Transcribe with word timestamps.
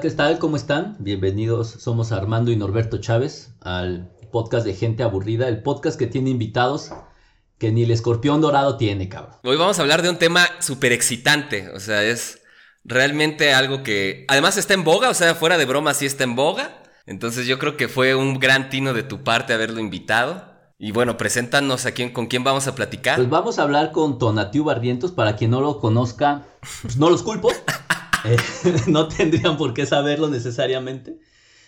Hola, 0.00 0.08
¿qué 0.08 0.16
tal? 0.16 0.38
¿Cómo 0.38 0.56
están? 0.56 0.96
Bienvenidos, 0.98 1.68
somos 1.68 2.10
Armando 2.10 2.50
y 2.50 2.56
Norberto 2.56 2.96
Chávez 2.96 3.50
al 3.60 4.10
podcast 4.32 4.64
de 4.64 4.72
Gente 4.72 5.02
Aburrida, 5.02 5.46
el 5.46 5.62
podcast 5.62 5.98
que 5.98 6.06
tiene 6.06 6.30
invitados 6.30 6.90
que 7.58 7.70
ni 7.70 7.82
el 7.82 7.90
escorpión 7.90 8.40
dorado 8.40 8.78
tiene, 8.78 9.10
cabrón. 9.10 9.36
Hoy 9.44 9.58
vamos 9.58 9.78
a 9.78 9.82
hablar 9.82 10.00
de 10.00 10.08
un 10.08 10.16
tema 10.16 10.46
súper 10.60 10.92
excitante, 10.92 11.68
o 11.74 11.80
sea, 11.80 12.02
es 12.02 12.40
realmente 12.82 13.52
algo 13.52 13.82
que 13.82 14.24
además 14.28 14.56
está 14.56 14.72
en 14.72 14.84
boga, 14.84 15.10
o 15.10 15.14
sea, 15.14 15.34
fuera 15.34 15.58
de 15.58 15.66
broma 15.66 15.92
sí 15.92 16.06
está 16.06 16.24
en 16.24 16.34
boga. 16.34 16.82
Entonces 17.04 17.46
yo 17.46 17.58
creo 17.58 17.76
que 17.76 17.88
fue 17.88 18.14
un 18.14 18.38
gran 18.38 18.70
tino 18.70 18.94
de 18.94 19.02
tu 19.02 19.22
parte 19.22 19.52
haberlo 19.52 19.80
invitado. 19.80 20.48
Y 20.78 20.92
bueno, 20.92 21.18
preséntanos 21.18 21.84
a 21.84 21.92
quién, 21.92 22.10
con 22.10 22.26
quién 22.26 22.42
vamos 22.42 22.66
a 22.68 22.74
platicar. 22.74 23.16
Pues 23.16 23.28
vamos 23.28 23.58
a 23.58 23.64
hablar 23.64 23.92
con 23.92 24.18
Tonatiu 24.18 24.64
Barrientos, 24.64 25.12
para 25.12 25.36
quien 25.36 25.50
no 25.50 25.60
lo 25.60 25.78
conozca, 25.78 26.46
pues 26.80 26.96
no 26.96 27.10
los 27.10 27.22
culpo. 27.22 27.50
No 28.86 29.08
tendrían 29.08 29.56
por 29.56 29.74
qué 29.74 29.86
saberlo 29.86 30.28
necesariamente. 30.28 31.18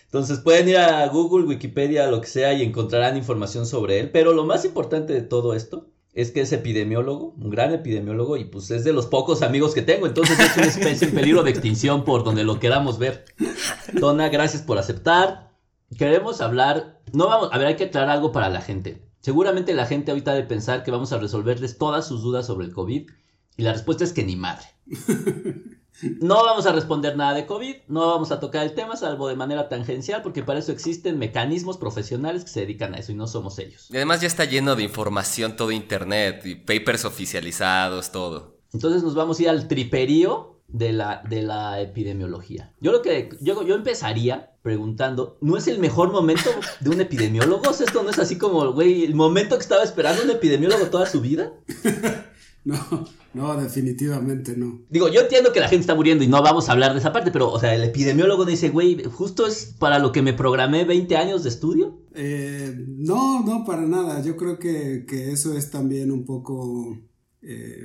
Entonces 0.05 0.41
pueden 0.41 0.69
ir 0.69 0.77
a 0.77 1.07
Google, 1.09 1.47
Wikipedia, 1.47 2.11
lo 2.11 2.21
que 2.21 2.27
sea, 2.27 2.53
y 2.53 2.63
encontrarán 2.63 3.17
información 3.17 3.67
sobre 3.67 3.99
él. 3.99 4.11
Pero 4.11 4.35
lo 4.35 4.45
más 4.45 4.65
importante 4.65 5.15
de 5.15 5.23
todo 5.23 5.55
esto 5.55 5.89
es 6.13 6.31
que 6.31 6.43
es 6.43 6.53
epidemiólogo, 6.53 7.35
un 7.39 7.49
gran 7.49 7.73
epidemiólogo, 7.73 8.37
y 8.37 8.45
pues 8.45 8.71
es 8.71 8.85
de 8.85 8.93
los 8.93 9.07
pocos 9.07 9.41
amigos 9.41 9.73
que 9.73 9.81
tengo. 9.81 10.07
Entonces 10.07 10.39
es 10.39 10.57
una 10.57 10.67
especie 10.67 11.09
en 11.09 11.15
peligro 11.15 11.43
de 11.43 11.51
extinción 11.51 12.05
por 12.05 12.25
donde 12.25 12.45
lo 12.45 12.61
queramos 12.61 12.99
ver. 12.99 13.25
Tona, 13.99 14.29
gracias 14.29 14.61
por 14.61 14.79
aceptar. 14.79 15.51
Queremos 15.97 16.43
hablar. 16.43 17.01
No 17.13 17.29
vamos. 17.29 17.49
A 17.51 17.59
ver, 17.59 17.69
hay 17.69 17.77
que 17.77 17.85
aclarar 17.85 18.11
algo 18.11 18.33
para 18.33 18.51
la 18.51 18.61
gente. 18.61 19.03
Seguramente 19.21 19.73
la 19.73 19.87
gente 19.87 20.11
ahorita 20.11 20.35
de 20.35 20.43
pensar 20.43 20.83
que 20.83 20.91
vamos 20.91 21.13
a 21.13 21.19
resolverles 21.19 21.79
todas 21.79 22.07
sus 22.07 22.23
dudas 22.23 22.47
sobre 22.47 22.67
el 22.67 22.75
COVID. 22.75 23.09
Y 23.57 23.63
la 23.63 23.73
respuesta 23.73 24.05
es 24.05 24.13
que 24.13 24.25
ni 24.25 24.37
madre. 24.37 24.67
No 26.21 26.45
vamos 26.45 26.67
a 26.67 26.73
responder 26.73 27.17
nada 27.17 27.35
de 27.35 27.47
COVID, 27.47 27.77
no 27.89 28.09
vamos 28.09 28.33
a 28.33 28.41
tocar 28.41 28.65
el 28.65 28.75
tema, 28.75 28.97
salvo 28.97 29.29
de 29.29 29.37
manera 29.37 29.69
tangencial, 29.69 30.23
porque 30.23 30.43
para 30.43 30.59
eso 30.59 30.73
existen 30.73 31.19
mecanismos 31.19 31.77
profesionales 31.77 32.45
que 32.45 32.51
se 32.51 32.61
dedican 32.61 32.95
a 32.95 32.99
eso 32.99 33.13
y 33.13 33.15
no 33.15 33.27
somos 33.27 33.59
ellos. 33.59 33.89
Y 33.91 33.97
además 33.97 34.21
ya 34.21 34.27
está 34.27 34.45
lleno 34.45 34.75
de 34.75 34.83
información 34.83 35.57
todo 35.57 35.71
internet, 35.71 36.45
y 36.45 36.57
papers 36.57 37.05
oficializados, 37.05 38.11
todo. 38.11 38.59
Entonces 38.73 39.03
nos 39.03 39.15
vamos 39.15 39.39
a 39.39 39.43
ir 39.43 39.49
al 39.49 39.69
triperío 39.69 40.61
de 40.69 40.93
la, 40.93 41.23
de 41.29 41.43
la 41.43 41.81
epidemiología. 41.81 42.73
Yo 42.81 42.93
lo 42.93 43.03
que 43.03 43.29
yo, 43.41 43.63
yo 43.63 43.75
empezaría 43.75 44.53
preguntando, 44.63 45.37
¿no 45.41 45.57
es 45.57 45.69
el 45.69 45.79
mejor 45.79 46.11
momento 46.11 46.51
de 46.81 46.91
un 46.91 47.01
epidemiólogo? 47.01 47.71
¿Esto 47.71 48.03
no 48.03 48.11
es 48.11 48.19
así 48.19 48.39
como, 48.39 48.73
güey, 48.73 49.05
el 49.05 49.15
momento 49.15 49.57
que 49.57 49.63
estaba 49.63 49.83
esperando 49.83 50.23
un 50.23 50.31
epidemiólogo 50.31 50.87
toda 50.87 51.07
su 51.07 51.21
vida? 51.21 51.53
No, 52.65 52.77
no, 53.35 53.61
definitivamente 53.61 54.57
no. 54.57 54.83
Digo, 54.89 55.09
yo 55.09 55.23
entiendo 55.23 55.53
que 55.53 55.59
la 55.59 55.69
gente 55.69 55.81
está 55.81 55.97
muriendo 55.97 56.23
y 56.23 56.29
no 56.29 56.43
vamos 56.43 56.69
a 56.69 56.73
hablar 56.73 56.93
de 56.93 57.01
esa 57.01 57.13
parte, 57.13 57.33
pero, 57.33 57.51
o 57.51 57.59
sea, 57.59 57.75
el 57.75 57.83
epidemiólogo 57.83 58.45
dice, 58.45 58.69
güey, 58.69 59.03
justo 59.03 59.47
es 59.49 59.75
para 59.79 59.99
lo 59.99 60.13
que 60.13 60.23
me 60.23 60.33
programé 60.33 60.85
20 60.85 61.17
años 61.17 61.43
de 61.43 61.49
estudio. 61.49 61.99
Eh, 62.15 62.73
no, 62.87 63.43
no, 63.45 63.65
para 63.65 63.83
nada. 63.83 64.23
Yo 64.23 64.37
creo 64.37 64.59
que, 64.59 65.05
eso 65.33 65.57
es 65.57 65.71
también 65.71 66.13
un 66.13 66.25
poco, 66.25 66.97
eh, 67.41 67.85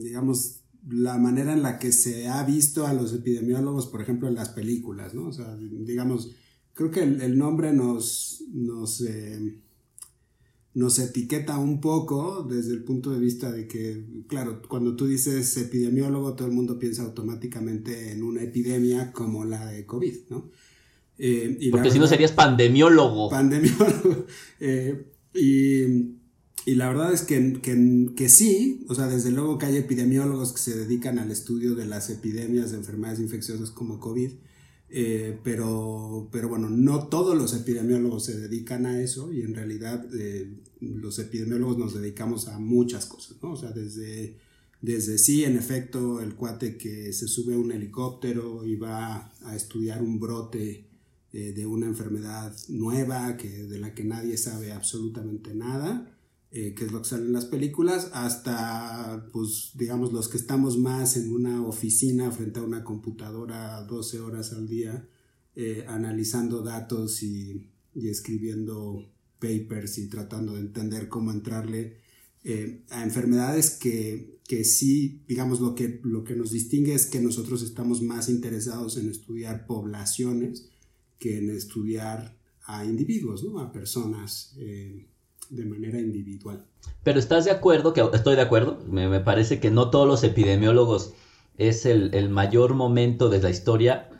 digamos, 0.00 0.62
la 0.88 1.18
manera 1.18 1.52
en 1.52 1.62
la 1.62 1.78
que 1.78 1.92
se 1.92 2.28
ha 2.28 2.42
visto 2.44 2.86
a 2.86 2.92
los 2.92 3.12
epidemiólogos, 3.12 3.86
por 3.86 4.00
ejemplo, 4.00 4.28
en 4.28 4.34
las 4.34 4.50
películas, 4.50 5.14
¿no? 5.14 5.28
O 5.28 5.32
sea, 5.32 5.56
digamos, 5.56 6.32
creo 6.72 6.90
que 6.90 7.02
el, 7.02 7.38
nombre 7.38 7.72
nos, 7.72 8.44
nos 8.52 9.00
eh, 9.02 9.60
nos 10.76 10.98
etiqueta 10.98 11.56
un 11.56 11.80
poco 11.80 12.46
desde 12.46 12.74
el 12.74 12.84
punto 12.84 13.10
de 13.10 13.18
vista 13.18 13.50
de 13.50 13.66
que, 13.66 14.04
claro, 14.28 14.60
cuando 14.68 14.94
tú 14.94 15.06
dices 15.06 15.56
epidemiólogo, 15.56 16.34
todo 16.34 16.48
el 16.48 16.52
mundo 16.52 16.78
piensa 16.78 17.02
automáticamente 17.02 18.12
en 18.12 18.22
una 18.22 18.42
epidemia 18.42 19.10
como 19.10 19.46
la 19.46 19.64
de 19.64 19.86
COVID, 19.86 20.14
¿no? 20.28 20.50
Eh, 21.16 21.56
y 21.60 21.70
Porque 21.70 21.90
si 21.90 21.98
no 21.98 22.06
serías 22.06 22.32
pandemiólogo. 22.32 23.30
Pandemiólogo. 23.30 24.26
Eh, 24.60 25.06
y, 25.32 26.74
la 26.74 26.88
verdad 26.88 27.14
es 27.14 27.22
que, 27.22 27.58
que, 27.62 28.12
que, 28.14 28.28
sí, 28.28 28.84
o 28.90 28.94
sea, 28.94 29.06
desde 29.06 29.30
luego 29.30 29.56
que 29.56 29.64
hay 29.64 29.76
epidemiólogos 29.78 30.52
que 30.52 30.58
se 30.58 30.76
dedican 30.76 31.18
al 31.18 31.30
estudio 31.30 31.74
de 31.74 31.86
las 31.86 32.10
epidemias 32.10 32.72
de 32.72 32.76
enfermedades 32.76 33.20
infecciosas 33.20 33.70
como 33.70 33.98
COVID. 33.98 34.32
Eh, 34.88 35.38
pero, 35.42 36.28
pero 36.30 36.48
bueno, 36.48 36.70
no 36.70 37.08
todos 37.08 37.36
los 37.36 37.54
epidemiólogos 37.54 38.24
se 38.24 38.38
dedican 38.38 38.86
a 38.86 39.00
eso 39.00 39.32
y 39.32 39.42
en 39.42 39.54
realidad 39.54 40.06
eh, 40.14 40.54
los 40.80 41.18
epidemiólogos 41.18 41.78
nos 41.78 41.94
dedicamos 41.94 42.48
a 42.48 42.58
muchas 42.58 43.06
cosas, 43.06 43.36
¿no? 43.42 43.52
O 43.52 43.56
sea, 43.56 43.70
desde, 43.70 44.38
desde 44.82 45.18
sí, 45.18 45.44
en 45.44 45.56
efecto, 45.56 46.20
el 46.20 46.34
cuate 46.34 46.76
que 46.76 47.12
se 47.12 47.28
sube 47.28 47.54
a 47.54 47.58
un 47.58 47.72
helicóptero 47.72 48.64
y 48.64 48.76
va 48.76 49.32
a 49.42 49.56
estudiar 49.56 50.02
un 50.02 50.20
brote 50.20 50.86
eh, 51.32 51.52
de 51.52 51.66
una 51.66 51.86
enfermedad 51.86 52.56
nueva 52.68 53.36
que, 53.36 53.64
de 53.64 53.78
la 53.78 53.94
que 53.94 54.04
nadie 54.04 54.36
sabe 54.36 54.72
absolutamente 54.72 55.54
nada, 55.54 56.16
eh, 56.50 56.72
que 56.74 56.84
es 56.86 56.92
lo 56.92 57.02
que 57.02 57.08
sale 57.08 57.26
en 57.26 57.32
las 57.32 57.46
películas, 57.46 58.10
hasta, 58.14 59.28
pues, 59.32 59.72
digamos, 59.74 60.12
los 60.12 60.28
que 60.28 60.38
estamos 60.38 60.78
más 60.78 61.16
en 61.16 61.30
una 61.30 61.66
oficina 61.66 62.30
frente 62.30 62.60
a 62.60 62.62
una 62.62 62.84
computadora 62.84 63.82
12 63.82 64.20
horas 64.20 64.52
al 64.52 64.68
día, 64.68 65.08
eh, 65.56 65.84
analizando 65.88 66.62
datos 66.62 67.22
y, 67.22 67.70
y, 67.94 68.08
escribiendo 68.08 69.10
papers 69.38 69.98
y 69.98 70.08
tratando 70.08 70.54
de 70.54 70.60
entender 70.60 71.08
cómo 71.08 71.30
entrarle 71.30 71.96
eh, 72.44 72.82
a 72.90 73.02
enfermedades 73.02 73.70
que, 73.70 74.38
que, 74.46 74.64
sí, 74.64 75.22
digamos, 75.26 75.60
lo 75.60 75.74
que, 75.74 76.00
lo 76.04 76.24
que 76.24 76.36
nos 76.36 76.50
distingue 76.50 76.94
es 76.94 77.06
que 77.06 77.20
nosotros 77.20 77.62
estamos 77.62 78.02
más 78.02 78.28
interesados 78.28 78.96
en 78.96 79.08
estudiar 79.08 79.66
poblaciones 79.66 80.68
que 81.18 81.38
en 81.38 81.50
estudiar 81.50 82.36
a 82.66 82.84
individuos, 82.84 83.42
¿no? 83.42 83.58
a 83.60 83.72
personas 83.72 84.54
de 85.50 85.64
manera 85.64 86.00
individual. 86.00 86.64
Pero 87.02 87.18
estás 87.18 87.44
de 87.44 87.50
acuerdo, 87.50 87.92
que 87.92 88.02
estoy 88.12 88.36
de 88.36 88.42
acuerdo, 88.42 88.82
me, 88.88 89.20
parece 89.20 89.60
que 89.60 89.70
no 89.70 89.90
todos 89.90 90.06
los 90.06 90.24
epidemiólogos 90.24 91.12
es 91.56 91.86
el, 91.86 92.28
mayor 92.28 92.74
momento 92.74 93.28
de 93.28 93.40
la 93.40 93.50
historia, 93.50 94.10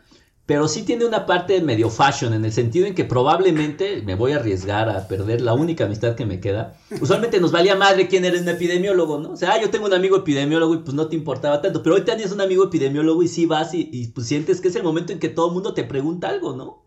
pero 0.47 0.69
sí 0.69 0.85
tiene 0.85 1.05
una 1.05 1.27
parte 1.27 1.61
medio 1.61 1.91
fashion, 1.91 2.33
en 2.33 2.45
el 2.45 2.53
sentido 2.53 2.87
en 2.87 2.95
que 2.95 3.05
probablemente 3.05 4.03
me 4.03 4.15
voy 4.15 4.33
a 4.33 4.37
arriesgar 4.37 4.89
a 4.89 5.09
perder 5.09 5.41
la 5.41 5.55
única 5.55 5.85
amistad 5.85 6.15
que 6.15 6.25
me 6.25 6.41
queda. 6.41 6.79
Usualmente 7.01 7.41
nos 7.41 7.51
valía 7.51 7.75
madre 7.75 8.07
quién 8.07 8.25
eres 8.25 8.43
un 8.43 8.49
epidemiólogo, 8.49 9.19
¿no? 9.19 9.33
O 9.33 9.37
sea, 9.37 9.55
ah, 9.55 9.61
yo 9.61 9.71
tengo 9.71 9.87
un 9.87 9.95
amigo 9.95 10.17
epidemiólogo 10.17 10.75
y 10.75 10.79
pues 10.79 10.95
no 10.95 11.09
te 11.09 11.17
importaba 11.17 11.61
tanto, 11.61 11.83
pero 11.83 11.97
hoy 11.97 12.03
tienes 12.03 12.31
un 12.31 12.41
amigo 12.41 12.65
epidemiólogo 12.65 13.25
y 13.25 13.29
sí 13.29 13.45
vas 13.45 13.75
y, 13.75 13.91
y 13.93 14.07
pues 14.09 14.29
sientes 14.29 14.61
que 14.61 14.69
es 14.69 14.77
el 14.77 14.85
momento 14.85 15.13
en 15.13 15.19
que 15.19 15.29
todo 15.29 15.49
el 15.49 15.55
mundo 15.55 15.75
te 15.75 15.83
pregunta 15.83 16.29
algo, 16.29 16.55
¿no? 16.55 16.87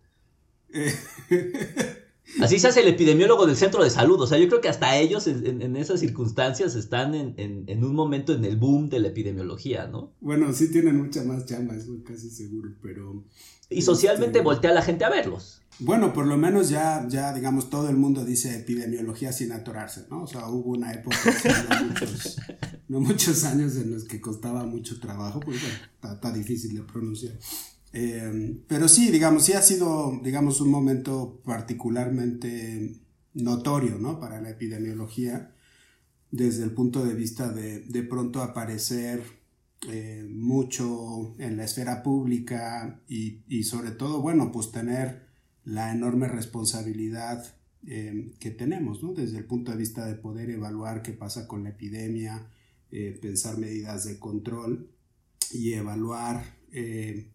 Así 2.41 2.59
se 2.59 2.67
hace 2.67 2.81
el 2.81 2.87
epidemiólogo 2.87 3.45
del 3.45 3.55
centro 3.55 3.83
de 3.83 3.89
salud. 3.89 4.21
O 4.21 4.27
sea, 4.27 4.37
yo 4.37 4.47
creo 4.47 4.61
que 4.61 4.69
hasta 4.69 4.97
ellos 4.97 5.27
en, 5.27 5.75
esas 5.75 5.99
circunstancias 5.99 6.75
están 6.75 7.15
en, 7.15 7.83
un 7.83 7.95
momento 7.95 8.33
en 8.33 8.45
el 8.45 8.57
boom 8.57 8.89
de 8.89 8.99
la 8.99 9.09
epidemiología, 9.09 9.87
¿no? 9.87 10.13
Bueno, 10.21 10.53
sí 10.53 10.71
tienen 10.71 10.97
mucha 10.97 11.23
más 11.23 11.45
chamba, 11.45 11.75
eso 11.75 11.97
casi 12.05 12.29
seguro, 12.29 12.69
pero... 12.81 13.23
Y 13.69 13.81
socialmente 13.81 14.39
este, 14.39 14.41
voltea 14.41 14.71
a 14.71 14.73
la 14.73 14.81
gente 14.81 15.05
a 15.05 15.09
verlos. 15.09 15.61
Bueno, 15.79 16.11
por 16.11 16.27
lo 16.27 16.37
menos 16.37 16.69
ya, 16.69 17.07
ya, 17.07 17.33
digamos, 17.33 17.69
todo 17.69 17.89
el 17.89 17.95
mundo 17.95 18.25
dice 18.25 18.57
epidemiología 18.57 19.31
sin 19.31 19.51
atorarse, 19.53 20.07
¿no? 20.09 20.23
O 20.23 20.27
sea, 20.27 20.49
hubo 20.49 20.71
una 20.71 20.91
época, 20.91 21.17
no, 22.89 22.99
muchos, 22.99 23.43
años 23.45 23.77
en 23.77 23.91
los 23.91 24.03
que 24.03 24.19
costaba 24.19 24.65
mucho 24.65 24.99
trabajo, 24.99 25.39
pues 25.39 25.61
bueno, 25.61 26.15
está 26.15 26.33
difícil 26.33 26.75
de 26.75 26.81
pronunciar. 26.81 27.33
Eh, 27.93 28.61
pero 28.67 28.87
sí, 28.87 29.09
digamos, 29.11 29.45
sí 29.45 29.53
ha 29.53 29.61
sido, 29.61 30.19
digamos, 30.23 30.61
un 30.61 30.69
momento 30.69 31.41
particularmente 31.43 32.95
notorio, 33.33 33.97
¿no? 33.97 34.19
Para 34.19 34.41
la 34.41 34.51
epidemiología, 34.51 35.55
desde 36.31 36.63
el 36.63 36.71
punto 36.71 37.05
de 37.05 37.15
vista 37.15 37.51
de 37.51 37.79
de 37.81 38.03
pronto 38.03 38.43
aparecer 38.43 39.23
eh, 39.87 40.27
mucho 40.29 41.35
en 41.39 41.57
la 41.57 41.63
esfera 41.63 42.03
pública 42.03 43.01
y, 43.07 43.43
y, 43.47 43.63
sobre 43.63 43.91
todo, 43.91 44.21
bueno, 44.21 44.51
pues 44.51 44.71
tener 44.71 45.27
la 45.63 45.91
enorme 45.91 46.27
responsabilidad 46.27 47.55
eh, 47.87 48.33
que 48.39 48.51
tenemos, 48.51 49.01
¿no? 49.03 49.13
Desde 49.13 49.37
el 49.37 49.45
punto 49.45 49.71
de 49.71 49.77
vista 49.77 50.05
de 50.05 50.15
poder 50.15 50.49
evaluar 50.49 51.01
qué 51.01 51.13
pasa 51.13 51.47
con 51.47 51.63
la 51.63 51.69
epidemia, 51.69 52.47
pensar 53.21 53.59
medidas 53.59 54.03
de 54.05 54.17
control 54.17 54.89
y 55.51 55.73
evaluar 55.73 56.43
eh, 56.71 57.31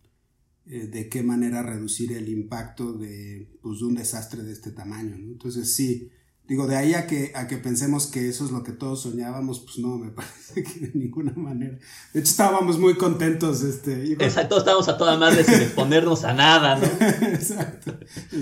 de 0.66 1.08
qué 1.08 1.22
manera 1.22 1.62
reducir 1.62 2.12
el 2.12 2.28
impacto 2.28 2.94
de, 2.94 3.48
pues, 3.62 3.82
un 3.82 3.94
desastre 3.94 4.42
de 4.42 4.52
este 4.52 4.70
tamaño. 4.70 5.14
Entonces 5.14 5.74
sí, 5.74 6.10
digo, 6.46 6.66
de 6.66 6.76
ahí 6.76 6.94
a 6.94 7.06
que, 7.06 7.32
a 7.34 7.46
que 7.46 7.56
pensemos 7.56 8.06
que 8.06 8.28
eso 8.28 8.44
es 8.44 8.50
lo 8.50 8.62
que 8.62 8.72
todos 8.72 9.02
soñábamos, 9.02 9.60
pues 9.60 9.78
no, 9.78 9.96
me 9.98 10.10
parece 10.10 10.62
que 10.62 10.86
de 10.86 10.90
ninguna 10.94 11.32
manera. 11.32 11.78
De 12.12 12.20
hecho 12.20 12.30
estábamos 12.30 12.78
muy 12.78 12.94
contentos. 12.94 13.62
Este, 13.62 14.12
Exacto, 14.12 14.58
estábamos 14.58 14.88
a 14.88 14.96
toda 14.96 15.18
madre 15.18 15.44
sin 15.44 15.54
exponernos 15.54 16.24
a 16.24 16.32
nada, 16.32 16.76
¿no? 16.76 16.86
Exacto. 17.28 17.98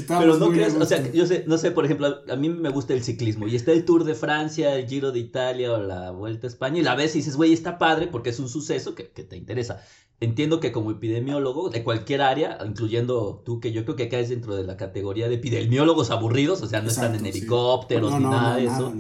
Pero 0.07 0.37
no 0.37 0.51
crees, 0.51 0.75
o 0.75 0.87
sea, 0.87 1.11
yo 1.13 1.27
sé, 1.27 1.45
no 1.47 1.59
sé, 1.59 1.71
por 1.71 1.85
ejemplo, 1.85 2.23
a 2.29 2.37
mí 2.37 2.49
me 2.49 2.71
gusta 2.71 2.95
el 2.95 3.03
ciclismo 3.03 3.47
y 3.49 3.57
está 3.57 3.73
el 3.73 3.85
Tour 3.85 4.05
de 4.05 4.15
Francia, 4.15 4.77
el 4.77 4.89
Giro 4.89 5.13
de 5.13 5.21
Italia 5.21 5.73
o 5.73 5.83
la 5.83 6.11
Vuelta 6.11 6.47
a 6.47 6.51
España 6.51 6.79
y 6.79 6.83
la 6.83 6.95
ves 6.95 7.15
y 7.15 7.19
dices, 7.19 7.37
güey, 7.37 7.53
está 7.53 7.79
padre 7.79 8.07
porque 8.07 8.31
es 8.31 8.39
un 8.39 8.49
suceso 8.49 8.95
que, 8.95 9.11
que 9.11 9.25
te 9.25 9.37
interesa 9.37 9.83
entiendo 10.23 10.61
que 10.61 10.71
como 10.71 10.93
epidemiólogo 10.93 11.69
de 11.69 11.83
cualquier 11.83 12.23
área, 12.23 12.59
incluyendo 12.65 13.43
tú, 13.45 13.59
que 13.61 13.73
yo 13.73 13.85
creo 13.85 13.97
que 13.97 14.09
caes 14.09 14.29
dentro 14.29 14.55
de 14.55 14.63
la 14.63 14.77
categoría 14.77 15.29
de 15.29 15.35
epidemiólogos 15.35 16.11
aburridos, 16.11 16.63
o 16.63 16.67
sea, 16.67 16.81
no 16.81 16.89
están 16.89 17.15
en 17.17 17.27
helicópteros 17.27 18.13
ni 18.19 18.25
nada 18.25 18.57
de 18.57 18.67
eso. 18.67 18.93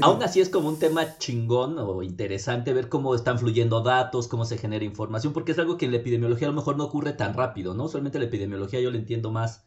Aún 0.00 0.22
así 0.22 0.40
es 0.40 0.48
como 0.48 0.68
un 0.68 0.80
tema 0.80 1.18
chingón 1.18 1.78
o 1.78 2.02
interesante 2.02 2.72
ver 2.72 2.88
cómo 2.88 3.14
están 3.14 3.38
fluyendo 3.38 3.80
datos, 3.82 4.26
cómo 4.26 4.44
se 4.44 4.58
genera 4.58 4.84
información, 4.84 5.32
porque 5.32 5.52
es 5.52 5.58
algo 5.60 5.76
que 5.76 5.86
en 5.86 5.92
la 5.92 5.98
epidemiología 5.98 6.48
a 6.48 6.50
lo 6.50 6.56
mejor 6.56 6.76
no 6.76 6.84
ocurre 6.84 7.12
tan 7.12 7.34
rápido, 7.34 7.72
¿no? 7.74 7.86
Solamente 7.86 8.18
la 8.18 8.24
epidemiología 8.24 8.80
yo 8.80 8.90
la 8.90 8.98
entiendo 8.98 9.30
más, 9.30 9.64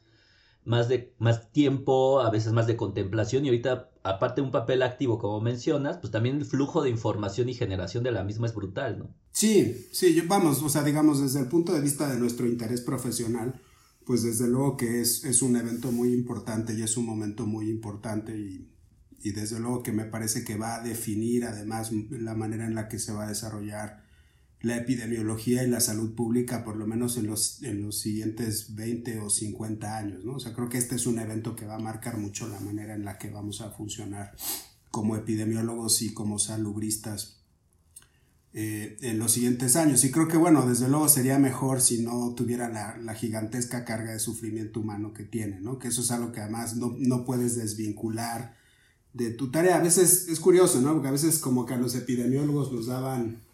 más, 0.65 0.89
de, 0.89 1.13
más 1.19 1.53
tiempo, 1.53 2.19
a 2.19 2.29
veces 2.29 2.51
más 2.51 2.67
de 2.67 2.75
contemplación, 2.75 3.45
y 3.45 3.47
ahorita, 3.47 3.91
aparte 4.05 4.41
de 4.41 4.45
un 4.45 4.51
papel 4.51 4.81
activo, 4.81 5.19
como 5.19 5.41
mencionas, 5.41 5.97
pues 5.97 6.11
también 6.11 6.37
el 6.37 6.45
flujo 6.45 6.81
de 6.81 6.89
información 6.89 7.49
y 7.49 7.53
generación 7.53 8.03
de 8.03 8.11
la 8.11 8.23
misma 8.23 8.47
es 8.47 8.55
brutal, 8.55 8.99
¿no? 8.99 9.15
Sí, 9.31 9.87
sí, 9.91 10.21
vamos, 10.21 10.61
o 10.61 10.69
sea, 10.69 10.83
digamos, 10.83 11.21
desde 11.21 11.41
el 11.41 11.47
punto 11.47 11.73
de 11.73 11.81
vista 11.81 12.11
de 12.11 12.19
nuestro 12.19 12.47
interés 12.47 12.81
profesional, 12.81 13.61
pues 14.05 14.23
desde 14.23 14.47
luego 14.47 14.77
que 14.77 15.01
es, 15.01 15.23
es 15.25 15.41
un 15.41 15.55
evento 15.55 15.91
muy 15.91 16.13
importante 16.13 16.73
y 16.73 16.83
es 16.83 16.95
un 16.95 17.05
momento 17.05 17.45
muy 17.45 17.69
importante 17.69 18.37
y 18.37 18.69
y 19.25 19.31
desde 19.31 19.59
luego 19.59 19.81
que 19.81 19.91
me 19.91 20.05
parece 20.05 20.43
que 20.43 20.55
va 20.55 20.75
a 20.75 20.83
definir 20.83 21.45
además 21.45 21.91
la 22.11 22.35
manera 22.35 22.67
en 22.67 22.75
la 22.75 22.87
que 22.87 22.99
se 22.99 23.11
va 23.11 23.25
a 23.25 23.29
desarrollar 23.29 24.04
la 24.65 24.77
epidemiología 24.77 25.63
y 25.63 25.67
la 25.69 25.79
salud 25.79 26.15
pública 26.15 26.63
por 26.63 26.75
lo 26.75 26.87
menos 26.87 27.17
en 27.17 27.27
los, 27.27 27.61
en 27.61 27.83
los 27.83 27.99
siguientes 27.99 28.73
20 28.73 29.19
o 29.19 29.29
50 29.29 29.95
años, 29.95 30.25
¿no? 30.25 30.37
O 30.37 30.39
sea, 30.39 30.53
creo 30.53 30.69
que 30.69 30.79
este 30.79 30.95
es 30.95 31.05
un 31.05 31.19
evento 31.19 31.55
que 31.55 31.67
va 31.67 31.75
a 31.75 31.79
marcar 31.79 32.17
mucho 32.17 32.47
la 32.47 32.59
manera 32.59 32.95
en 32.95 33.05
la 33.05 33.19
que 33.19 33.29
vamos 33.29 33.61
a 33.61 33.69
funcionar 33.69 34.35
como 34.89 35.15
epidemiólogos 35.15 36.01
y 36.01 36.15
como 36.15 36.39
salubristas 36.39 37.43
eh, 38.53 38.97
en 39.01 39.19
los 39.19 39.33
siguientes 39.33 39.75
años. 39.75 40.03
Y 40.03 40.09
creo 40.09 40.27
que, 40.27 40.37
bueno, 40.37 40.67
desde 40.67 40.89
luego 40.89 41.09
sería 41.09 41.37
mejor 41.37 41.79
si 41.79 42.01
no 42.01 42.33
tuviera 42.33 42.67
la, 42.67 42.97
la, 42.97 43.13
gigantesca 43.13 43.85
carga 43.85 44.13
de 44.13 44.19
sufrimiento 44.19 44.79
humano 44.79 45.13
que 45.13 45.25
tiene, 45.25 45.61
¿no? 45.61 45.77
Que 45.77 45.89
eso 45.89 46.01
es 46.01 46.09
algo 46.09 46.31
que 46.31 46.41
además 46.41 46.75
no, 46.75 46.95
no 46.97 47.23
puedes 47.23 47.55
desvincular 47.55 48.57
de 49.13 49.29
tu 49.29 49.51
tarea. 49.51 49.75
A 49.75 49.83
veces 49.83 50.27
es 50.27 50.39
curioso, 50.39 50.81
¿no? 50.81 50.93
Porque 50.93 51.09
a 51.09 51.11
veces 51.11 51.37
como 51.37 51.67
que 51.67 51.75
a 51.75 51.77
los 51.77 51.93
epidemiólogos 51.93 52.71
nos 52.71 52.87
daban 52.87 53.45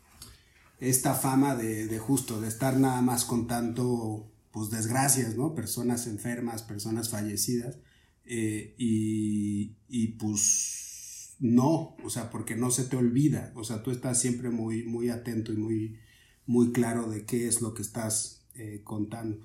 esta 0.81 1.13
fama 1.13 1.55
de, 1.55 1.97
justo, 1.99 2.41
de 2.41 2.47
estar 2.49 2.75
nada 2.77 3.01
más 3.01 3.23
contando, 3.23 4.29
pues, 4.51 4.71
desgracias, 4.71 5.37
¿no? 5.37 5.55
Personas 5.55 6.07
enfermas, 6.07 6.63
personas 6.63 7.09
fallecidas. 7.09 7.77
Eh, 8.25 8.75
y, 8.77 9.75
y, 9.87 10.07
pues 10.13 11.35
no, 11.39 11.95
o 12.03 12.09
sea, 12.09 12.29
porque 12.29 12.55
no 12.55 12.71
se 12.71 12.83
te 12.83 12.95
olvida, 12.95 13.51
o 13.55 13.63
sea, 13.63 13.81
tú 13.83 13.91
estás 13.91 14.19
siempre 14.19 14.49
muy, 14.49 14.83
muy 14.83 15.09
atento 15.09 15.51
y 15.51 15.57
muy, 15.57 15.99
muy 16.45 16.71
claro 16.71 17.09
de 17.09 17.25
qué 17.25 17.47
es 17.47 17.61
lo 17.61 17.73
que 17.73 17.81
estás 17.81 18.43
eh, 18.55 18.81
contando. 18.83 19.39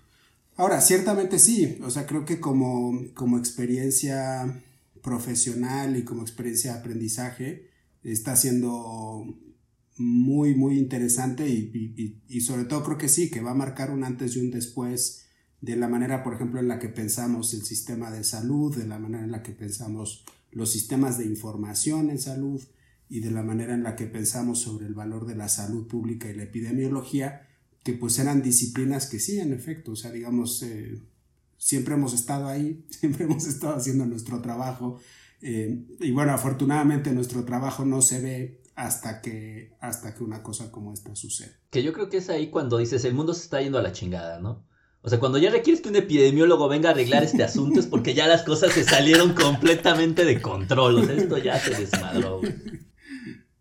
Ahora, 0.57 0.81
ciertamente 0.81 1.39
sí, 1.39 1.79
o 1.83 1.91
sea, 1.91 2.07
creo 2.07 2.25
que 2.25 2.41
como, 2.41 2.99
como 3.15 3.39
experiencia 3.39 4.63
profesional 5.03 5.97
y 5.97 6.05
como 6.05 6.23
experiencia 6.23 6.73
de 6.73 6.79
aprendizaje 6.81 7.71
está 8.03 8.37
siendo 8.37 9.37
muy, 9.99 10.55
muy 10.55 10.79
interesante 10.79 11.49
y, 11.49 12.21
y, 12.29 12.41
sobre 12.43 12.65
todo 12.65 12.85
creo 12.85 12.99
que 12.99 13.09
sí, 13.09 13.31
que 13.31 13.41
va 13.41 13.53
a 13.53 13.55
marcar 13.55 13.91
un 13.91 14.05
antes 14.05 14.37
y 14.37 14.41
un 14.41 14.51
después 14.51 15.27
de 15.61 15.77
la 15.77 15.89
manera, 15.89 16.23
por 16.23 16.35
ejemplo, 16.35 16.61
en 16.61 16.69
la 16.69 16.79
que 16.79 16.89
pensamos 16.89 17.55
el 17.55 17.63
sistema 17.63 18.11
de 18.11 18.23
salud, 18.25 18.77
de 18.77 18.87
la 18.87 18.99
manera 18.99 19.25
en 19.25 19.33
la 19.33 19.43
que 19.43 19.53
pensamos 19.53 20.25
los 20.53 20.71
sistemas 20.71 21.19
de 21.19 21.25
información 21.25 22.11
en 22.11 22.19
salud 22.19 22.63
y 23.09 23.21
de 23.21 23.31
la 23.31 23.43
manera 23.43 23.75
en 23.75 23.83
la 23.83 23.97
que 23.97 24.07
pensamos 24.07 24.61
sobre 24.61 24.87
el 24.87 24.95
valor 24.95 25.27
de 25.27 25.35
la 25.35 25.49
salud 25.49 25.87
pública 25.87 26.29
y 26.29 26.35
la 26.35 26.45
epidemiología, 26.45 27.49
que 27.83 27.93
pues 27.93 28.19
eran 28.19 28.43
disciplinas 28.43 29.07
que 29.07 29.21
sí, 29.21 29.39
en 29.39 29.53
efecto, 29.53 29.93
o 29.93 29.97
sea, 29.97 30.11
digamos, 30.11 30.63
eh, 30.63 31.01
siempre 31.57 31.95
hemos 31.95 32.15
estado 32.15 32.49
ahí, 32.49 32.85
siempre 32.91 33.25
hemos 33.25 33.47
estado 33.47 33.77
haciendo 33.77 34.07
nuestro 34.07 34.41
trabajo. 34.43 34.99
Eh, 35.41 35.85
y 36.01 36.11
bueno, 36.11 36.33
afortunadamente 36.33 37.13
nuestro 37.13 37.45
trabajo 37.45 37.85
no 37.85 38.03
se 38.03 38.21
ve 38.21 38.66
hasta 38.77 39.23
que, 39.23 39.75
hasta 39.81 40.15
que 40.15 40.23
una 40.23 40.43
cosa 40.43 40.71
como 40.71 40.93
esta 40.93 41.17
sucede. 41.17 41.57
Que 41.71 41.83
yo 41.83 41.93
creo 41.93 42.09
que 42.09 42.19
es 42.19 42.29
ahí 42.29 42.51
cuando 42.51 42.77
dices, 42.77 43.05
el 43.05 43.15
mundo 43.15 43.33
se 43.35 43.43
está 43.43 43.61
yendo 43.61 43.79
a 43.79 43.83
la 43.83 43.93
chingada, 43.93 44.39
¿no? 44.39 44.65
O 45.01 45.09
sea, 45.09 45.19
cuando 45.19 45.39
ya 45.39 45.51
requieres 45.51 45.81
que 45.81 45.89
un 45.89 45.97
epidemiólogo 45.97 46.69
venga 46.69 46.91
a 46.91 46.93
arreglar 46.93 47.23
este 47.23 47.43
asunto 47.43 47.81
es 47.81 47.87
porque 47.87 48.13
ya 48.13 48.27
las 48.27 48.43
cosas 48.43 48.73
se 48.73 48.85
salieron 48.85 49.35
completamente 49.35 50.25
de 50.25 50.43
control. 50.43 50.97
O 50.97 51.05
sea, 51.05 51.15
esto 51.15 51.39
ya 51.39 51.59
se 51.59 51.71
desmadró. 51.71 52.41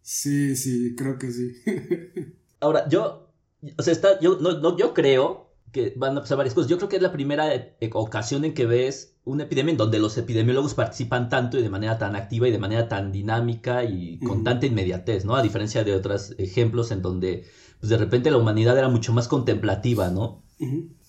Sí, 0.01 0.55
sí, 0.55 0.95
creo 0.95 1.17
que 1.17 1.31
sí. 1.31 1.53
Ahora, 2.59 2.89
yo, 2.89 3.31
o 3.77 3.83
sea, 3.83 3.93
está, 3.93 4.19
yo, 4.19 4.39
no, 4.39 4.59
no, 4.59 4.77
yo 4.77 4.93
creo 4.93 5.55
que 5.71 5.93
van 5.95 6.17
a 6.17 6.21
pasar 6.21 6.37
varias 6.37 6.55
cosas. 6.55 6.69
Yo 6.69 6.77
creo 6.77 6.89
que 6.89 6.95
es 6.97 7.01
la 7.01 7.11
primera 7.11 7.53
eh, 7.53 7.89
ocasión 7.93 8.43
en 8.43 8.53
que 8.53 8.65
ves 8.65 9.14
una 9.25 9.43
epidemia 9.43 9.71
en 9.71 9.77
donde 9.77 9.99
los 9.99 10.17
epidemiólogos 10.17 10.75
participan 10.75 11.29
tanto 11.29 11.57
y 11.57 11.63
de 11.63 11.69
manera 11.69 11.97
tan 11.97 12.15
activa 12.15 12.47
y 12.47 12.51
de 12.51 12.59
manera 12.59 12.87
tan 12.87 13.11
dinámica 13.11 13.83
y 13.83 14.19
con 14.19 14.43
tanta 14.43 14.67
inmediatez, 14.67 15.25
¿no? 15.25 15.35
A 15.35 15.41
diferencia 15.41 15.83
de 15.83 15.95
otros 15.95 16.35
ejemplos 16.37 16.91
en 16.91 17.01
donde 17.01 17.45
pues 17.79 17.89
de 17.89 17.97
repente 17.97 18.31
la 18.31 18.37
humanidad 18.37 18.77
era 18.77 18.87
mucho 18.87 19.13
más 19.13 19.27
contemplativa, 19.27 20.09
¿no? 20.09 20.43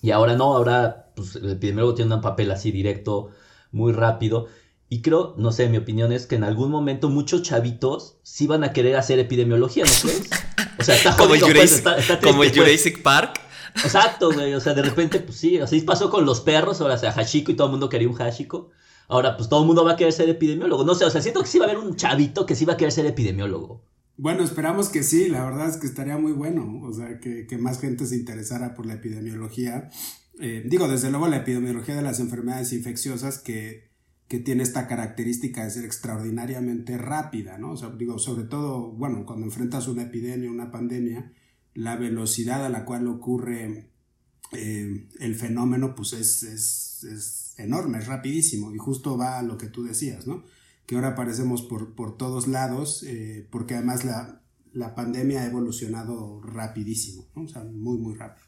Y 0.02 0.11
ahora 0.11 0.35
no, 0.35 0.57
ahora 0.57 1.12
pues, 1.14 1.37
el 1.37 1.50
epidemiólogo 1.50 1.95
tiene 1.95 2.14
un 2.14 2.21
papel 2.21 2.50
así 2.50 2.73
directo, 2.73 3.31
muy 3.71 3.93
rápido. 3.93 4.47
Y 4.88 5.02
creo, 5.02 5.35
no 5.37 5.52
sé, 5.52 5.69
mi 5.69 5.76
opinión 5.76 6.12
es 6.12 6.26
que 6.26 6.37
en 6.37 6.45
algún 6.45 6.71
momento 6.71 7.09
muchos 7.09 7.43
chavitos 7.43 8.19
sí 8.23 8.47
van 8.47 8.64
a 8.64 8.73
querer 8.73 8.97
hacer 8.97 9.19
epidemiología, 9.19 9.85
¿no 9.85 9.91
crees? 10.02 10.31
O 10.79 10.85
sea, 10.85 10.95
está 10.95 11.17
como, 11.17 11.35
el 11.35 11.41
pues, 11.41 11.83
como 12.23 12.45
el 12.45 12.50
pues. 12.50 12.59
Jurassic 12.59 13.02
Park. 13.02 13.41
Exacto, 13.85 14.33
güey. 14.33 14.54
O 14.54 14.61
sea, 14.61 14.75
de 14.75 14.83
repente, 14.83 15.21
pues 15.21 15.37
sí, 15.37 15.59
así 15.59 15.80
pasó 15.80 16.11
con 16.11 16.25
los 16.25 16.40
perros, 16.40 16.80
ahora 16.80 16.99
sea 16.99 17.12
Hashiko 17.12 17.52
y 17.52 17.56
todo 17.56 17.68
el 17.68 17.73
mundo 17.73 17.88
quería 17.88 18.09
un 18.09 18.14
Hashiko. 18.14 18.71
Ahora, 19.09 19.37
pues 19.37 19.49
todo 19.49 19.61
el 19.61 19.66
mundo 19.66 19.85
va 19.85 19.92
a 19.92 19.97
querer 19.97 20.12
ser 20.12 20.28
epidemiólogo. 20.28 20.85
No 20.85 20.95
sé, 20.95 21.04
o 21.04 21.11
sea, 21.11 21.23
siento 21.23 21.40
que 21.40 21.47
sí 21.47 21.59
va 21.59 21.66
a 21.66 21.71
haber 21.71 21.83
un 21.83 21.97
chavito 21.97 22.45
que 22.47 22.56
sí 22.56 22.64
va 22.64 22.75
a 22.75 22.76
querer 22.76 22.92
ser 22.92 23.06
epidemiólogo. 23.06 23.85
Bueno, 24.18 24.42
esperamos 24.42 24.88
que 24.88 25.02
sí, 25.02 25.28
la 25.28 25.45
verdad 25.45 25.68
es 25.68 25.76
que 25.76 25.87
estaría 25.87 26.16
muy 26.16 26.33
bueno, 26.33 26.80
o 26.83 26.92
sea, 26.92 27.21
que, 27.21 27.47
más 27.59 27.78
gente 27.80 28.06
se 28.06 28.16
interesara 28.16 28.75
por 28.75 28.87
la 28.87 28.95
epidemiología. 28.95 29.90
Eh, 30.40 30.64
digo, 30.66 30.88
desde 30.88 31.11
luego 31.11 31.28
la 31.28 31.38
epidemiología 31.38 31.95
de 31.95 32.02
las 32.02 32.18
enfermedades 32.18 32.73
infecciosas 32.73 33.38
que, 33.38 33.90
que 34.26 34.38
tiene 34.38 34.62
esta 34.62 34.88
característica 34.88 35.64
de 35.64 35.71
ser 35.71 35.85
extraordinariamente 35.85 36.97
rápida, 36.97 37.59
¿no? 37.59 37.73
O 37.73 37.76
sea, 37.76 37.90
digo, 37.90 38.18
sobre 38.18 38.45
todo, 38.45 38.90
bueno, 38.92 39.25
cuando 39.26 39.45
enfrentas 39.45 39.87
una 39.87 40.04
epidemia, 40.04 40.50
una 40.50 40.71
pandemia, 40.71 41.33
la 41.76 41.97
velocidad 41.97 42.64
a 42.64 42.71
la 42.71 42.85
cual 42.85 43.06
ocurre 43.06 43.90
eh, 44.52 45.09
el 45.21 45.35
fenómeno 45.35 45.95
pues 45.95 46.14
es, 46.14 46.42
es, 46.42 47.54
enorme, 47.59 47.99
es 47.99 48.06
rapidísimo 48.06 48.75
y 48.75 48.78
justo 48.78 49.16
va 49.16 49.38
a 49.38 49.42
lo 49.42 49.56
que 49.59 49.68
tú 49.68 49.85
decías, 49.85 50.26
¿no? 50.26 50.45
Que 50.87 50.95
ahora 50.95 51.09
aparecemos 51.09 51.62
por, 51.62 51.95
por 51.95 52.16
todos 52.16 52.49
lados 52.49 53.02
eh, 53.06 53.47
porque 53.50 53.75
además 53.75 54.04
la, 54.04 54.42
la, 54.73 54.95
pandemia 54.95 55.42
ha 55.42 55.47
evolucionado 55.47 56.40
rapidísimo, 56.42 57.26
¿no? 57.35 57.42
O 57.42 57.49
sea, 57.49 57.64
muy, 57.64 57.99
muy 57.99 58.14
rápido. 58.14 58.47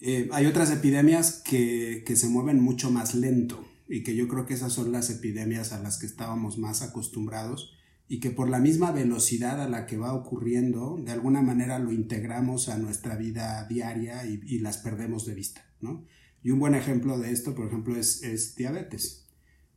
Eh, 0.00 0.28
hay 0.32 0.46
otras 0.46 0.70
epidemias 0.70 1.42
que, 1.44 2.02
que 2.06 2.16
se 2.16 2.28
mueven 2.28 2.60
mucho 2.60 2.90
más 2.90 3.14
lento 3.14 3.66
y 3.88 4.02
que 4.02 4.14
yo 4.14 4.28
creo 4.28 4.46
que 4.46 4.54
esas 4.54 4.72
son 4.72 4.92
las 4.92 5.10
epidemias 5.10 5.72
a 5.72 5.82
las 5.82 5.98
que 5.98 6.06
estábamos 6.06 6.58
más 6.58 6.82
acostumbrados 6.82 7.77
y 8.08 8.20
que 8.20 8.30
por 8.30 8.48
la 8.48 8.58
misma 8.58 8.90
velocidad 8.90 9.60
a 9.60 9.68
la 9.68 9.84
que 9.84 9.98
va 9.98 10.14
ocurriendo, 10.14 10.98
de 11.04 11.12
alguna 11.12 11.42
manera 11.42 11.78
lo 11.78 11.92
integramos 11.92 12.70
a 12.70 12.78
nuestra 12.78 13.16
vida 13.16 13.66
diaria 13.68 14.24
y, 14.24 14.58
las 14.60 14.78
perdemos 14.78 15.26
de 15.26 15.34
vista, 15.34 15.62
¿no? 15.82 16.06
Y 16.42 16.50
un 16.50 16.58
buen 16.58 16.74
ejemplo 16.74 17.18
de 17.18 17.32
esto, 17.32 17.54
por 17.54 17.66
ejemplo, 17.66 17.96
es, 17.96 18.22
es 18.22 18.56
diabetes. 18.56 19.26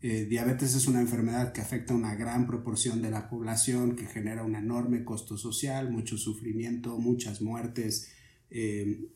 Eh, 0.02 0.26
diabetes 0.26 0.76
es 0.76 0.88
una 0.88 1.02
enfermedad 1.02 1.52
que 1.52 1.60
afecta 1.60 1.94
a 1.94 1.98
una 1.98 2.16
gran 2.16 2.48
proporción 2.48 3.02
de 3.02 3.12
la 3.12 3.30
población, 3.30 3.98
que 3.98 4.06
genera 4.06 4.44
un 4.44 4.56
enorme 4.56 5.04
costo 5.04 5.38
social, 5.38 5.92
mucho 5.92 6.18
sufrimiento, 6.18 6.98
muchas 6.98 7.42
muertes. 7.42 8.12
Eh, 8.50 9.10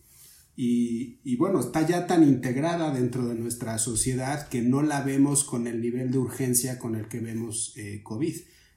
y, 0.57 1.19
y, 1.24 1.38
bueno, 1.38 1.62
está 1.62 1.88
ya 1.88 2.05
tan 2.05 2.24
integrada 2.24 2.93
dentro 2.93 3.27
de 3.27 3.36
nuestra 3.36 3.77
sociedad 3.77 4.50
que 4.50 4.62
no 4.62 4.81
la 4.81 5.01
vemos 5.01 5.43
con 5.45 5.67
el 5.67 5.81
nivel 5.81 6.12
de 6.12 6.17
urgencia 6.17 6.79
con 6.79 6.95
el 6.95 7.07
que 7.07 7.19
vemos 7.19 7.74
eh, 7.77 8.01
COVID 8.03 8.36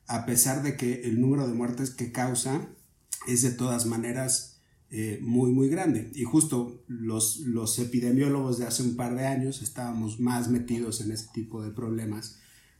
a 0.08 0.26
pesar 0.26 0.62
de 0.62 0.76
que 0.76 1.02
el 1.02 1.20
número 1.20 1.46
de 1.46 1.54
muertes 1.54 1.90
que 1.90 2.10
causa 2.10 2.66
es 3.26 3.42
de 3.42 3.50
todas 3.50 3.86
maneras 3.86 4.60
eh, 4.90 5.18
muy, 5.22 5.52
muy 5.52 5.68
grande. 5.68 6.10
Y 6.14 6.24
justo 6.24 6.82
los, 6.88 7.40
los 7.40 7.78
epidemiólogos 7.78 8.58
de 8.58 8.66
hace 8.66 8.82
un 8.82 8.96
par 8.96 9.14
de 9.14 9.26
años 9.26 9.60
estábamos 9.62 10.18
más 10.18 10.48
metidos 10.48 11.02
en 11.02 11.12
ese 11.12 11.28
tipo 11.34 11.62
de 11.62 11.70
problemas 11.70 12.38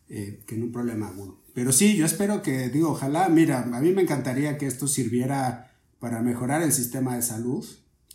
eh, 0.09 0.43
que 0.47 0.55
en 0.55 0.63
un 0.63 0.73
problema 0.73 1.09
agudo. 1.09 1.43
Pero 1.53 1.71
sí, 1.71 1.97
yo 1.97 2.07
espero 2.07 2.41
que, 2.41 2.71
digo, 2.71 2.93
ojalá, 2.93 3.29
mira, 3.29 3.63
a 3.63 3.81
mí 3.81 3.93
me 3.93 4.03
encantaría 4.03 4.57
que 4.57 4.67
esto 4.67 4.89
sirviera 4.89 5.77
para 5.99 6.23
mejorar 6.23 6.63
el 6.63 6.73
sistema 6.73 7.15
de 7.15 7.23
salud, 7.23 7.67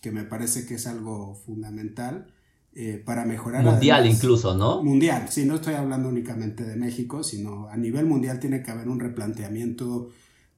que 0.02 0.12
me 0.12 0.24
parece 0.24 0.66
que 0.66 0.76
es 0.76 0.88
algo 0.88 1.36
fundamental 1.46 2.34
eh, 2.76 3.02
para 3.06 3.24
mejorar. 3.24 3.64
Mundial 3.64 4.08
incluso, 4.08 4.56
¿no? 4.56 4.84
Mundial, 4.84 5.28
sí, 5.30 5.46
no 5.46 5.56
estoy 5.56 5.76
hablando 5.76 6.10
únicamente 6.10 6.64
de 6.64 6.76
México, 6.76 7.24
sino 7.24 7.70
a 7.70 7.78
nivel 7.78 8.06
mundial 8.06 8.40
tiene 8.40 8.64
que 8.64 8.72
haber 8.72 8.88
un 8.88 9.00
replanteamiento 9.00 10.10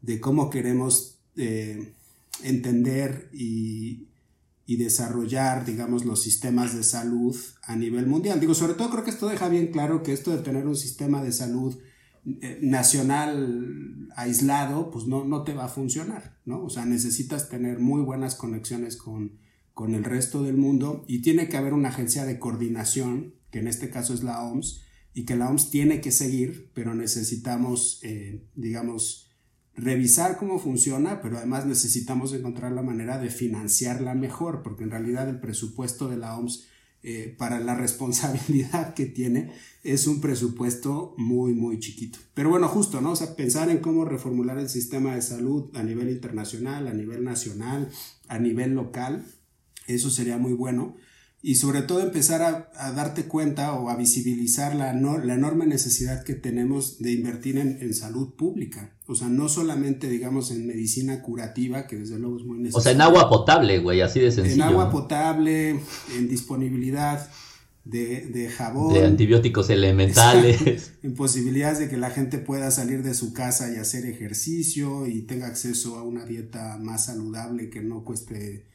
de 0.01 0.21
cómo 0.21 0.49
queremos 0.49 1.19
eh, 1.35 1.93
entender 2.43 3.29
y, 3.33 4.07
y 4.65 4.77
desarrollar, 4.77 5.65
digamos, 5.65 6.05
los 6.05 6.21
sistemas 6.21 6.73
de 6.73 6.83
salud 6.83 7.35
a 7.63 7.75
nivel 7.75 8.07
mundial. 8.07 8.39
Digo, 8.39 8.53
sobre 8.53 8.75
todo 8.75 8.91
creo 8.91 9.03
que 9.03 9.11
esto 9.11 9.27
deja 9.27 9.49
bien 9.49 9.67
claro 9.67 10.01
que 10.01 10.13
esto 10.13 10.31
de 10.31 10.41
tener 10.41 10.67
un 10.67 10.77
sistema 10.77 11.21
de 11.21 11.33
salud 11.33 11.77
eh, 12.41 12.59
nacional 12.61 14.07
aislado, 14.15 14.89
pues 14.89 15.05
no, 15.05 15.25
no 15.25 15.43
te 15.43 15.53
va 15.53 15.65
a 15.65 15.69
funcionar, 15.69 16.37
¿no? 16.45 16.63
O 16.63 16.69
sea, 16.69 16.85
necesitas 16.85 17.49
tener 17.49 17.79
muy 17.79 18.01
buenas 18.01 18.35
conexiones 18.35 18.97
con, 18.97 19.43
con 19.75 19.93
el 19.93 20.05
resto 20.05 20.41
del 20.41 20.55
mundo 20.55 21.03
y 21.05 21.21
tiene 21.21 21.49
que 21.49 21.57
haber 21.57 21.73
una 21.73 21.89
agencia 21.89 22.25
de 22.25 22.39
coordinación, 22.39 23.35
que 23.51 23.59
en 23.59 23.67
este 23.67 23.89
caso 23.89 24.13
es 24.13 24.23
la 24.23 24.41
OMS, 24.41 24.81
y 25.13 25.25
que 25.25 25.35
la 25.35 25.49
OMS 25.49 25.69
tiene 25.69 26.01
que 26.01 26.11
seguir, 26.11 26.71
pero 26.73 26.95
necesitamos, 26.95 27.99
eh, 28.01 28.47
digamos, 28.55 29.29
revisar 29.75 30.37
cómo 30.37 30.59
funciona, 30.59 31.21
pero 31.21 31.37
además 31.37 31.65
necesitamos 31.65 32.33
encontrar 32.33 32.71
la 32.71 32.83
manera 32.83 33.19
de 33.19 33.29
financiarla 33.29 34.15
mejor, 34.15 34.63
porque 34.63 34.85
en 34.85 34.91
realidad 34.91 35.29
el 35.29 35.41
presupuesto 35.41 36.07
de 36.07 36.17
la 36.17 36.37
OMS 36.37 36.67
eh, 37.03 37.35
para 37.37 37.59
la 37.59 37.75
responsabilidad 37.85 38.93
que 38.93 39.05
tiene 39.07 39.51
es 39.83 40.07
un 40.07 40.21
presupuesto 40.21 41.15
muy, 41.17 41.53
muy 41.53 41.79
chiquito. 41.79 42.17
Pero 42.33 42.49
bueno, 42.49 42.69
justo, 42.69 43.01
¿no? 43.01 43.11
O 43.11 43.15
sea, 43.17 43.35
pensar 43.35 43.69
en 43.69 43.79
cómo 43.79 44.05
reformular 44.05 44.57
el 44.57 44.69
sistema 44.69 45.15
de 45.15 45.21
salud 45.21 45.69
a 45.75 45.83
nivel 45.83 46.09
internacional, 46.09 46.87
a 46.87 46.93
nivel 46.93 47.25
nacional, 47.25 47.89
a 48.29 48.39
nivel 48.39 48.73
local, 48.73 49.25
eso 49.87 50.09
sería 50.09 50.37
muy 50.37 50.53
bueno 50.53 50.95
y 51.45 51.55
sobre 51.55 51.83
todo 51.83 51.99
empezar 51.99 52.41
a, 52.41 52.91
darte 52.93 53.25
cuenta 53.25 53.75
o 53.75 53.91
a 53.91 53.95
visibilizar 53.95 54.75
la, 54.75 54.93
la, 54.93 55.33
enorme 55.35 55.67
necesidad 55.67 56.23
que 56.23 56.33
tenemos 56.33 56.97
de 56.97 57.11
invertir 57.11 57.59
en, 57.59 57.93
salud 57.93 58.33
pública. 58.33 58.95
O 59.05 59.13
sea, 59.13 59.29
no 59.29 59.47
solamente, 59.47 60.09
digamos, 60.09 60.49
en 60.49 60.65
medicina 60.65 61.21
curativa, 61.21 61.85
que 61.85 61.97
desde 61.97 62.17
luego 62.17 62.37
es 62.37 62.45
muy 62.45 62.57
necesario. 62.57 62.79
O 62.79 62.81
sea, 62.81 62.91
en 62.93 63.01
agua 63.01 63.29
potable, 63.29 63.77
güey, 63.77 64.01
así 64.01 64.21
de 64.21 64.31
sencillo. 64.31 64.55
En 64.55 64.61
agua 64.63 64.89
potable, 64.89 65.79
en 66.17 66.27
disponibilidad 66.27 67.29
de, 67.83 68.21
de, 68.25 68.49
jabón. 68.49 68.95
De 68.95 69.05
antibióticos 69.05 69.69
elementales. 69.69 70.93
en 71.03 71.13
posibilidades 71.13 71.77
de 71.77 71.89
que 71.89 71.97
la 71.97 72.09
gente 72.09 72.39
pueda 72.39 72.71
salir 72.71 73.03
de 73.03 73.13
su 73.13 73.33
casa 73.33 73.71
y 73.71 73.75
hacer 73.75 74.07
ejercicio 74.07 75.05
y 75.05 75.21
tenga 75.21 75.45
acceso 75.45 75.97
a 75.97 76.01
una 76.01 76.25
dieta 76.25 76.79
más 76.81 77.05
saludable 77.05 77.69
que 77.69 77.83
no 77.83 78.03
cueste 78.03 78.65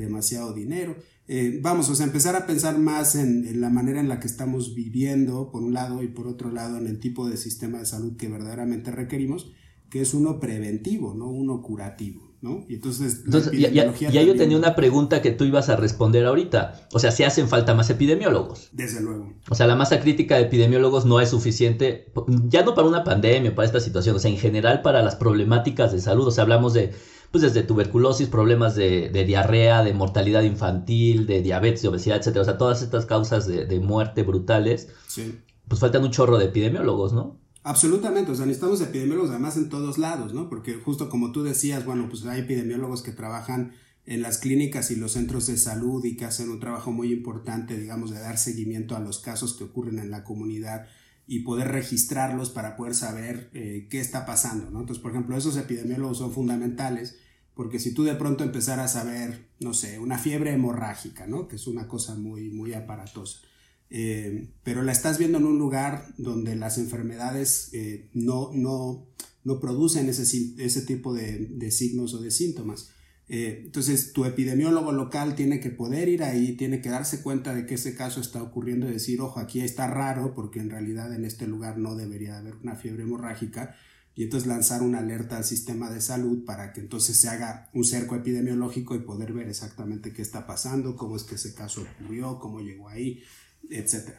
demasiado 0.00 0.52
dinero. 0.52 0.96
Eh, 1.28 1.60
vamos, 1.62 1.88
o 1.88 1.94
sea, 1.94 2.06
empezar 2.06 2.34
a 2.34 2.46
pensar 2.46 2.76
más 2.78 3.14
en, 3.14 3.60
la 3.60 3.70
manera 3.70 4.00
en 4.00 4.08
la 4.08 4.18
que 4.18 4.26
estamos 4.26 4.74
viviendo, 4.74 5.52
por 5.52 5.62
un 5.62 5.72
lado, 5.72 6.02
y 6.02 6.08
por 6.08 6.26
otro 6.26 6.50
lado, 6.50 6.76
en 6.76 6.88
el 6.88 6.98
tipo 6.98 7.28
de 7.28 7.36
sistema 7.36 7.78
de 7.78 7.86
salud 7.86 8.16
que 8.16 8.28
verdaderamente 8.28 8.90
requerimos, 8.90 9.52
que 9.90 10.00
es 10.00 10.12
uno 10.12 10.40
preventivo, 10.40 11.14
no 11.14 11.28
uno 11.28 11.62
curativo. 11.62 12.30
¿no? 12.42 12.64
Y 12.68 12.76
entonces, 12.76 13.22
ya, 13.52 14.22
yo 14.22 14.34
tenía 14.34 14.56
una 14.56 14.74
pregunta 14.74 15.20
que 15.20 15.30
tú 15.30 15.44
ibas 15.44 15.68
a 15.68 15.76
responder 15.76 16.24
ahorita. 16.24 16.88
O 16.92 16.98
sea, 16.98 17.10
si 17.10 17.22
hacen 17.22 17.48
falta 17.48 17.74
más 17.74 17.90
epidemiólogos. 17.90 18.70
Desde 18.72 19.00
luego. 19.02 19.34
O 19.50 19.54
sea, 19.54 19.66
la 19.66 19.76
masa 19.76 20.00
crítica 20.00 20.36
de 20.36 20.42
epidemiólogos 20.42 21.04
no 21.04 21.20
es 21.20 21.28
suficiente, 21.28 22.10
ya 22.48 22.64
no 22.64 22.74
para 22.74 22.88
una 22.88 23.04
pandemia, 23.04 23.54
para 23.54 23.66
esta 23.66 23.80
situación, 23.80 24.16
o 24.16 24.18
sea, 24.18 24.30
en 24.30 24.38
general 24.38 24.80
para 24.80 25.02
las 25.02 25.16
problemáticas 25.16 25.92
de 25.92 26.00
salud. 26.00 26.26
O 26.26 26.30
sea, 26.30 26.42
hablamos 26.42 26.72
de 26.72 26.92
pues 27.30 27.42
desde 27.42 27.62
tuberculosis, 27.62 28.28
problemas 28.28 28.74
de, 28.74 29.10
diarrea, 29.26 29.84
de 29.84 29.94
mortalidad 29.94 30.42
infantil, 30.42 31.26
de 31.26 31.42
diabetes, 31.42 31.82
de 31.82 31.88
obesidad, 31.88 32.16
etcétera. 32.18 32.42
O 32.42 32.44
sea, 32.44 32.58
todas 32.58 32.82
estas 32.82 33.06
causas 33.06 33.46
de, 33.46 33.80
muerte 33.80 34.22
brutales. 34.22 34.88
Sí. 35.06 35.38
Pues 35.68 35.80
faltan 35.80 36.02
un 36.02 36.10
chorro 36.10 36.38
de 36.38 36.46
epidemiólogos, 36.46 37.12
¿no? 37.12 37.38
Absolutamente, 37.62 38.32
o 38.32 38.34
sea, 38.34 38.46
necesitamos 38.46 38.80
epidemiólogos 38.80 39.30
además 39.30 39.56
en 39.56 39.68
todos 39.68 39.98
lados, 39.98 40.32
¿no? 40.32 40.48
Porque 40.48 40.74
justo 40.74 41.08
como 41.08 41.30
tú 41.30 41.42
decías, 41.42 41.84
bueno, 41.84 42.08
pues 42.08 42.24
hay 42.24 42.40
epidemiólogos 42.40 43.02
que 43.02 43.12
trabajan 43.12 43.74
en 44.06 44.22
las 44.22 44.38
clínicas 44.38 44.90
y 44.90 44.96
los 44.96 45.12
centros 45.12 45.46
de 45.46 45.56
salud 45.56 46.04
y 46.04 46.16
que 46.16 46.24
hacen 46.24 46.50
un 46.50 46.58
trabajo 46.58 46.90
muy 46.90 47.12
importante, 47.12 47.78
digamos, 47.78 48.10
de 48.10 48.18
dar 48.18 48.38
seguimiento 48.38 48.96
a 48.96 49.00
los 49.00 49.20
casos 49.20 49.54
que 49.54 49.64
ocurren 49.64 49.98
en 49.98 50.10
la 50.10 50.24
comunidad 50.24 50.86
y 51.30 51.44
poder 51.44 51.68
registrarlos 51.68 52.50
para 52.50 52.74
poder 52.74 52.92
saber 52.92 53.50
eh, 53.54 53.86
qué 53.88 54.00
está 54.00 54.26
pasando, 54.26 54.68
¿no? 54.72 54.80
Entonces, 54.80 55.00
por 55.00 55.12
ejemplo, 55.12 55.36
esos 55.36 55.56
epidemiólogos 55.56 56.18
son 56.18 56.32
fundamentales 56.32 57.18
porque 57.54 57.78
si 57.78 57.94
tú 57.94 58.02
de 58.02 58.16
pronto 58.16 58.42
empezaras 58.42 58.96
a 58.96 59.04
ver, 59.04 59.46
no 59.60 59.72
sé, 59.72 60.00
una 60.00 60.18
fiebre 60.18 60.52
hemorrágica, 60.52 61.28
¿no? 61.28 61.46
Que 61.46 61.54
es 61.54 61.68
una 61.68 61.86
cosa 61.86 62.16
muy, 62.16 62.50
muy 62.50 62.74
aparatosa, 62.74 63.42
eh, 63.90 64.48
pero 64.64 64.82
la 64.82 64.90
estás 64.90 65.18
viendo 65.18 65.38
en 65.38 65.46
un 65.46 65.56
lugar 65.56 66.04
donde 66.18 66.56
las 66.56 66.78
enfermedades 66.78 67.70
eh, 67.74 68.10
no, 68.12 68.50
no, 68.52 69.06
no 69.44 69.60
producen 69.60 70.08
ese, 70.08 70.24
ese 70.58 70.82
tipo 70.82 71.14
de, 71.14 71.46
de 71.46 71.70
signos 71.70 72.12
o 72.12 72.20
de 72.20 72.32
síntomas. 72.32 72.90
Eh, 73.32 73.62
entonces, 73.66 74.12
tu 74.12 74.24
epidemiólogo 74.24 74.90
local 74.90 75.36
tiene 75.36 75.60
que 75.60 75.70
poder 75.70 76.08
ir 76.08 76.24
ahí, 76.24 76.56
tiene 76.56 76.80
que 76.80 76.88
darse 76.88 77.22
cuenta 77.22 77.54
de 77.54 77.64
que 77.64 77.76
ese 77.76 77.94
caso 77.94 78.20
está 78.20 78.42
ocurriendo 78.42 78.88
y 78.88 78.92
decir, 78.92 79.20
ojo, 79.20 79.38
aquí 79.38 79.60
está 79.60 79.86
raro 79.86 80.34
porque 80.34 80.58
en 80.58 80.68
realidad 80.68 81.14
en 81.14 81.24
este 81.24 81.46
lugar 81.46 81.78
no 81.78 81.94
debería 81.94 82.38
haber 82.38 82.56
una 82.56 82.74
fiebre 82.74 83.04
hemorrágica 83.04 83.76
y 84.16 84.24
entonces 84.24 84.48
lanzar 84.48 84.82
una 84.82 84.98
alerta 84.98 85.36
al 85.36 85.44
sistema 85.44 85.88
de 85.90 86.00
salud 86.00 86.44
para 86.44 86.72
que 86.72 86.80
entonces 86.80 87.18
se 87.18 87.28
haga 87.28 87.70
un 87.72 87.84
cerco 87.84 88.16
epidemiológico 88.16 88.96
y 88.96 88.98
poder 88.98 89.32
ver 89.32 89.48
exactamente 89.48 90.12
qué 90.12 90.22
está 90.22 90.44
pasando, 90.44 90.96
cómo 90.96 91.14
es 91.14 91.22
que 91.22 91.36
ese 91.36 91.54
caso 91.54 91.82
ocurrió, 91.82 92.40
cómo 92.40 92.58
llegó 92.58 92.88
ahí, 92.88 93.22
etc. 93.70 94.10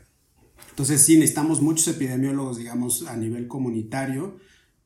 Entonces 0.70 1.02
sí, 1.02 1.16
necesitamos 1.16 1.62
muchos 1.62 1.86
epidemiólogos, 1.90 2.60
digamos, 2.60 3.06
a 3.08 3.18
nivel 3.18 3.50
comunitario, 3.50 4.38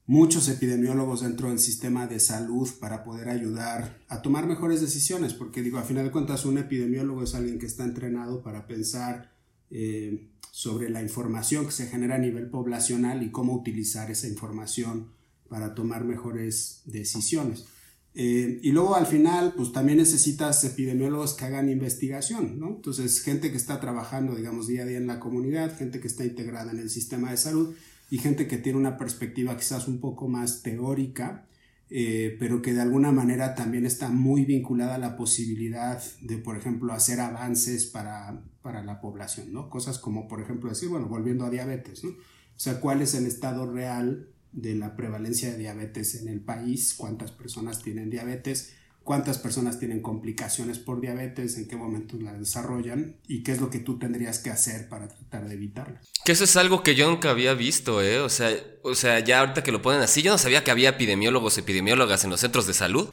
muchos 0.08 0.48
epidemiólogos 0.50 1.22
dentro 1.22 1.50
del 1.50 1.60
sistema 1.60 2.08
de 2.08 2.20
salud 2.20 2.70
para 2.80 3.04
poder 3.04 3.30
ayudar 3.30 3.98
a 4.08 4.22
tomar 4.22 4.46
mejores 4.46 4.82
decisiones, 4.82 5.34
porque 5.34 5.62
digo, 5.62 5.80
a 5.80 5.84
final 5.84 6.06
de 6.06 6.12
cuentas 6.12 6.46
un 6.46 6.58
epidemiólogo 6.58 7.24
es 7.24 7.34
alguien 7.34 7.58
que 7.58 7.66
está 7.66 7.84
entrenado 7.84 8.44
para 8.44 8.68
pensar 8.68 9.32
eh, 9.72 10.30
sobre 10.52 10.90
la 10.90 11.02
información 11.02 11.66
que 11.66 11.72
se 11.72 11.88
genera 11.88 12.16
a 12.16 12.20
nivel 12.20 12.50
poblacional 12.50 13.24
y 13.24 13.32
cómo 13.32 13.54
utilizar 13.56 14.12
esa 14.12 14.28
información 14.28 15.12
para 15.50 15.74
tomar 15.74 16.06
mejores 16.06 16.82
decisiones. 16.86 17.66
Eh, 18.14 18.62
y 18.64 18.72
luego 18.72 18.96
al 18.96 19.08
final, 19.08 19.56
pues 19.58 19.74
también 19.74 19.98
necesitas 19.98 20.64
epidemiólogos 20.64 21.34
que 21.34 21.44
hagan 21.44 21.68
investigación, 21.68 22.58
¿no? 22.60 22.70
Entonces, 22.70 23.22
gente 23.22 23.52
que 23.52 23.58
está 23.58 23.82
trabajando, 23.82 24.36
digamos, 24.36 24.68
día 24.68 24.84
a 24.84 24.86
día 24.86 24.98
en 24.98 25.08
la 25.08 25.20
comunidad, 25.20 25.78
gente 25.78 26.00
que 26.00 26.08
está 26.08 26.24
integrada 26.24 26.72
en 26.72 26.80
el 26.80 26.90
sistema 26.90 27.32
de 27.32 27.38
salud 27.38 27.76
y 28.16 28.18
gente 28.18 28.48
que 28.48 28.58
tiene 28.58 28.78
una 28.78 28.96
perspectiva 28.96 29.58
quizás 29.58 29.90
un 29.90 30.00
poco 30.00 30.30
más 30.30 30.62
teórica, 30.62 31.50
eh, 31.90 32.38
pero 32.40 32.62
que 32.62 32.74
de 32.74 32.80
alguna 32.80 33.12
manera 33.12 33.56
también 33.56 33.86
está 33.86 34.08
muy 34.10 34.46
vinculada 34.46 34.96
a 34.96 35.00
la 35.00 35.18
posibilidad 35.18 36.02
de, 36.22 36.38
por 36.38 36.56
ejemplo, 36.56 36.94
hacer 36.94 37.20
avances 37.20 37.86
para, 37.86 38.42
para 38.62 38.86
la 38.86 39.02
población, 39.02 39.52
¿no? 39.52 39.70
Cosas 39.70 40.00
como, 40.00 40.30
por 40.30 40.40
ejemplo, 40.40 40.70
decir, 40.70 40.88
bueno, 40.88 41.10
volviendo 41.10 41.44
a 41.44 41.50
diabetes, 41.50 42.06
¿no? 42.06 42.12
O 42.12 42.16
sea, 42.56 42.80
¿cuál 42.80 43.02
es 43.02 43.16
el 43.16 43.26
estado 43.26 43.70
real 43.70 44.30
de 44.54 44.76
la 44.76 44.96
prevalencia 44.96 45.52
de 45.52 45.58
diabetes 45.58 46.16
en 46.16 46.30
el 46.30 46.40
país? 46.40 46.94
¿Cuántas 46.94 47.34
personas 47.34 47.84
tienen 47.84 48.10
diabetes? 48.10 48.72
Cuántas 49.06 49.38
personas 49.38 49.78
tienen 49.78 50.02
complicaciones 50.02 50.80
por 50.80 51.00
diabetes, 51.00 51.58
en 51.58 51.68
qué 51.68 51.76
momentos 51.76 52.22
la 52.24 52.34
desarrollan 52.34 53.16
y 53.28 53.44
qué 53.44 53.52
es 53.52 53.62
lo 53.62 53.70
que 53.70 53.78
tú 53.78 54.00
tendrías 54.00 54.40
que 54.40 54.50
hacer 54.50 54.90
para 54.90 55.08
tratar 55.08 55.48
de 55.48 55.54
evitarla. 55.54 56.02
Que 56.26 56.32
eso 56.32 56.44
es 56.44 56.58
algo 56.58 56.82
que 56.82 56.96
yo 56.96 57.08
nunca 57.08 57.30
había 57.30 57.54
visto, 57.54 58.02
¿eh? 58.02 58.20
O 58.20 58.30
sea, 58.30 58.50
o 58.82 58.96
sea, 58.96 59.20
ya 59.20 59.42
ahorita 59.42 59.62
que 59.62 59.72
lo 59.72 59.84
ponen 59.84 60.02
así, 60.02 60.24
yo 60.24 60.32
no 60.32 60.40
sabía 60.40 60.64
que 60.64 60.72
había 60.72 60.90
epidemiólogos, 60.90 61.56
epidemiólogas 61.60 62.24
en 62.24 62.32
los 62.32 62.40
centros 62.40 62.66
de 62.66 62.74
salud. 62.74 63.08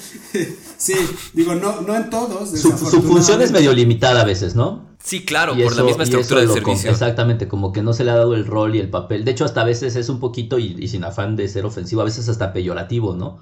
sí, 0.76 0.94
digo, 1.32 1.54
no, 1.54 1.80
no 1.80 1.96
en 1.96 2.10
todos. 2.10 2.50
Su, 2.50 2.70
función 2.70 3.40
es 3.40 3.52
medio 3.52 3.72
limitada 3.72 4.20
a 4.20 4.24
veces, 4.24 4.54
¿no? 4.54 4.92
Sí, 5.02 5.24
claro, 5.24 5.56
por 5.56 5.74
la 5.74 5.82
misma 5.82 6.04
estructura 6.04 6.42
de 6.42 6.48
servicio. 6.48 6.90
exactamente, 6.90 7.48
como 7.48 7.72
que 7.72 7.80
no 7.80 7.94
se 7.94 8.04
le 8.04 8.10
ha 8.10 8.16
dado 8.16 8.34
el 8.34 8.44
rol 8.44 8.76
y 8.76 8.80
el 8.80 8.90
papel. 8.90 9.24
De 9.24 9.30
hecho, 9.30 9.46
hasta 9.46 9.62
a 9.62 9.64
veces 9.64 9.96
es 9.96 10.10
un 10.10 10.20
poquito, 10.20 10.58
y 10.58 10.86
sin 10.88 11.04
afán 11.04 11.36
de 11.36 11.48
ser 11.48 11.64
ofensivo, 11.64 12.02
a 12.02 12.04
veces 12.04 12.28
hasta 12.28 12.52
peyorativo, 12.52 13.16
¿no? 13.16 13.40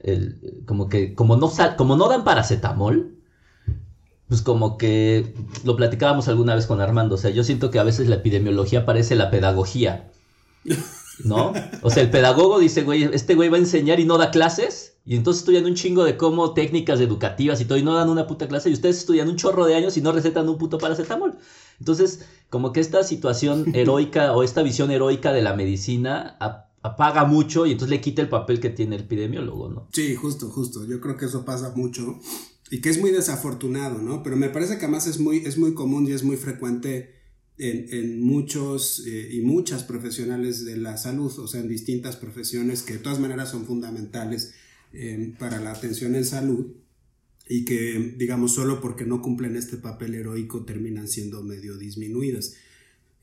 El, 0.00 0.62
como 0.66 0.88
que 0.88 1.14
como 1.14 1.36
no, 1.36 1.52
como 1.76 1.96
no 1.96 2.08
dan 2.08 2.24
paracetamol, 2.24 3.18
pues 4.28 4.42
como 4.42 4.76
que 4.76 5.34
lo 5.64 5.76
platicábamos 5.76 6.28
alguna 6.28 6.54
vez 6.54 6.66
con 6.66 6.80
Armando, 6.80 7.14
o 7.14 7.18
sea, 7.18 7.30
yo 7.30 7.44
siento 7.44 7.70
que 7.70 7.78
a 7.78 7.84
veces 7.84 8.08
la 8.08 8.16
epidemiología 8.16 8.84
parece 8.84 9.14
la 9.16 9.30
pedagogía, 9.30 10.10
¿no? 11.24 11.52
O 11.82 11.90
sea, 11.90 12.02
el 12.02 12.10
pedagogo 12.10 12.58
dice, 12.58 12.82
güey, 12.82 13.04
este 13.04 13.34
güey 13.34 13.48
va 13.48 13.56
a 13.56 13.60
enseñar 13.60 14.00
y 14.00 14.04
no 14.04 14.18
da 14.18 14.30
clases, 14.30 14.98
y 15.06 15.16
entonces 15.16 15.40
estudian 15.40 15.64
un 15.64 15.74
chingo 15.74 16.04
de 16.04 16.18
cómo 16.18 16.52
técnicas 16.52 17.00
educativas 17.00 17.60
y 17.62 17.64
todo, 17.64 17.78
y 17.78 17.82
no 17.82 17.94
dan 17.94 18.10
una 18.10 18.26
puta 18.26 18.46
clase, 18.46 18.68
y 18.68 18.74
ustedes 18.74 18.98
estudian 18.98 19.28
un 19.28 19.36
chorro 19.36 19.64
de 19.64 19.74
años 19.74 19.96
y 19.96 20.02
no 20.02 20.12
recetan 20.12 20.48
un 20.48 20.58
puto 20.58 20.76
paracetamol. 20.76 21.38
Entonces, 21.80 22.26
como 22.50 22.72
que 22.72 22.80
esta 22.80 23.02
situación 23.04 23.64
heroica 23.74 24.34
o 24.34 24.42
esta 24.42 24.62
visión 24.62 24.90
heroica 24.90 25.32
de 25.32 25.40
la 25.40 25.54
medicina 25.54 26.36
apaga 26.82 27.24
mucho 27.24 27.66
y 27.66 27.72
entonces 27.72 27.90
le 27.90 28.00
quita 28.00 28.22
el 28.22 28.28
papel 28.28 28.60
que 28.60 28.70
tiene 28.70 28.96
el 28.96 29.02
epidemiólogo, 29.02 29.68
¿no? 29.68 29.88
Sí, 29.92 30.14
justo, 30.14 30.48
justo. 30.48 30.86
Yo 30.86 31.00
creo 31.00 31.16
que 31.16 31.26
eso 31.26 31.44
pasa 31.44 31.72
mucho 31.74 32.18
y 32.70 32.80
que 32.80 32.90
es 32.90 33.00
muy 33.00 33.10
desafortunado, 33.10 34.00
¿no? 34.00 34.22
Pero 34.22 34.36
me 34.36 34.50
parece 34.50 34.78
que 34.78 34.84
además 34.84 35.06
es 35.06 35.18
muy, 35.18 35.38
es 35.38 35.58
muy 35.58 35.74
común 35.74 36.06
y 36.06 36.12
es 36.12 36.22
muy 36.22 36.36
frecuente 36.36 37.14
en, 37.58 38.22
muchos 38.22 39.04
eh, 39.06 39.30
y 39.32 39.40
muchas 39.40 39.82
profesionales 39.82 40.64
de 40.64 40.76
la 40.76 40.96
salud, 40.96 41.36
o 41.38 41.48
sea, 41.48 41.60
en 41.60 41.68
distintas 41.68 42.16
profesiones 42.16 42.82
que 42.82 42.94
de 42.94 42.98
todas 43.00 43.18
maneras 43.18 43.50
son 43.50 43.66
fundamentales 43.66 44.54
eh, 44.92 45.34
para 45.38 45.60
la 45.60 45.72
atención 45.72 46.14
en 46.14 46.24
salud. 46.24 46.66
y 47.50 47.64
que, 47.64 48.14
digamos, 48.18 48.52
solo 48.52 48.78
porque 48.80 49.06
no 49.06 49.22
cumplen 49.22 49.56
este 49.56 49.78
papel 49.78 50.14
heroico 50.14 50.66
terminan 50.66 51.08
siendo 51.08 51.42
medio 51.42 51.78
disminuidas. 51.78 52.54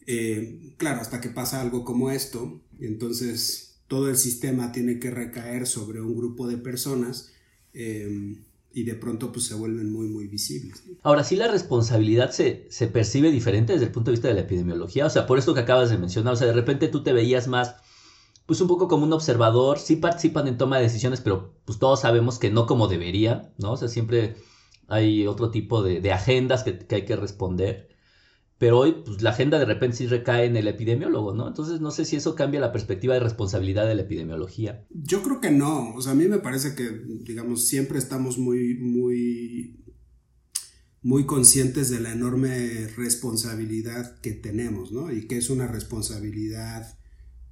Eh, 0.08 0.74
claro, 0.78 1.02
hasta 1.02 1.22
que 1.22 1.30
pasa 1.30 1.62
algo 1.62 1.84
como 1.84 2.12
esto, 2.12 2.62
entonces 2.80 3.78
todo 3.88 4.10
el 4.10 4.18
sistema 4.18 4.72
tiene 4.72 5.00
que 5.00 5.12
recaer 5.12 5.68
sobre 5.68 6.02
un 6.02 6.16
grupo 6.16 6.48
de 6.48 6.58
personas 6.58 7.32
eh, 7.74 8.36
y 8.74 8.84
de 8.84 8.96
pronto 8.96 9.32
pues 9.32 9.46
se 9.46 9.56
vuelven 9.56 9.92
muy, 9.92 10.08
muy 10.08 10.28
visibles. 10.28 10.84
Ahora 11.04 11.24
sí 11.24 11.36
la 11.36 11.48
responsabilidad 11.48 12.32
se, 12.32 12.68
se 12.70 12.88
percibe 12.88 13.32
diferente 13.32 13.74
desde 13.74 13.86
el 13.86 13.92
punto 13.92 14.12
de 14.12 14.16
vista 14.16 14.28
de 14.28 14.36
la 14.36 14.42
epidemiología, 14.42 15.06
o 15.06 15.10
sea, 15.10 15.26
por 15.26 15.40
esto 15.40 15.54
que 15.54 15.62
acabas 15.62 15.90
de 15.90 15.98
mencionar, 15.98 16.34
o 16.34 16.36
sea, 16.36 16.48
de 16.48 16.54
repente 16.54 16.88
tú 16.88 17.04
te 17.04 17.14
veías 17.14 17.48
más 17.48 17.76
pues 18.46 18.62
un 18.62 18.68
poco 18.68 18.88
como 18.88 19.06
un 19.06 19.14
observador, 19.14 19.80
sí 19.80 19.96
participan 19.96 20.48
en 20.48 20.58
toma 20.58 20.78
de 20.78 20.84
decisiones, 20.84 21.22
pero 21.22 21.54
pues 21.66 21.80
todos 21.80 22.02
sabemos 22.02 22.38
que 22.38 22.52
no 22.52 22.68
como 22.68 22.88
debería, 22.88 23.52
¿no? 23.58 23.72
O 23.72 23.78
sea, 23.78 23.88
siempre 23.88 24.36
hay 24.88 25.26
otro 25.26 25.50
tipo 25.50 25.82
de, 25.82 26.12
agendas 26.12 26.64
que, 26.64 26.86
hay 26.94 27.06
que 27.06 27.16
responder. 27.16 27.90
Pero 28.58 28.80
hoy, 28.80 28.96
pues 29.06 29.22
la 29.22 29.32
agenda 29.32 29.60
de 29.60 29.66
repente 29.66 29.98
sí 29.98 30.08
recae 30.08 30.46
en 30.46 30.56
el 30.56 30.68
epidemiólogo, 30.68 31.34
¿no? 31.34 31.48
Entonces 31.48 31.82
no 31.82 31.92
sé 31.92 32.06
si 32.06 32.16
eso 32.16 32.36
cambia 32.36 32.62
la 32.62 32.72
perspectiva 32.72 33.14
de 33.14 33.20
responsabilidad 33.20 33.86
de 33.86 33.96
la 33.96 34.04
epidemiología. 34.04 34.86
Yo 34.92 35.22
creo 35.24 35.42
que 35.42 35.52
no. 35.52 35.94
O 35.94 36.02
sea, 36.02 36.14
a 36.14 36.16
mí 36.16 36.26
me 36.26 36.40
parece 36.40 36.74
que, 36.74 36.90
digamos, 37.24 37.68
siempre 37.68 38.00
estamos 38.00 38.38
muy, 38.38 38.76
muy, 38.76 39.84
muy 41.02 41.26
conscientes 41.26 41.90
de 41.90 42.00
la 42.00 42.14
enorme 42.14 42.88
responsabilidad 42.96 44.20
que 44.22 44.32
tenemos, 44.32 44.94
¿no? 44.94 45.12
Y 45.12 45.28
que 45.28 45.38
es 45.38 45.50
una 45.50 45.68
responsabilidad 45.68 46.98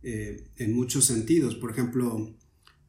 eh, 0.04 0.48
en 0.56 0.74
muchos 0.74 1.04
sentidos. 1.06 1.56
Por 1.56 1.72
ejemplo, 1.72 2.34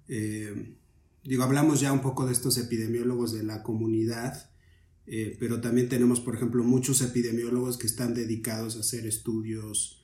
eh, 0.08 0.76
digo, 1.24 1.42
hablamos 1.42 1.80
ya 1.80 1.92
un 1.92 2.00
poco 2.00 2.26
de 2.26 2.32
estos 2.32 2.58
epidemiólogos 2.58 3.32
de 3.32 3.42
la 3.42 3.62
comunidad, 3.64 4.50
eh, 5.06 5.36
pero 5.38 5.60
también 5.60 5.88
tenemos, 5.88 6.20
por 6.20 6.34
ejemplo, 6.34 6.64
muchos 6.64 7.00
epidemiólogos 7.02 7.78
que 7.78 7.86
están 7.86 8.14
dedicados 8.14 8.76
a 8.76 8.80
hacer 8.80 9.06
estudios, 9.06 10.00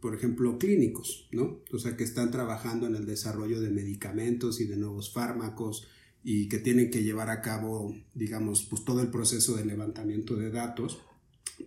por 0.00 0.14
ejemplo, 0.14 0.56
clínicos, 0.56 1.28
¿no? 1.30 1.60
O 1.72 1.78
sea, 1.78 1.94
que 1.94 2.04
están 2.04 2.30
trabajando 2.30 2.86
en 2.86 2.94
el 2.94 3.04
desarrollo 3.04 3.60
de 3.60 3.68
medicamentos 3.68 4.60
y 4.60 4.64
de 4.64 4.78
nuevos 4.78 5.12
fármacos 5.12 5.86
y 6.24 6.48
que 6.48 6.58
tienen 6.58 6.90
que 6.90 7.02
llevar 7.02 7.30
a 7.30 7.42
cabo, 7.42 7.94
digamos, 8.14 8.64
pues 8.64 8.84
todo 8.84 9.02
el 9.02 9.08
proceso 9.08 9.56
de 9.56 9.64
levantamiento 9.64 10.36
de 10.36 10.50
datos 10.50 10.98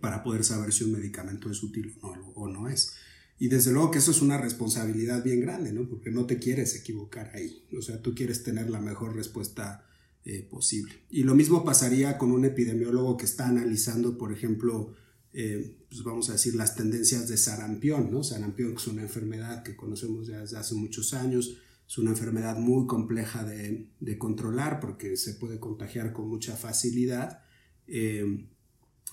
para 0.00 0.22
poder 0.22 0.44
saber 0.44 0.72
si 0.72 0.84
un 0.84 0.92
medicamento 0.92 1.50
es 1.50 1.62
útil 1.62 1.96
o 2.00 2.16
no, 2.16 2.28
o 2.30 2.48
no 2.48 2.68
es. 2.68 2.94
Y 3.38 3.48
desde 3.48 3.72
luego 3.72 3.90
que 3.90 3.98
eso 3.98 4.10
es 4.10 4.22
una 4.22 4.38
responsabilidad 4.38 5.24
bien 5.24 5.40
grande, 5.40 5.72
¿no? 5.72 5.88
Porque 5.88 6.10
no 6.10 6.26
te 6.26 6.38
quieres 6.38 6.76
equivocar 6.76 7.32
ahí. 7.34 7.64
O 7.76 7.82
sea, 7.82 8.00
tú 8.00 8.14
quieres 8.14 8.44
tener 8.44 8.70
la 8.70 8.80
mejor 8.80 9.16
respuesta 9.16 9.84
eh, 10.24 10.46
posible. 10.48 10.94
Y 11.10 11.24
lo 11.24 11.34
mismo 11.34 11.64
pasaría 11.64 12.18
con 12.18 12.32
un 12.32 12.44
epidemiólogo 12.44 13.16
que 13.16 13.24
está 13.24 13.48
analizando, 13.48 14.18
por 14.18 14.32
ejemplo, 14.32 14.94
eh, 15.32 15.78
pues 15.88 16.02
vamos 16.02 16.28
a 16.28 16.32
decir, 16.32 16.54
las 16.54 16.74
tendencias 16.76 17.28
de 17.28 17.36
sarampión, 17.36 18.10
¿no? 18.10 18.22
Sarampión 18.22 18.74
es 18.76 18.86
una 18.86 19.02
enfermedad 19.02 19.62
que 19.62 19.76
conocemos 19.76 20.28
desde 20.28 20.56
hace 20.56 20.74
muchos 20.74 21.14
años, 21.14 21.58
es 21.86 21.98
una 21.98 22.10
enfermedad 22.10 22.58
muy 22.58 22.86
compleja 22.86 23.44
de, 23.44 23.88
de 24.00 24.18
controlar 24.18 24.80
porque 24.80 25.16
se 25.16 25.34
puede 25.34 25.58
contagiar 25.58 26.12
con 26.12 26.28
mucha 26.28 26.56
facilidad. 26.56 27.42
Eh, 27.86 28.46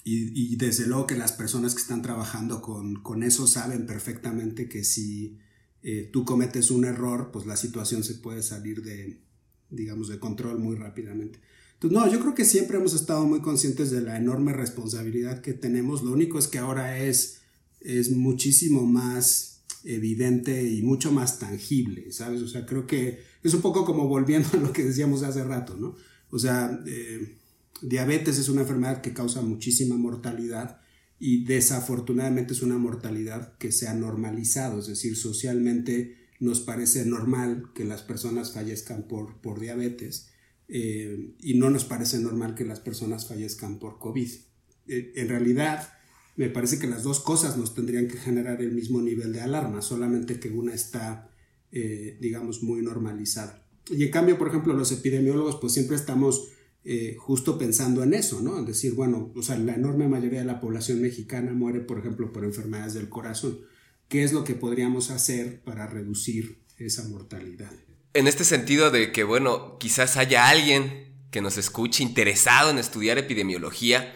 y, 0.03 0.55
desde 0.55 0.87
luego 0.87 1.05
que 1.07 1.15
las 1.15 1.33
personas 1.33 1.75
que 1.75 1.81
están 1.81 2.01
trabajando 2.01 2.61
con, 2.61 3.23
eso 3.23 3.47
saben 3.47 3.85
perfectamente 3.85 4.67
que 4.67 4.83
si 4.83 5.37
eh, 5.83 6.09
tú 6.11 6.25
cometes 6.25 6.71
un 6.71 6.85
error, 6.85 7.29
pues 7.31 7.45
la 7.45 7.57
situación 7.57 8.03
se 8.03 8.15
puede 8.15 8.41
salir 8.41 8.81
de, 8.81 9.21
digamos, 9.69 10.07
de 10.09 10.19
control 10.19 10.59
muy 10.59 10.75
rápidamente. 10.75 11.39
Entonces, 11.73 11.97
no, 11.97 12.11
yo 12.11 12.19
creo 12.19 12.35
que 12.35 12.45
siempre 12.45 12.77
hemos 12.77 12.93
estado 12.93 13.25
muy 13.25 13.41
conscientes 13.41 13.89
de 13.89 14.01
la 14.01 14.17
enorme 14.17 14.51
responsabilidad 14.51 15.41
que 15.41 15.53
tenemos. 15.53 16.03
Lo 16.03 16.11
único 16.11 16.37
es 16.37 16.47
que 16.47 16.57
ahora 16.57 16.99
es, 16.99 17.39
es 17.79 18.11
muchísimo 18.11 18.85
más 18.85 19.61
evidente 19.85 20.69
y 20.69 20.81
mucho 20.81 21.11
más 21.11 21.39
tangible, 21.39 22.11
¿sabes? 22.11 22.41
O 22.41 22.47
sea, 22.47 22.65
creo 22.65 22.85
que 22.85 23.19
es 23.43 23.53
un 23.53 23.61
poco 23.61 23.85
como 23.85 24.07
volviendo 24.07 24.49
a 24.53 24.57
lo 24.57 24.73
que 24.73 24.83
decíamos 24.83 25.23
hace 25.23 25.43
rato, 25.43 25.77
¿no? 25.77 25.95
O 26.31 26.37
sea, 26.37 26.81
eh, 26.85 27.37
Diabetes 27.81 28.37
es 28.37 28.49
una 28.49 28.61
enfermedad 28.61 29.01
que 29.01 29.13
causa 29.13 29.41
muchísima 29.41 29.95
mortalidad 29.95 30.81
y 31.17 31.45
desafortunadamente 31.45 32.53
es 32.53 32.61
una 32.61 32.77
mortalidad 32.77 33.57
que 33.57 33.71
se 33.71 33.87
ha 33.87 33.93
normalizado, 33.93 34.79
es 34.79 34.87
decir, 34.87 35.15
socialmente 35.15 36.18
nos 36.39 36.61
parece 36.61 37.05
normal 37.05 37.71
que 37.75 37.85
las 37.85 38.01
personas 38.01 38.53
fallezcan 38.53 39.07
por, 39.07 39.41
por 39.41 39.59
diabetes 39.59 40.29
eh, 40.67 41.35
y 41.39 41.55
no 41.55 41.69
nos 41.69 41.85
parece 41.85 42.19
normal 42.19 42.55
que 42.55 42.65
las 42.65 42.79
personas 42.79 43.27
fallezcan 43.27 43.79
por 43.79 43.99
COVID. 43.99 44.29
Eh, 44.87 45.13
en 45.15 45.29
realidad, 45.29 45.93
me 46.35 46.49
parece 46.49 46.79
que 46.79 46.87
las 46.87 47.03
dos 47.03 47.19
cosas 47.19 47.57
nos 47.57 47.75
tendrían 47.75 48.07
que 48.07 48.17
generar 48.17 48.61
el 48.61 48.71
mismo 48.71 49.01
nivel 49.01 49.33
de 49.33 49.41
alarma, 49.41 49.81
solamente 49.81 50.39
que 50.39 50.49
una 50.49 50.73
está, 50.73 51.29
eh, 51.71 52.17
digamos, 52.21 52.63
muy 52.63 52.81
normalizada. 52.81 53.67
Y 53.89 54.03
en 54.03 54.11
cambio, 54.11 54.37
por 54.37 54.47
ejemplo, 54.47 54.73
los 54.73 54.91
epidemiólogos 54.91 55.57
pues 55.57 55.73
siempre 55.73 55.95
estamos 55.95 56.49
eh, 56.85 57.17
justo 57.19 57.57
pensando 57.57 58.03
en 58.03 58.13
eso, 58.13 58.41
¿no? 58.41 58.59
Es 58.59 58.65
decir, 58.65 58.93
bueno, 58.93 59.33
o 59.35 59.41
sea, 59.41 59.57
la 59.57 59.75
enorme 59.75 60.07
mayoría 60.07 60.39
de 60.39 60.45
la 60.45 60.61
población 60.61 61.01
mexicana 61.01 61.51
muere, 61.51 61.81
por 61.81 61.99
ejemplo, 61.99 62.31
por 62.31 62.45
enfermedades 62.45 62.93
del 62.93 63.09
corazón. 63.09 63.59
¿Qué 64.09 64.23
es 64.23 64.33
lo 64.33 64.43
que 64.43 64.55
podríamos 64.55 65.11
hacer 65.11 65.61
para 65.61 65.85
reducir 65.85 66.63
esa 66.79 67.07
mortalidad? 67.07 67.71
En 68.15 68.27
este 68.27 68.43
sentido 68.43 68.89
de 68.89 69.11
que, 69.11 69.23
bueno, 69.23 69.77
quizás 69.77 70.17
haya 70.17 70.49
alguien 70.49 71.13
que 71.29 71.41
nos 71.41 71.57
escuche 71.59 72.01
interesado 72.01 72.71
en 72.71 72.79
estudiar 72.79 73.19
epidemiología, 73.19 74.11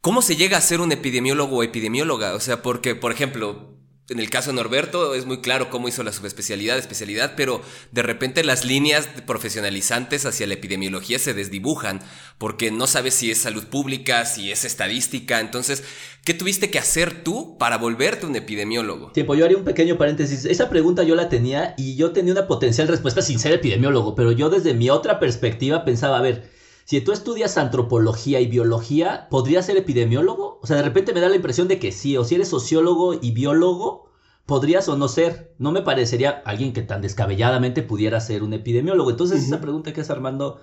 ¿cómo 0.00 0.22
se 0.22 0.34
llega 0.34 0.56
a 0.56 0.62
ser 0.62 0.80
un 0.80 0.92
epidemiólogo 0.92 1.58
o 1.58 1.62
epidemióloga? 1.62 2.34
O 2.34 2.40
sea, 2.40 2.62
porque, 2.62 2.94
por 2.94 3.12
ejemplo, 3.12 3.75
en 4.08 4.20
el 4.20 4.30
caso 4.30 4.50
de 4.50 4.56
Norberto 4.56 5.14
es 5.14 5.26
muy 5.26 5.40
claro 5.40 5.68
cómo 5.68 5.88
hizo 5.88 6.04
la 6.04 6.12
subespecialidad, 6.12 6.78
especialidad, 6.78 7.34
pero 7.36 7.60
de 7.90 8.02
repente 8.02 8.44
las 8.44 8.64
líneas 8.64 9.08
profesionalizantes 9.26 10.26
hacia 10.26 10.46
la 10.46 10.54
epidemiología 10.54 11.18
se 11.18 11.34
desdibujan 11.34 12.00
porque 12.38 12.70
no 12.70 12.86
sabes 12.86 13.14
si 13.14 13.30
es 13.30 13.38
salud 13.38 13.64
pública, 13.64 14.24
si 14.24 14.52
es 14.52 14.64
estadística. 14.64 15.40
Entonces, 15.40 15.82
¿qué 16.24 16.34
tuviste 16.34 16.70
que 16.70 16.78
hacer 16.78 17.24
tú 17.24 17.58
para 17.58 17.78
volverte 17.78 18.26
un 18.26 18.36
epidemiólogo? 18.36 19.10
Tiempo, 19.10 19.34
yo 19.34 19.44
haría 19.44 19.58
un 19.58 19.64
pequeño 19.64 19.98
paréntesis. 19.98 20.44
Esa 20.44 20.68
pregunta 20.70 21.02
yo 21.02 21.16
la 21.16 21.28
tenía 21.28 21.74
y 21.76 21.96
yo 21.96 22.12
tenía 22.12 22.32
una 22.32 22.46
potencial 22.46 22.86
respuesta 22.86 23.22
sin 23.22 23.40
ser 23.40 23.52
epidemiólogo, 23.52 24.14
pero 24.14 24.30
yo 24.30 24.50
desde 24.50 24.74
mi 24.74 24.88
otra 24.88 25.18
perspectiva 25.18 25.84
pensaba, 25.84 26.18
a 26.18 26.22
ver, 26.22 26.55
si 26.86 27.00
tú 27.00 27.10
estudias 27.10 27.58
antropología 27.58 28.38
y 28.38 28.46
biología, 28.46 29.26
¿podrías 29.28 29.66
ser 29.66 29.76
epidemiólogo? 29.76 30.60
O 30.62 30.66
sea, 30.68 30.76
de 30.76 30.84
repente 30.84 31.12
me 31.12 31.20
da 31.20 31.28
la 31.28 31.34
impresión 31.34 31.66
de 31.66 31.80
que 31.80 31.90
sí, 31.90 32.16
o 32.16 32.22
si 32.22 32.36
eres 32.36 32.46
sociólogo 32.46 33.14
y 33.20 33.32
biólogo, 33.32 34.12
podrías 34.46 34.88
o 34.88 34.96
no 34.96 35.08
ser. 35.08 35.52
No 35.58 35.72
me 35.72 35.82
parecería 35.82 36.30
alguien 36.44 36.72
que 36.72 36.82
tan 36.82 37.02
descabelladamente 37.02 37.82
pudiera 37.82 38.20
ser 38.20 38.44
un 38.44 38.52
epidemiólogo. 38.52 39.10
Entonces, 39.10 39.42
esa 39.42 39.60
pregunta 39.60 39.92
que 39.92 40.02
es 40.02 40.10
Armando, 40.10 40.60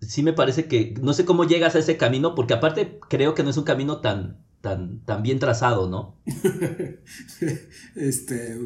sí 0.00 0.22
me 0.22 0.32
parece 0.32 0.68
que 0.68 0.94
no 1.02 1.12
sé 1.12 1.24
cómo 1.24 1.42
llegas 1.42 1.74
a 1.74 1.80
ese 1.80 1.96
camino, 1.96 2.36
porque 2.36 2.54
aparte 2.54 3.00
creo 3.08 3.34
que 3.34 3.42
no 3.42 3.50
es 3.50 3.56
un 3.56 3.64
camino 3.64 4.00
tan, 4.00 4.45
tan, 4.60 5.22
bien 5.22 5.38
trazado, 5.38 5.88
¿no? 5.88 6.16
este. 7.94 8.58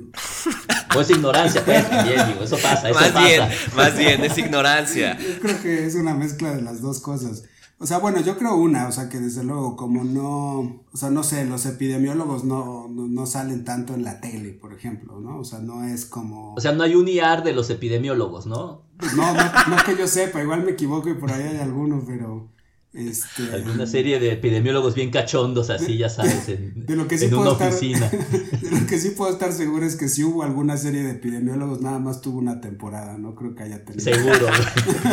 O 0.96 1.00
es 1.00 1.11
ignorancia, 1.11 1.64
pues, 1.64 1.88
bien, 1.90 2.26
digo, 2.29 2.42
eso 2.42 2.57
pasa, 2.57 2.90
eso 2.90 2.98
más 2.98 3.11
pasa. 3.11 3.26
bien, 3.26 3.42
más 3.76 3.98
bien, 3.98 4.24
es 4.24 4.38
ignorancia. 4.38 5.18
Yo 5.18 5.40
creo 5.40 5.62
que 5.62 5.87
es 5.87 5.94
una 5.94 6.14
mezcla 6.14 6.55
de 6.55 6.62
las 6.62 6.81
dos 6.81 7.00
cosas. 7.00 7.44
O 7.83 7.87
sea, 7.87 7.96
bueno, 7.96 8.20
yo 8.20 8.37
creo 8.37 8.57
una, 8.57 8.88
o 8.88 8.92
sea, 8.92 9.09
que 9.09 9.18
desde 9.18 9.42
luego, 9.42 9.74
como 9.74 10.05
no, 10.05 10.85
o 10.92 10.96
sea, 10.96 11.09
no 11.09 11.22
sé, 11.22 11.46
los 11.46 11.64
epidemiólogos 11.64 12.44
no, 12.44 12.88
no, 12.88 13.24
salen 13.24 13.64
tanto 13.64 13.94
en 13.94 14.05
la 14.05 14.20
tele, 14.20 14.50
por 14.50 14.74
ejemplo, 14.74 15.18
¿no? 15.18 15.38
O 15.38 15.44
sea, 15.44 15.61
no 15.61 15.83
es 15.85 16.05
como... 16.05 16.53
O 16.55 16.61
sea, 16.61 16.72
no 16.72 16.83
hay 16.83 16.94
un 16.94 17.09
IAR 17.09 17.42
de 17.42 17.55
los 17.55 17.70
epidemiólogos, 17.70 18.44
¿no? 18.44 18.83
No, 19.16 19.33
no, 19.33 19.44
no 19.68 19.76
que 19.87 19.96
yo 19.96 20.07
sepa, 20.07 20.42
igual 20.42 20.62
me 20.62 20.72
equivoco 20.72 21.09
y 21.09 21.14
por 21.14 21.33
ahí 21.33 21.42
hay 21.42 21.57
algunos, 21.57 22.05
pero... 22.07 22.50
Este, 22.92 23.53
Alguna 23.53 23.87
serie 23.87 24.18
de 24.18 24.33
epidemiólogos 24.33 24.96
bien 24.96 25.12
cachondos 25.12 25.70
así, 25.70 25.96
ya 25.96 26.09
sabes, 26.09 26.48
en, 26.48 26.87
de 26.87 26.96
lo 26.96 27.07
que 27.07 27.18
sí 27.18 27.26
una 27.26 27.50
oficina. 27.53 28.09
De 28.11 28.70
lo 28.70 28.87
que 28.87 28.98
sí 28.98 29.11
puedo 29.11 29.33
estar 29.33 29.53
seguro 29.53 29.87
es 29.87 29.94
que 29.94 30.09
si 30.09 30.24
hubo 30.24 30.42
alguna 30.42 30.76
serie 30.76 31.03
de 31.03 31.12
epidemiólogos, 31.12 31.81
nada 31.81 32.00
más 32.00 32.20
tuvo 32.20 32.38
una 32.38 32.61
temporada, 32.61 33.16
no 33.16 33.37
creo 33.37 33.55
que 33.55 33.62
haya 33.62 33.85
tenido. 33.85 34.03
Seguro. 34.03 34.46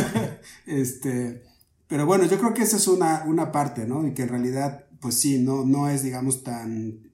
este, 0.66 1.44
pero 1.88 2.08
bueno, 2.08 2.26
yo 2.26 2.40
creo 2.40 2.54
que 2.56 2.64
esa 2.64 2.78
es 2.78 2.88
una, 2.88 3.24
una 3.28 3.52
parte, 3.52 3.86
¿no? 3.86 4.08
Y 4.08 4.14
que 4.14 4.24
en 4.24 4.30
realidad, 4.30 4.86
pues 5.00 5.16
sí, 5.16 5.40
no, 5.40 5.64
no 5.64 5.88
es, 5.88 6.02
digamos, 6.02 6.44
tan, 6.44 7.12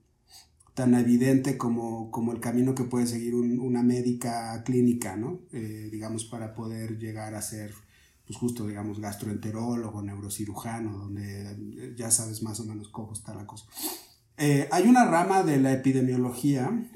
tan 0.73 0.93
evidente 0.95 1.57
como, 1.57 2.09
como 2.09 2.31
el 2.31 2.39
camino 2.39 2.73
que 2.73 2.85
puede 2.85 3.05
seguir 3.05 3.35
una 3.35 3.83
médica 3.83 4.63
clínica, 4.63 5.17
¿no? 5.17 5.41
Eh, 5.51 5.89
digamos, 5.91 6.23
para 6.23 6.53
poder 6.53 6.97
llegar 6.97 7.35
a 7.35 7.41
ser 7.41 7.73
pues 8.25 8.37
justo, 8.37 8.65
digamos, 8.67 8.99
gastroenterólogo, 8.99 10.01
neurocirujano, 10.01 10.97
donde 10.97 11.93
ya 11.95 12.09
sabes 12.09 12.41
más 12.41 12.59
o 12.59 12.65
menos 12.65 12.87
cómo 12.89 13.13
está 13.13 13.33
la 13.33 13.45
cosa. 13.45 13.65
Eh, 14.37 14.67
hay 14.71 14.87
una 14.87 15.05
rama 15.05 15.43
de 15.43 15.59
la 15.59 15.73
epidemiología 15.73 16.89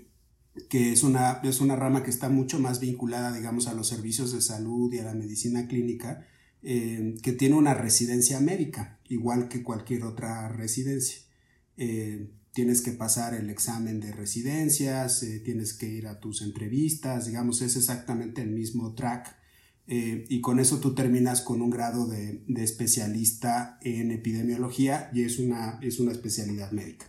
que 0.69 0.91
es 0.91 1.03
una, 1.03 1.39
es 1.43 1.61
una 1.61 1.75
rama 1.75 2.01
que 2.03 2.09
está 2.09 2.29
mucho 2.29 2.59
más 2.59 2.79
vinculada, 2.79 3.31
digamos, 3.31 3.67
a 3.67 3.73
los 3.73 3.87
servicios 3.87 4.33
de 4.33 4.41
salud 4.41 4.91
y 4.91 4.99
a 4.99 5.03
la 5.03 5.13
medicina 5.13 5.67
clínica, 5.67 6.25
eh, 6.63 7.15
que 7.21 7.33
tiene 7.33 7.55
una 7.55 7.75
residencia 7.75 8.39
médica, 8.39 8.99
igual 9.07 9.49
que 9.49 9.61
cualquier 9.61 10.03
otra 10.03 10.49
residencia. 10.49 11.21
Eh, 11.77 12.31
tienes 12.53 12.81
que 12.81 12.91
pasar 12.91 13.35
el 13.35 13.51
examen 13.51 13.99
de 13.99 14.11
residencias, 14.11 15.23
tienes 15.45 15.73
que 15.73 15.87
ir 15.87 16.07
a 16.07 16.19
tus 16.19 16.41
entrevistas, 16.41 17.27
digamos, 17.27 17.61
es 17.61 17.75
exactamente 17.75 18.41
el 18.41 18.49
mismo 18.49 18.95
track. 18.95 19.37
Y 19.87 20.41
con 20.41 20.59
eso 20.59 20.79
tú 20.79 20.93
terminas 20.93 21.41
con 21.41 21.61
un 21.61 21.69
grado 21.69 22.07
de, 22.07 22.43
especialista 22.57 23.79
en 23.81 24.11
epidemiología 24.11 25.09
y 25.13 25.23
es 25.23 25.39
una, 25.39 25.79
es 25.81 25.99
una 25.99 26.11
especialidad 26.11 26.71
médica. 26.71 27.05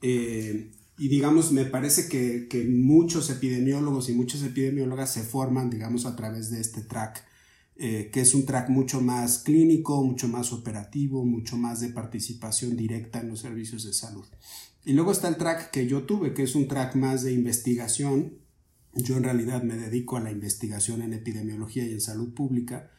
y 0.00 1.08
digamos, 1.08 1.50
me 1.50 1.64
parece 1.64 2.08
que, 2.08 2.46
que, 2.48 2.64
muchos 2.64 3.28
epidemiólogos 3.28 4.08
y 4.08 4.12
muchas 4.12 4.42
epidemiólogas 4.42 5.12
se 5.12 5.22
forman, 5.22 5.68
digamos, 5.68 6.06
a 6.06 6.14
través 6.14 6.50
de 6.50 6.60
este 6.60 6.82
track 6.82 7.24
eh, 7.76 8.10
que 8.12 8.20
es 8.20 8.34
un 8.34 8.44
track 8.44 8.68
mucho 8.68 9.00
más 9.00 9.38
clínico, 9.38 10.04
mucho 10.04 10.28
más 10.28 10.52
operativo, 10.52 11.24
mucho 11.24 11.56
más 11.56 11.80
de 11.80 11.88
participación 11.88 12.76
directa 12.76 13.20
en 13.20 13.28
los 13.28 13.40
servicios 13.40 13.84
de 13.84 13.94
salud. 13.94 14.24
Y 14.84 14.92
luego 14.92 15.10
está 15.10 15.28
el 15.28 15.36
track 15.36 15.70
que 15.70 15.86
yo 15.86 16.02
tuve, 16.02 16.34
que 16.34 16.42
es 16.42 16.54
un 16.54 16.68
track 16.68 16.96
más 16.96 17.22
de 17.22 17.32
investigación. 17.32 18.34
Yo 18.94 19.16
en 19.16 19.24
realidad 19.24 19.62
me 19.62 19.76
dedico 19.76 20.16
a 20.16 20.20
la 20.20 20.30
investigación 20.30 21.02
en 21.02 21.14
epidemiología 21.14 21.86
y 21.86 21.92
en 21.92 22.00
salud 22.00 22.34
pública. 22.34 22.90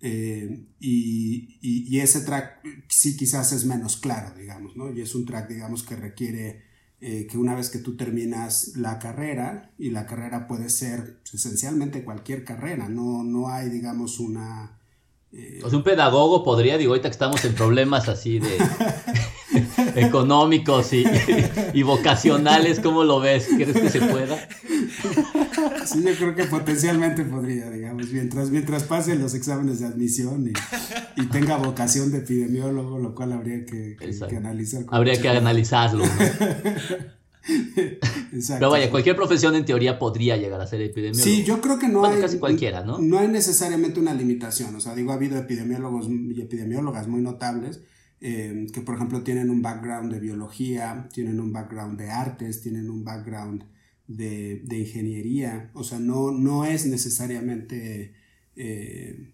Eh, 0.00 0.66
y, 0.80 1.58
y, 1.62 1.98
ese 2.00 2.20
track 2.20 2.60
sí 2.88 3.16
quizás 3.16 3.52
es 3.52 3.64
menos 3.64 3.96
claro, 3.96 4.34
digamos, 4.36 4.76
¿no? 4.76 4.92
Y 4.92 5.00
es 5.00 5.14
un 5.14 5.24
track, 5.24 5.48
digamos, 5.48 5.82
que 5.82 5.96
requiere 5.96 6.62
eh, 7.06 7.26
que 7.30 7.36
una 7.36 7.54
vez 7.54 7.68
que 7.68 7.80
tú 7.80 7.98
terminas 7.98 8.76
la 8.76 8.98
carrera, 8.98 9.72
y 9.76 9.90
la 9.90 10.06
carrera 10.06 10.46
puede 10.46 10.70
ser 10.70 11.20
esencialmente 11.30 12.02
cualquier 12.02 12.44
carrera, 12.44 12.88
no, 12.88 13.22
no 13.22 13.50
hay, 13.50 13.68
digamos, 13.68 14.20
una... 14.20 14.80
Eh, 15.30 15.60
o 15.62 15.68
sea, 15.68 15.76
un 15.76 15.84
pedagogo 15.84 16.42
podría, 16.42 16.78
digo, 16.78 16.92
ahorita 16.92 17.10
que 17.10 17.12
estamos 17.12 17.44
en 17.44 17.54
problemas 17.54 18.08
así 18.08 18.38
de 18.38 18.56
económicos 19.96 20.94
y, 20.94 21.04
y, 21.74 21.82
vocacionales, 21.82 22.80
¿cómo 22.80 23.04
lo 23.04 23.20
ves? 23.20 23.48
¿Crees 23.54 23.76
que 23.76 23.90
se 23.90 24.00
pueda? 24.00 24.38
Sí, 25.86 26.02
yo 26.02 26.14
creo 26.16 26.34
que 26.34 26.44
potencialmente 26.44 27.24
podría, 27.24 27.70
digamos, 27.70 28.10
mientras, 28.10 28.50
mientras 28.50 28.84
pasen 28.84 29.20
los 29.20 29.34
exámenes 29.34 29.80
de 29.80 29.86
admisión 29.86 30.52
y, 31.16 31.26
tenga 31.26 31.56
vocación 31.56 32.10
de 32.12 32.18
epidemiólogo, 32.18 32.98
lo 32.98 33.14
cual 33.14 33.32
habría 33.32 33.64
que, 33.64 33.96
analizar. 34.36 34.84
Habría 34.88 35.20
que 35.20 35.28
analizarlo. 35.28 36.04
Pero 38.48 38.70
vaya, 38.70 38.90
cualquier 38.90 39.16
profesión 39.16 39.54
en 39.54 39.64
teoría 39.64 39.98
podría 39.98 40.36
llegar 40.36 40.60
a 40.60 40.66
ser 40.66 40.80
epidemiólogo. 40.80 41.24
Sí, 41.24 41.44
yo 41.44 41.60
creo 41.60 41.78
que 41.78 41.88
no 41.88 42.04
hay. 42.04 42.20
Casi 42.20 42.38
cualquiera, 42.38 42.82
¿no? 42.82 42.98
No 42.98 43.18
hay 43.18 43.28
necesariamente 43.28 44.00
una 44.00 44.14
limitación. 44.14 44.74
O 44.74 44.80
sea, 44.80 44.94
digo, 44.94 45.12
ha 45.12 45.14
habido 45.14 45.38
epidemiólogos 45.38 46.08
y 46.08 46.40
epidemiólogas 46.40 47.06
muy 47.06 47.20
notables 47.20 47.82
eh, 48.20 48.66
que, 48.72 48.80
por 48.80 48.94
ejemplo, 48.94 49.22
tienen 49.22 49.50
un 49.50 49.60
background 49.60 50.10
de 50.10 50.20
biología, 50.20 51.08
tienen 51.12 51.40
un 51.40 51.52
background 51.52 51.98
de 51.98 52.10
artes, 52.10 52.62
tienen 52.62 52.88
un 52.88 53.04
background 53.04 53.64
de, 54.06 54.60
de 54.64 54.78
ingeniería, 54.78 55.70
o 55.74 55.84
sea, 55.84 55.98
no, 55.98 56.30
no 56.30 56.64
es 56.64 56.86
necesariamente, 56.86 58.14
eh, 58.56 59.32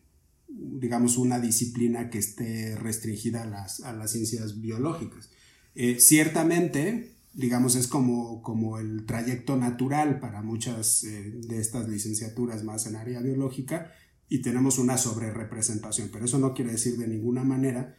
digamos, 0.48 1.16
una 1.16 1.40
disciplina 1.40 2.10
que 2.10 2.18
esté 2.18 2.76
restringida 2.76 3.42
a 3.42 3.46
las, 3.46 3.80
a 3.80 3.92
las 3.92 4.12
ciencias 4.12 4.60
biológicas. 4.60 5.30
Eh, 5.74 5.98
ciertamente, 5.98 7.14
digamos, 7.34 7.74
es 7.74 7.86
como, 7.86 8.42
como 8.42 8.78
el 8.78 9.06
trayecto 9.06 9.56
natural 9.56 10.20
para 10.20 10.42
muchas 10.42 11.04
eh, 11.04 11.32
de 11.32 11.58
estas 11.60 11.88
licenciaturas 11.88 12.64
más 12.64 12.86
en 12.86 12.96
área 12.96 13.20
biológica 13.20 13.92
y 14.28 14.42
tenemos 14.42 14.78
una 14.78 14.96
sobrerepresentación, 14.98 16.10
pero 16.12 16.24
eso 16.24 16.38
no 16.38 16.54
quiere 16.54 16.72
decir 16.72 16.96
de 16.96 17.08
ninguna 17.08 17.42
manera 17.42 17.96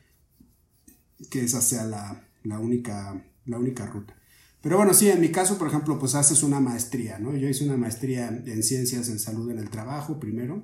que 1.29 1.43
esa 1.43 1.61
sea 1.61 1.83
la, 1.85 2.27
la 2.43 2.59
única, 2.59 3.25
la 3.45 3.59
única 3.59 3.85
ruta. 3.85 4.15
Pero 4.61 4.77
bueno, 4.77 4.93
sí, 4.93 5.09
en 5.09 5.19
mi 5.19 5.29
caso, 5.29 5.57
por 5.57 5.67
ejemplo, 5.67 5.97
pues 5.97 6.15
haces 6.15 6.43
una 6.43 6.59
maestría, 6.59 7.17
¿no? 7.17 7.35
Yo 7.35 7.49
hice 7.49 7.65
una 7.65 7.77
maestría 7.77 8.27
en 8.27 8.63
ciencias 8.63 9.09
en 9.09 9.19
salud 9.19 9.49
en 9.49 9.57
el 9.57 9.69
trabajo 9.69 10.19
primero. 10.19 10.63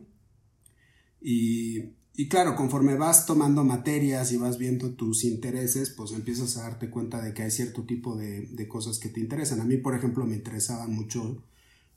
Y, 1.19 1.95
y 2.13 2.29
claro, 2.29 2.55
conforme 2.55 2.95
vas 2.95 3.25
tomando 3.25 3.63
materias 3.63 4.31
y 4.31 4.37
vas 4.37 4.59
viendo 4.59 4.93
tus 4.93 5.23
intereses, 5.23 5.89
pues 5.89 6.11
empiezas 6.11 6.57
a 6.57 6.63
darte 6.63 6.91
cuenta 6.91 7.21
de 7.21 7.33
que 7.33 7.41
hay 7.41 7.51
cierto 7.51 7.85
tipo 7.85 8.15
de, 8.15 8.41
de 8.41 8.67
cosas 8.67 8.99
que 8.99 9.09
te 9.09 9.19
interesan. 9.19 9.61
A 9.61 9.65
mí, 9.65 9.77
por 9.77 9.95
ejemplo, 9.95 10.25
me 10.25 10.35
interesaban 10.35 10.93
mucho 10.93 11.43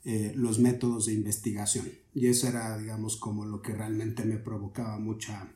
eh, 0.02 0.32
los 0.34 0.58
métodos 0.58 1.04
de 1.04 1.12
investigación. 1.12 1.86
Y 2.14 2.28
eso 2.28 2.48
era, 2.48 2.78
digamos, 2.78 3.16
como 3.16 3.44
lo 3.44 3.60
que 3.60 3.74
realmente 3.74 4.24
me 4.24 4.38
provocaba 4.38 4.98
mucha, 4.98 5.52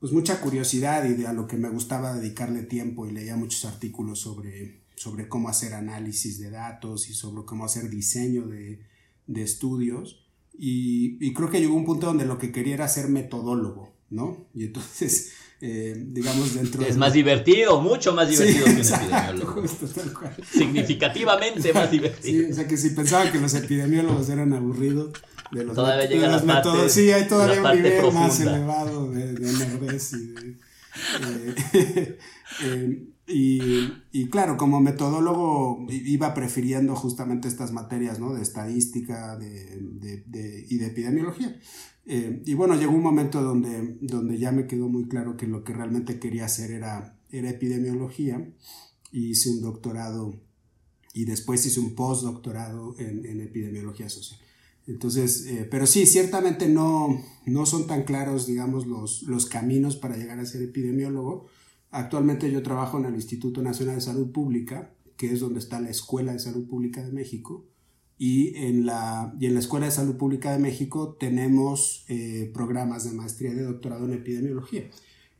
pues 0.00 0.12
mucha 0.12 0.40
curiosidad 0.40 1.04
y 1.04 1.14
de 1.14 1.28
a 1.28 1.32
lo 1.32 1.46
que 1.46 1.56
me 1.56 1.68
gustaba 1.68 2.14
dedicarle 2.14 2.64
tiempo 2.64 3.06
y 3.06 3.12
leía 3.12 3.36
muchos 3.36 3.64
artículos 3.64 4.18
sobre 4.18 4.83
sobre 4.94 5.28
cómo 5.28 5.48
hacer 5.48 5.74
análisis 5.74 6.38
de 6.38 6.50
datos 6.50 7.08
y 7.08 7.14
sobre 7.14 7.44
cómo 7.44 7.64
hacer 7.64 7.88
diseño 7.90 8.46
de, 8.46 8.80
de 9.26 9.42
estudios. 9.42 10.26
Y, 10.56 11.16
y, 11.20 11.32
creo 11.32 11.50
que 11.50 11.60
llegó 11.60 11.74
un 11.74 11.84
punto 11.84 12.06
donde 12.06 12.24
lo 12.24 12.38
que 12.38 12.52
quería 12.52 12.74
era 12.74 12.88
ser 12.88 13.08
metodólogo, 13.08 13.92
¿no? 14.10 14.46
Y 14.54 14.66
entonces, 14.66 15.32
eh, 15.60 15.94
digamos, 15.96 16.54
dentro 16.54 16.82
Es 16.82 16.96
más 16.96 17.12
divertido, 17.12 17.80
mucho 17.80 18.14
más 18.14 18.28
divertido 18.28 18.66
que 18.66 18.70
un 18.70 18.80
epidemiólogo. 18.80 19.64
Significativamente 20.52 21.72
más 21.72 21.90
divertido. 21.90 22.44
Sí, 22.46 22.52
o 22.52 22.54
sea 22.54 22.68
que 22.68 22.76
si 22.76 22.90
pensaba 22.90 23.32
que 23.32 23.40
los 23.40 23.52
epidemiólogos 23.54 24.28
eran 24.28 24.52
aburridos, 24.52 25.12
de 25.50 25.64
los, 25.64 25.74
todavía 25.74 26.08
llega 26.08 26.30
los 26.30 26.44
métodos, 26.44 26.92
sí, 26.92 27.10
hay 27.10 27.26
todavía 27.26 27.62
un 27.62 27.82
nivel 27.82 28.12
más 28.12 28.40
elevado 28.40 29.10
de, 29.10 29.32
de 29.32 29.48
y 29.48 30.26
de... 30.26 30.56
Eh, 31.20 32.18
eh, 32.62 33.13
y, 33.26 34.28
claro, 34.30 34.56
como 34.56 34.80
metodólogo 34.80 35.86
iba 35.88 36.34
prefiriendo 36.34 36.94
justamente 36.94 37.48
estas 37.48 37.72
materias 37.72 38.20
¿no? 38.20 38.34
de 38.34 38.42
estadística 38.42 39.36
de, 39.36 40.66
y 40.68 40.76
de 40.76 40.86
epidemiología. 40.86 41.58
Eh, 42.06 42.42
y 42.44 42.52
bueno, 42.52 42.74
llegó 42.74 42.92
un 42.92 43.02
momento 43.02 43.42
donde, 43.42 43.96
donde 44.02 44.38
ya 44.38 44.52
me 44.52 44.66
quedó 44.66 44.88
muy 44.88 45.08
claro 45.08 45.36
que 45.38 45.46
lo 45.46 45.64
que 45.64 45.72
realmente 45.72 46.18
quería 46.18 46.44
hacer 46.44 46.70
era, 46.70 47.18
era 47.30 47.48
epidemiología. 47.48 48.46
hice 49.10 49.50
un 49.50 49.62
doctorado 49.62 50.34
y 51.14 51.24
después 51.24 51.64
hice 51.64 51.80
un 51.80 51.94
postdoctorado 51.94 52.94
en, 52.98 53.24
en 53.24 53.40
epidemiología 53.40 54.10
social. 54.10 54.38
Entonces, 54.86 55.46
eh, 55.46 55.66
pero 55.70 55.86
sí, 55.86 56.04
ciertamente 56.04 56.68
no, 56.68 57.24
no 57.46 57.64
son 57.64 57.86
tan 57.86 58.02
claros, 58.02 58.46
digamos, 58.46 58.86
los, 58.86 59.22
los 59.22 59.46
caminos 59.46 59.96
para 59.96 60.16
llegar 60.16 60.38
a 60.40 60.44
ser 60.44 60.62
epidemiólogo 60.62 61.46
Actualmente 61.94 62.50
yo 62.50 62.60
trabajo 62.64 62.98
en 62.98 63.04
el 63.04 63.14
Instituto 63.14 63.62
Nacional 63.62 63.94
de 63.94 64.00
Salud 64.00 64.32
Pública, 64.32 64.92
que 65.16 65.32
es 65.32 65.38
donde 65.38 65.60
está 65.60 65.80
la 65.80 65.90
Escuela 65.90 66.32
de 66.32 66.40
Salud 66.40 66.66
Pública 66.66 67.04
de 67.04 67.12
México. 67.12 67.66
Y 68.18 68.56
en 68.56 68.84
la, 68.84 69.32
y 69.38 69.46
en 69.46 69.54
la 69.54 69.60
Escuela 69.60 69.86
de 69.86 69.92
Salud 69.92 70.16
Pública 70.16 70.50
de 70.50 70.58
México 70.58 71.16
tenemos 71.20 72.04
eh, 72.08 72.50
programas 72.52 73.04
de 73.04 73.12
maestría 73.12 73.52
y 73.52 73.54
de 73.54 73.62
doctorado 73.62 74.06
en 74.06 74.14
epidemiología. 74.14 74.90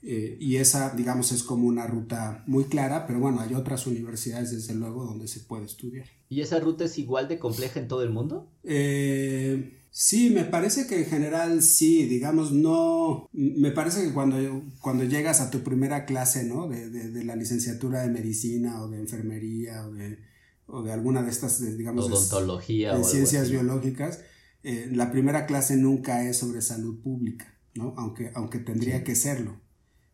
Eh, 0.02 0.36
y 0.38 0.56
esa, 0.56 0.94
digamos, 0.94 1.32
es 1.32 1.42
como 1.42 1.66
una 1.66 1.88
ruta 1.88 2.44
muy 2.46 2.64
clara, 2.66 3.08
pero 3.08 3.18
bueno, 3.18 3.40
hay 3.40 3.52
otras 3.54 3.88
universidades, 3.88 4.52
desde 4.52 4.76
luego, 4.76 5.04
donde 5.04 5.26
se 5.26 5.40
puede 5.40 5.64
estudiar. 5.64 6.06
¿Y 6.28 6.40
esa 6.40 6.60
ruta 6.60 6.84
es 6.84 6.96
igual 7.00 7.26
de 7.26 7.40
compleja 7.40 7.80
en 7.80 7.88
todo 7.88 8.04
el 8.04 8.10
mundo? 8.10 8.48
Eh, 8.62 9.80
Sí, 9.96 10.30
me 10.30 10.42
parece 10.44 10.88
que 10.88 10.98
en 10.98 11.06
general 11.06 11.62
sí, 11.62 12.06
digamos, 12.06 12.50
no, 12.50 13.28
me 13.32 13.70
parece 13.70 14.02
que 14.02 14.12
cuando, 14.12 14.64
cuando 14.80 15.04
llegas 15.04 15.40
a 15.40 15.52
tu 15.52 15.62
primera 15.62 16.04
clase, 16.04 16.42
¿no? 16.42 16.66
De, 16.66 16.90
de, 16.90 17.22
la 17.22 17.36
licenciatura 17.36 18.02
de 18.02 18.10
medicina 18.10 18.82
o 18.82 18.88
de 18.88 18.98
enfermería 18.98 19.86
o 19.86 19.92
de, 19.92 20.18
o 20.66 20.82
de 20.82 20.92
alguna 20.92 21.22
de 21.22 21.30
estas, 21.30 21.60
digamos, 21.78 22.06
odontología 22.06 22.96
de, 22.96 23.04
ciencias 23.04 23.52
biológicas, 23.52 24.22
eh, 24.64 24.90
la 24.92 25.12
primera 25.12 25.46
clase 25.46 25.76
nunca 25.76 26.28
es 26.28 26.38
sobre 26.38 26.60
salud 26.60 27.00
pública, 27.00 27.56
¿no? 27.76 27.94
Aunque, 27.96 28.32
aunque 28.34 28.58
tendría 28.58 29.04
que 29.04 29.14
serlo. 29.14 29.60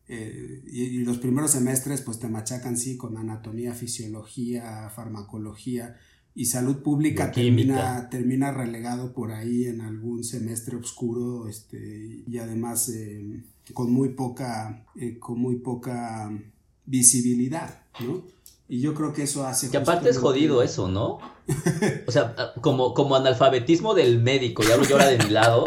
Eh, 0.09 0.63
y, 0.67 0.83
y, 0.83 1.05
los 1.05 1.17
primeros 1.17 1.53
semestres 1.53 2.03
pues 2.03 2.19
te 2.19 2.29
machacan 2.29 2.77
sí 2.77 2.99
con 2.99 3.17
anatomía, 3.17 3.73
fisiología, 3.73 4.91
farmacología, 4.95 5.97
y 6.35 6.45
salud 6.45 6.83
pública 6.83 7.33
termina, 7.33 8.09
termina 8.09 8.53
relegado 8.53 9.13
por 9.13 9.33
ahí 9.33 9.67
en 9.67 9.81
algún 9.81 10.23
semestre 10.25 10.77
oscuro 10.77 11.49
este, 11.49 12.23
y 12.27 12.39
además 12.39 12.89
eh, 12.91 13.43
con 13.75 13.93
muy 13.93 14.11
poca 14.11 14.87
eh, 14.97 15.19
con 15.19 15.41
muy 15.41 15.57
poca 15.57 16.31
visibilidad 16.87 17.83
¿no? 18.01 18.25
y 18.69 18.81
yo 18.81 18.95
creo 18.95 19.13
que 19.13 19.25
eso 19.25 19.45
hace 19.45 19.71
que 19.71 19.77
aparte 19.77 20.11
es 20.11 20.19
jodido 20.19 20.63
eso 20.63 20.89
¿no? 20.89 21.19
o 22.07 22.11
sea 22.13 22.35
como, 22.61 22.95
como 22.95 23.17
analfabetismo 23.17 23.95
del 23.95 24.23
médico 24.23 24.63
y 24.63 24.71
hablo 24.71 24.85
yo 24.85 24.97
ahora 24.97 25.09
de 25.09 25.19
mi 25.19 25.31
lado 25.31 25.65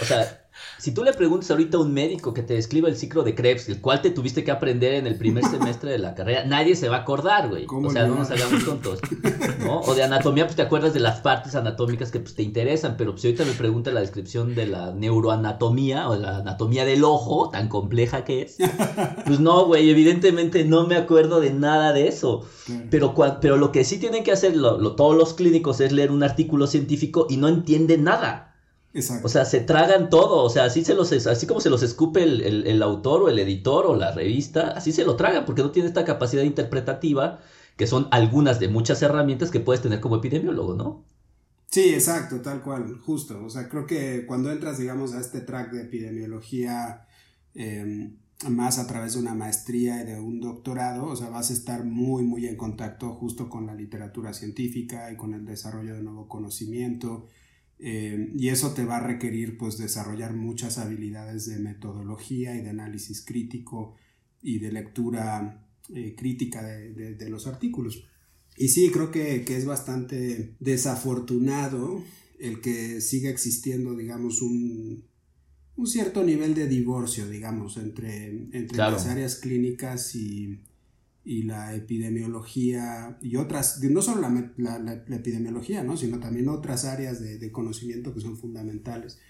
o 0.00 0.04
sea 0.04 0.41
Si 0.82 0.90
tú 0.90 1.04
le 1.04 1.12
preguntas 1.12 1.48
ahorita 1.48 1.76
a 1.76 1.80
un 1.80 1.94
médico 1.94 2.34
que 2.34 2.42
te 2.42 2.54
describa 2.54 2.88
el 2.88 2.96
ciclo 2.96 3.22
de 3.22 3.36
Krebs, 3.36 3.68
el 3.68 3.80
cual 3.80 4.02
te 4.02 4.10
tuviste 4.10 4.42
que 4.42 4.50
aprender 4.50 4.94
en 4.94 5.06
el 5.06 5.14
primer 5.14 5.44
semestre 5.48 5.92
de 5.92 5.98
la 5.98 6.16
carrera, 6.16 6.44
nadie 6.44 6.74
se 6.74 6.88
va 6.88 6.96
a 6.96 7.00
acordar, 7.02 7.50
güey. 7.50 7.66
O 7.68 7.88
sea, 7.88 8.08
no 8.08 8.16
nos 8.16 8.32
hagamos 8.32 8.64
tontos. 8.64 8.98
¿no? 9.60 9.78
O 9.82 9.94
de 9.94 10.02
anatomía, 10.02 10.44
pues 10.44 10.56
te 10.56 10.62
acuerdas 10.62 10.92
de 10.92 10.98
las 10.98 11.20
partes 11.20 11.54
anatómicas 11.54 12.10
que 12.10 12.18
pues, 12.18 12.34
te 12.34 12.42
interesan, 12.42 12.96
pero 12.98 13.12
pues, 13.12 13.22
si 13.22 13.28
ahorita 13.28 13.44
me 13.44 13.52
pregunta 13.52 13.92
la 13.92 14.00
descripción 14.00 14.56
de 14.56 14.66
la 14.66 14.90
neuroanatomía 14.92 16.08
o 16.08 16.16
la 16.16 16.38
anatomía 16.38 16.84
del 16.84 17.04
ojo, 17.04 17.50
tan 17.50 17.68
compleja 17.68 18.24
que 18.24 18.42
es, 18.42 18.56
pues 19.24 19.38
no, 19.38 19.66
güey, 19.66 19.88
evidentemente 19.88 20.64
no 20.64 20.88
me 20.88 20.96
acuerdo 20.96 21.38
de 21.38 21.52
nada 21.52 21.92
de 21.92 22.08
eso. 22.08 22.44
Pero, 22.90 23.14
pero 23.40 23.56
lo 23.56 23.70
que 23.70 23.84
sí 23.84 23.98
tienen 23.98 24.24
que 24.24 24.32
hacer 24.32 24.54
todos 24.54 25.16
los 25.16 25.34
clínicos 25.34 25.80
es 25.80 25.92
leer 25.92 26.10
un 26.10 26.24
artículo 26.24 26.66
científico 26.66 27.28
y 27.30 27.36
no 27.36 27.46
entienden 27.46 28.02
nada. 28.02 28.51
O 29.22 29.28
sea, 29.28 29.46
se 29.46 29.60
tragan 29.60 30.10
todo, 30.10 30.44
o 30.44 30.50
sea, 30.50 30.64
así, 30.64 30.84
se 30.84 30.94
los, 30.94 31.10
así 31.12 31.46
como 31.46 31.60
se 31.60 31.70
los 31.70 31.82
escupe 31.82 32.22
el, 32.24 32.82
autor 32.82 33.22
o 33.22 33.28
el 33.30 33.38
editor 33.38 33.86
o 33.86 33.96
la 33.96 34.12
revista, 34.12 34.72
así 34.72 34.92
se 34.92 35.04
lo 35.04 35.16
tragan, 35.16 35.46
porque 35.46 35.62
no 35.62 35.70
tiene 35.70 35.88
esta 35.88 36.04
capacidad 36.04 36.42
interpretativa, 36.42 37.40
que 37.76 37.86
son 37.86 38.08
algunas 38.10 38.60
de 38.60 38.68
muchas 38.68 39.00
herramientas 39.00 39.50
que 39.50 39.60
puedes 39.60 39.80
tener 39.80 40.00
como 40.00 40.16
epidemiólogo, 40.16 40.74
¿no? 40.74 41.06
Sí, 41.70 41.94
exacto, 41.94 42.42
tal 42.42 42.62
cual, 42.62 42.98
justo. 42.98 43.42
O 43.42 43.48
sea, 43.48 43.66
creo 43.70 43.86
que 43.86 44.26
cuando 44.26 44.52
entras, 44.52 44.76
digamos, 44.76 45.14
a 45.14 45.20
este 45.20 45.40
track 45.40 45.72
de 45.72 45.82
epidemiología, 45.84 47.06
em, 47.54 48.18
más 48.50 48.78
a 48.78 48.86
través 48.86 49.14
de 49.14 49.20
una 49.20 49.34
maestría 49.34 50.02
y 50.02 50.06
de 50.06 50.20
un 50.20 50.38
doctorado, 50.38 51.06
o 51.06 51.16
sea, 51.16 51.30
vas 51.30 51.48
a 51.48 51.54
estar 51.54 51.84
muy, 51.84 52.24
muy 52.24 52.46
en 52.46 52.56
contacto 52.56 53.14
justo 53.14 53.48
con 53.48 53.64
la 53.66 53.74
literatura 53.74 54.34
científica 54.34 55.10
y 55.10 55.16
con 55.16 55.32
el 55.32 55.46
desarrollo 55.46 55.94
de 55.94 56.02
nuevo 56.02 56.28
conocimiento 56.28 57.28
eh, 57.84 58.30
y 58.36 58.48
eso 58.48 58.74
te 58.74 58.84
va 58.84 58.98
a 58.98 59.06
requerir 59.06 59.58
pues 59.58 59.76
desarrollar 59.76 60.34
muchas 60.34 60.78
habilidades 60.78 61.46
de 61.46 61.58
metodología 61.58 62.54
y 62.54 62.62
de 62.62 62.70
análisis 62.70 63.24
crítico 63.24 63.96
y 64.40 64.60
de 64.60 64.70
lectura 64.70 65.66
eh, 65.92 66.14
crítica 66.16 66.62
de, 66.62 67.28
los 67.28 67.48
artículos. 67.48 68.04
Y 68.56 68.68
sí, 68.68 68.90
creo 68.92 69.10
que, 69.10 69.44
es 69.48 69.64
bastante 69.64 70.54
desafortunado 70.60 72.04
el 72.38 72.60
que 72.60 73.00
siga 73.00 73.30
existiendo, 73.30 73.96
digamos, 73.96 74.42
un, 74.42 75.02
cierto 75.84 76.22
nivel 76.22 76.54
de 76.54 76.68
divorcio, 76.68 77.28
digamos, 77.28 77.78
entre, 77.78 78.26
entre 78.52 78.78
las 78.78 79.06
áreas 79.06 79.34
clínicas 79.34 80.14
y, 80.14 80.60
y 81.24 81.44
la 81.44 81.74
epidemiología 81.74 83.18
y 83.20 83.36
otras, 83.36 83.80
no 83.82 84.02
solo 84.02 84.28
la, 84.56 85.04
epidemiología, 85.08 85.84
¿no? 85.84 85.96
sino 85.96 86.18
también 86.18 86.48
otras 86.48 86.84
áreas 86.84 87.20
de, 87.20 87.52
conocimiento 87.52 88.12
que 88.12 88.20
son 88.20 88.36
fundamentales 88.36 89.20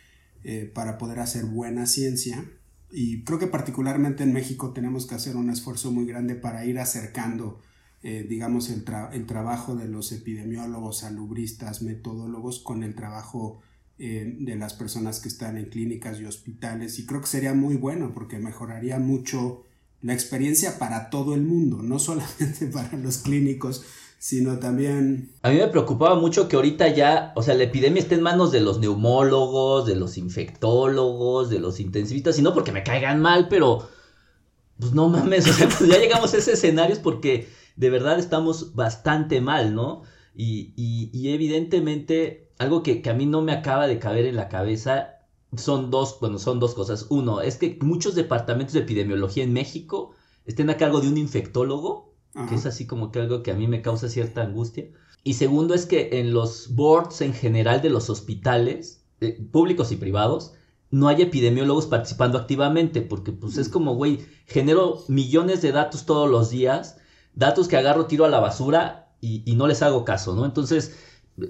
eh, 0.44 0.70
para 0.72 0.98
poder 0.98 1.20
hacer 1.20 1.44
buena 1.44 1.86
ciencia. 1.86 2.44
Y 2.90 3.24
creo 3.24 3.38
que 3.38 3.46
particularmente 3.46 4.22
en 4.22 4.32
México 4.32 4.72
tenemos 4.72 5.06
que 5.06 5.14
hacer 5.14 5.36
un 5.36 5.50
esfuerzo 5.50 5.92
muy 5.92 6.06
grande 6.06 6.34
para 6.34 6.64
ir 6.64 6.78
acercando, 6.78 7.60
eh, 8.02 8.26
digamos, 8.28 8.70
el, 8.70 8.84
el, 9.12 9.26
trabajo 9.26 9.76
de 9.76 9.88
los 9.88 10.12
epidemiólogos, 10.12 10.98
salubristas, 10.98 11.82
metodólogos 11.82 12.60
con 12.60 12.82
el 12.82 12.94
trabajo 12.94 13.60
eh, 13.98 14.36
de 14.40 14.56
las 14.56 14.74
personas 14.74 15.20
que 15.20 15.28
están 15.28 15.56
en 15.56 15.66
clínicas 15.66 16.18
y 16.18 16.24
hospitales. 16.24 16.98
Y 16.98 17.06
creo 17.06 17.20
que 17.20 17.28
sería 17.28 17.54
muy 17.54 17.76
bueno 17.76 18.12
porque 18.14 18.38
mejoraría 18.38 18.98
mucho 18.98 19.64
la 20.02 20.12
experiencia 20.12 20.78
para 20.78 21.10
todo 21.10 21.34
el 21.34 21.42
mundo, 21.42 21.78
no 21.82 21.98
solamente 21.98 22.66
para 22.72 22.96
los 22.96 23.18
clínicos, 23.18 23.84
sino 24.18 24.58
también... 24.58 25.32
A 25.42 25.50
mí 25.50 25.56
me 25.56 25.68
preocupaba 25.68 26.14
mucho 26.16 26.48
que 26.48 26.56
ahorita 26.56 26.88
ya, 26.88 27.32
o 27.34 27.42
sea, 27.42 27.54
la 27.54 27.64
epidemia 27.64 28.02
esté 28.02 28.16
en 28.16 28.22
manos 28.22 28.52
de 28.52 28.60
los 28.60 28.78
neumólogos, 28.78 29.86
de 29.86 29.96
los 29.96 30.16
infectólogos, 30.18 31.50
de 31.50 31.58
los 31.58 31.80
intensivistas, 31.80 32.38
y 32.38 32.42
no 32.42 32.54
porque 32.54 32.72
me 32.72 32.84
caigan 32.84 33.20
mal, 33.20 33.48
pero 33.48 33.88
pues 34.78 34.92
no 34.92 35.08
mames, 35.08 35.46
o 35.50 35.52
sea, 35.52 35.68
pues 35.68 35.88
ya 35.88 35.98
llegamos 35.98 36.34
a 36.34 36.38
ese 36.38 36.52
escenario 36.52 36.96
porque 37.02 37.48
de 37.76 37.90
verdad 37.90 38.18
estamos 38.18 38.74
bastante 38.74 39.40
mal, 39.40 39.74
¿no? 39.74 40.02
Y, 40.34 40.72
y, 40.76 41.28
evidentemente 41.28 42.48
algo 42.58 42.82
que, 42.82 43.02
que 43.02 43.10
a 43.10 43.14
mí 43.14 43.26
no 43.26 43.42
me 43.42 43.52
acaba 43.52 43.86
de 43.86 43.98
caber 43.98 44.24
en 44.24 44.36
la 44.36 44.48
cabeza 44.48 45.21
son 45.56 45.90
dos, 45.90 46.18
bueno, 46.20 46.38
son 46.38 46.60
dos 46.60 46.74
cosas. 46.74 47.06
Uno, 47.10 47.40
es 47.40 47.56
que 47.56 47.78
muchos 47.82 48.14
departamentos 48.14 48.74
de 48.74 48.80
epidemiología 48.80 49.44
en 49.44 49.52
México 49.52 50.12
estén 50.46 50.70
a 50.70 50.76
cargo 50.76 51.00
de 51.00 51.08
un 51.08 51.18
infectólogo, 51.18 52.14
que 52.48 52.54
es 52.54 52.64
así 52.64 52.86
como 52.86 53.12
que 53.12 53.20
algo 53.20 53.42
que 53.42 53.50
a 53.50 53.54
mí 53.54 53.68
me 53.68 53.82
causa 53.82 54.08
cierta 54.08 54.42
angustia. 54.42 54.86
Y 55.22 55.34
segundo 55.34 55.74
es 55.74 55.84
que 55.84 56.20
en 56.20 56.32
los 56.32 56.74
boards 56.74 57.20
en 57.20 57.34
general 57.34 57.82
de 57.82 57.90
los 57.90 58.08
hospitales, 58.08 59.04
eh, 59.20 59.38
públicos 59.52 59.92
y 59.92 59.96
privados, 59.96 60.54
no 60.90 61.08
hay 61.08 61.22
epidemiólogos 61.22 61.86
participando 61.86 62.38
activamente, 62.38 63.02
porque 63.02 63.32
pues 63.32 63.58
es 63.58 63.68
como, 63.68 63.94
güey, 63.94 64.20
genero 64.46 65.04
millones 65.08 65.60
de 65.60 65.72
datos 65.72 66.06
todos 66.06 66.30
los 66.30 66.50
días, 66.50 66.96
datos 67.34 67.68
que 67.68 67.76
agarro, 67.76 68.06
tiro 68.06 68.24
a 68.24 68.30
la 68.30 68.40
basura 68.40 69.14
y, 69.20 69.42
y 69.50 69.54
no 69.54 69.66
les 69.66 69.82
hago 69.82 70.04
caso, 70.04 70.34
¿no? 70.34 70.44
Entonces, 70.46 70.96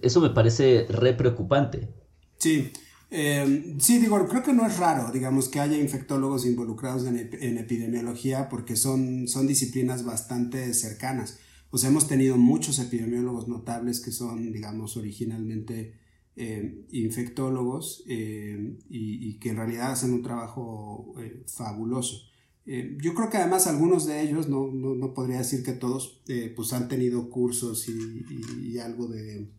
eso 0.02 0.20
me 0.20 0.30
parece 0.30 0.86
re 0.88 1.14
preocupante. 1.14 1.94
Sí, 2.38 2.72
eh, 3.14 3.76
sí, 3.78 3.98
digo, 3.98 4.26
creo 4.26 4.42
que 4.42 4.54
no 4.54 4.66
es 4.66 4.78
raro, 4.78 5.12
digamos, 5.12 5.50
que 5.50 5.60
haya 5.60 5.76
infectólogos 5.76 6.46
involucrados 6.46 7.04
en, 7.04 7.18
epidemiología 7.58 8.48
porque 8.48 8.74
son, 8.74 9.28
son 9.28 9.46
disciplinas 9.46 10.02
bastante 10.02 10.72
cercanas. 10.72 11.38
O 11.68 11.76
sea, 11.76 11.90
hemos 11.90 12.08
tenido 12.08 12.38
muchos 12.38 12.78
epidemiólogos 12.78 13.48
notables 13.48 14.00
que 14.00 14.12
son, 14.12 14.50
digamos, 14.50 14.96
originalmente 14.96 15.98
eh, 16.36 16.86
infectólogos 16.90 18.02
eh, 18.08 18.78
y, 18.88 19.38
que 19.38 19.50
en 19.50 19.56
realidad 19.56 19.92
hacen 19.92 20.14
un 20.14 20.22
trabajo 20.22 21.14
fabuloso. 21.46 22.16
yo 22.64 23.14
creo 23.14 23.28
que 23.28 23.36
además 23.36 23.66
algunos 23.66 24.06
de 24.06 24.22
ellos, 24.22 24.48
no, 24.48 24.70
no, 24.72 25.12
podría 25.12 25.38
decir 25.38 25.62
que 25.62 25.72
todos, 25.72 26.22
pues 26.56 26.72
han 26.72 26.88
tenido 26.88 27.28
cursos 27.28 27.86
y, 27.90 28.78
algo 28.78 29.06
de, 29.06 29.50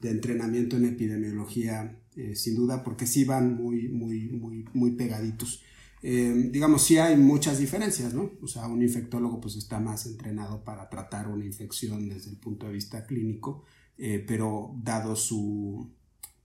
de 0.00 0.10
entrenamiento 0.10 0.76
en 0.76 0.86
epidemiología 0.86 1.98
eh, 2.16 2.34
sin 2.34 2.56
duda, 2.56 2.82
porque 2.82 3.06
sí 3.06 3.24
van 3.24 3.54
muy, 3.54 3.88
muy, 3.88 4.28
muy, 4.28 4.64
muy 4.72 4.92
pegaditos. 4.92 5.62
Eh, 6.02 6.48
digamos, 6.50 6.82
sí 6.82 6.98
hay 6.98 7.16
muchas 7.16 7.58
diferencias, 7.58 8.14
¿no? 8.14 8.32
O 8.40 8.46
sea, 8.46 8.66
un 8.68 8.82
infectólogo 8.82 9.40
pues 9.40 9.56
está 9.56 9.80
más 9.80 10.06
entrenado 10.06 10.62
para 10.64 10.88
tratar 10.88 11.28
una 11.28 11.44
infección 11.44 12.08
desde 12.08 12.30
el 12.30 12.36
punto 12.36 12.66
de 12.66 12.72
vista 12.72 13.06
clínico, 13.06 13.64
eh, 13.98 14.24
pero 14.26 14.74
dado 14.82 15.16
su, 15.16 15.90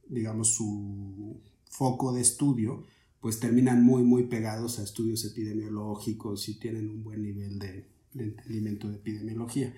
digamos, 0.07 0.53
su 0.53 1.39
foco 1.69 2.11
de 2.11 2.21
estudio, 2.21 2.83
pues 3.19 3.39
terminan 3.39 3.83
muy, 3.83 4.03
muy 4.03 4.23
pegados 4.23 4.79
a 4.79 4.83
estudios 4.83 5.23
epidemiológicos 5.25 6.49
y 6.49 6.55
tienen 6.59 6.89
un 6.89 7.03
buen 7.03 7.21
nivel 7.21 7.59
de, 7.59 7.85
de 8.13 8.23
entendimiento 8.23 8.89
de 8.89 8.95
epidemiología. 8.95 9.73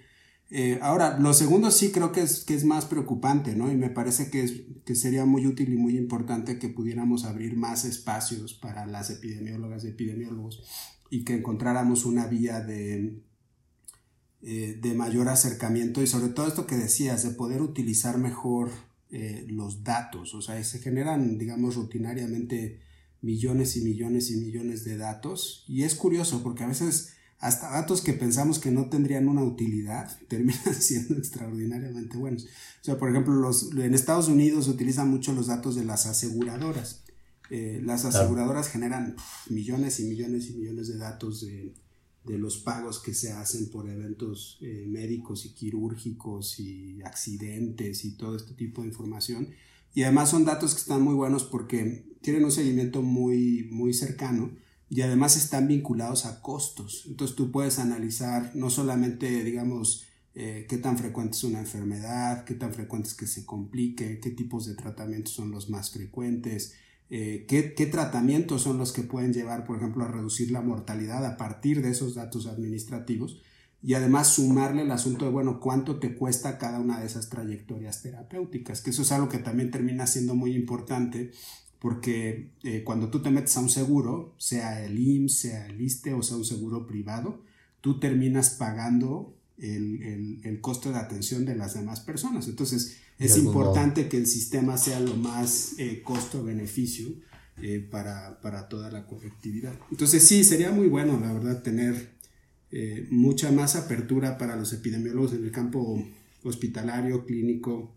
Eh, 0.50 0.78
ahora, 0.82 1.18
lo 1.18 1.34
segundo 1.34 1.72
sí 1.72 1.92
creo 1.92 2.12
que 2.12 2.22
es, 2.22 2.44
que 2.44 2.54
es 2.54 2.64
más 2.64 2.86
preocupante, 2.86 3.56
¿no? 3.56 3.72
Y 3.72 3.76
me 3.76 3.90
parece 3.90 4.30
que, 4.30 4.44
es, 4.44 4.54
que 4.86 4.96
sería 4.96 5.26
muy 5.26 5.48
útil 5.48 5.74
y 5.74 5.78
muy 5.78 5.98
importante 5.98 6.60
que 6.60 6.70
pudiéramos 6.70 7.26
abrir 7.26 7.56
más 7.56 7.86
espacios 7.86 8.54
para 8.54 8.86
las 8.86 9.10
epidemiólogas 9.10 9.84
y 9.84 9.88
epidemiólogos 9.88 10.64
y 11.10 11.24
que 11.24 11.36
encontráramos 11.36 12.06
una 12.06 12.28
vía 12.28 12.60
de, 12.60 13.20
eh, 14.42 14.78
de 14.82 14.94
mayor 14.94 15.30
acercamiento 15.30 16.02
y 16.02 16.08
sobre 16.08 16.30
todo 16.30 16.48
esto 16.48 16.68
que 16.68 16.76
decías, 16.76 17.24
de 17.24 17.32
poder 17.32 17.62
utilizar 17.62 18.18
mejor 18.18 18.72
eh, 19.10 19.46
los 19.48 19.84
datos. 19.84 20.34
O 20.34 20.42
sea, 20.42 20.62
se 20.64 20.80
generan, 20.80 21.38
digamos, 21.38 21.76
rutinariamente 21.76 22.80
millones 23.22 23.78
y 23.78 23.82
millones 23.82 24.32
y 24.32 24.38
millones 24.38 24.84
de 24.84 24.98
datos 24.98 25.64
y 25.68 25.84
es 25.84 25.96
curioso 25.96 26.44
porque 26.44 26.64
a 26.64 26.68
veces 26.68 27.14
hasta 27.44 27.70
datos 27.70 28.00
que 28.00 28.14
pensamos 28.14 28.58
que 28.58 28.72
no 28.72 28.86
tendrían 28.90 29.28
una 29.28 29.44
utilidad 29.44 30.18
terminan 30.30 30.74
siendo 30.74 31.16
extraordinariamente 31.16 32.18
buenos. 32.18 32.46
O 32.46 32.84
sea, 32.84 32.98
por 32.98 33.10
ejemplo, 33.10 33.34
los, 33.34 33.74
en 33.74 33.94
Estados 33.94 34.30
Unidos 34.30 34.66
se 34.66 34.72
utilizan 34.72 35.10
mucho 35.10 35.34
los 35.34 35.48
datos 35.48 35.76
de 35.76 35.84
las 35.84 36.06
aseguradoras. 36.06 37.04
Eh, 37.50 37.82
las 37.84 38.06
aseguradoras 38.06 38.70
generan 38.70 39.18
millones 39.50 40.00
y 40.00 40.06
millones 40.06 40.50
y 40.50 40.54
millones 40.54 40.88
de 40.88 40.98
datos 40.98 41.42
de, 41.42 41.74
los 42.26 42.58
pagos 42.60 43.00
que 43.00 43.14
se 43.14 43.34
hacen 43.34 43.70
por 43.70 43.90
eventos 43.90 44.58
eh, 44.62 44.86
médicos 44.88 45.46
y 45.46 45.50
quirúrgicos 45.50 46.58
y 46.62 47.02
accidentes 47.02 48.06
y 48.06 48.16
todo 48.16 48.38
este 48.38 48.54
tipo 48.54 48.82
de 48.82 48.88
información. 48.88 49.50
Y 49.94 50.04
además 50.04 50.30
son 50.30 50.46
datos 50.46 50.74
que 50.74 50.80
están 50.80 51.02
muy 51.02 51.14
buenos 51.14 51.44
porque 51.44 52.06
tienen 52.22 52.46
un 52.46 52.52
seguimiento 52.54 53.02
muy, 53.02 53.68
muy 53.70 53.94
cercano 53.94 54.52
y 54.90 55.02
además 55.02 55.38
están 55.38 55.68
vinculados 55.68 56.26
a 56.26 56.42
costos. 56.42 57.06
Entonces 57.08 57.36
tú 57.36 57.52
puedes 57.52 57.80
analizar 57.80 58.52
no 58.56 58.70
solamente, 58.70 59.44
digamos, 59.44 60.06
eh, 60.36 60.66
qué 60.68 60.78
tan 60.78 60.98
frecuente 60.98 61.38
es 61.38 61.44
una 61.44 61.60
enfermedad, 61.60 62.44
qué 62.44 62.56
tan 62.56 62.74
frecuente 62.74 63.10
es 63.10 63.16
que 63.16 63.28
se 63.28 63.46
complique, 63.46 64.20
qué 64.20 64.32
tipos 64.32 64.66
de 64.66 64.76
tratamientos 64.76 65.34
son 65.34 65.52
los 65.52 65.70
más 65.70 65.92
frecuentes, 65.92 66.74
eh, 67.10 67.46
qué, 67.48 67.76
qué, 67.76 67.86
tratamientos 67.86 68.64
son 68.64 68.78
los 68.78 68.92
que 68.92 69.04
pueden 69.04 69.34
llevar, 69.34 69.66
por 69.66 69.78
ejemplo, 69.78 70.04
a 70.04 70.08
reducir 70.08 70.50
la 70.52 70.62
mortalidad 70.62 71.24
a 71.26 71.38
partir 71.38 71.82
de 71.84 71.92
esos 71.92 72.16
datos 72.16 72.48
administrativos 72.48 73.42
y 73.84 73.96
además 73.96 74.30
sumarle 74.30 74.84
el 74.84 74.92
asunto 74.92 75.26
de, 75.26 75.32
bueno, 75.32 75.60
cuánto 75.60 76.00
te 76.00 76.16
cuesta 76.16 76.58
cada 76.58 76.80
una 76.80 77.02
de 77.02 77.06
esas 77.06 77.30
trayectorias 77.30 78.02
terapéuticas, 78.02 78.82
que 78.82 78.92
eso 78.92 79.02
es 79.02 79.12
algo 79.12 79.28
que 79.28 79.40
también 79.40 79.72
termina 79.72 80.08
siendo 80.08 80.36
muy 80.36 80.56
importante 80.56 81.32
porque 81.84 82.52
eh, 82.64 82.82
cuando 82.86 83.10
tú 83.10 83.22
te 83.22 83.30
metes 83.30 83.58
a 83.58 83.60
un 83.60 83.70
seguro, 83.70 84.34
sea 84.38 84.86
el 84.86 84.98
IMSS, 84.98 85.38
sea 85.38 85.68
el 85.68 85.82
ISTE 85.82 86.14
o 86.14 86.24
sea 86.24 86.38
un 86.38 86.46
seguro 86.46 86.88
privado, 86.88 87.44
tú 87.82 88.00
terminas 88.00 88.52
pagando 88.52 89.36
el, 89.58 90.40
el, 90.46 90.62
costo 90.62 90.94
de 90.94 91.00
atención 91.00 91.44
de 91.44 91.58
las 91.58 91.74
demás 91.74 92.00
personas. 92.00 92.48
Entonces, 92.48 93.00
es 93.20 93.38
importante 93.38 94.08
que 94.08 94.16
el 94.16 94.28
sistema 94.28 94.78
sea 94.78 95.02
lo 95.02 95.18
más 95.18 95.74
eh, 95.78 96.02
costo-beneficio 96.06 97.16
eh, 97.62 97.86
para, 97.92 98.40
para, 98.40 98.70
toda 98.70 98.90
la 98.90 99.06
colectividad. 99.06 99.78
Entonces, 99.92 100.26
sí, 100.26 100.46
sería 100.46 100.72
muy 100.72 100.88
bueno, 100.88 101.20
la 101.20 101.34
verdad, 101.34 101.64
tener 101.64 102.14
mucha 103.10 103.52
más 103.52 103.76
apertura 103.76 104.38
para 104.38 104.56
los 104.56 104.72
epidemiólogos 104.72 105.34
en 105.34 105.44
el 105.44 105.52
campo 105.52 106.02
hospitalario, 106.44 107.26
clínico, 107.26 107.94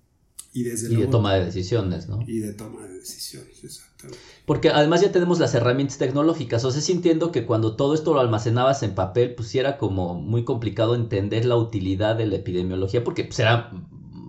y, 0.53 0.63
desde 0.63 0.89
de 0.89 1.07
toma 1.07 1.35
de 1.35 1.45
decisiones, 1.45 2.09
¿no? 2.09 2.21
Y 2.27 2.39
de 2.39 2.55
toma 2.55 2.83
de 2.87 2.95
decisiones, 2.95 3.63
exactamente. 3.63 4.19
Porque 4.47 4.71
además 4.71 5.03
ya 5.03 5.13
tenemos 5.13 5.39
las 5.39 5.55
herramientas 5.55 5.99
tecnológicas. 5.99 6.65
O 6.65 6.71
sea, 6.71 6.81
sí 6.81 6.93
entiendo 6.93 7.31
que 7.31 7.45
cuando 7.45 7.77
todo 7.77 7.93
esto 7.93 8.15
lo 8.15 8.21
almacenabas 8.21 8.83
en 8.83 8.95
papel, 8.95 9.35
pues 9.35 9.55
era 9.55 9.77
como 9.77 10.15
muy 10.15 10.45
complicado 10.45 10.95
entender 10.95 11.45
la 11.45 11.57
utilidad 11.57 12.17
de 12.17 12.27
la 12.27 12.37
epidemiología, 12.37 13.05
porque 13.05 13.25
pues 13.25 13.39
era 13.39 13.71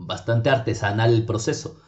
bastante 0.07 0.49
artesanal 0.49 1.13
el 1.13 1.25
proceso. 1.25 1.79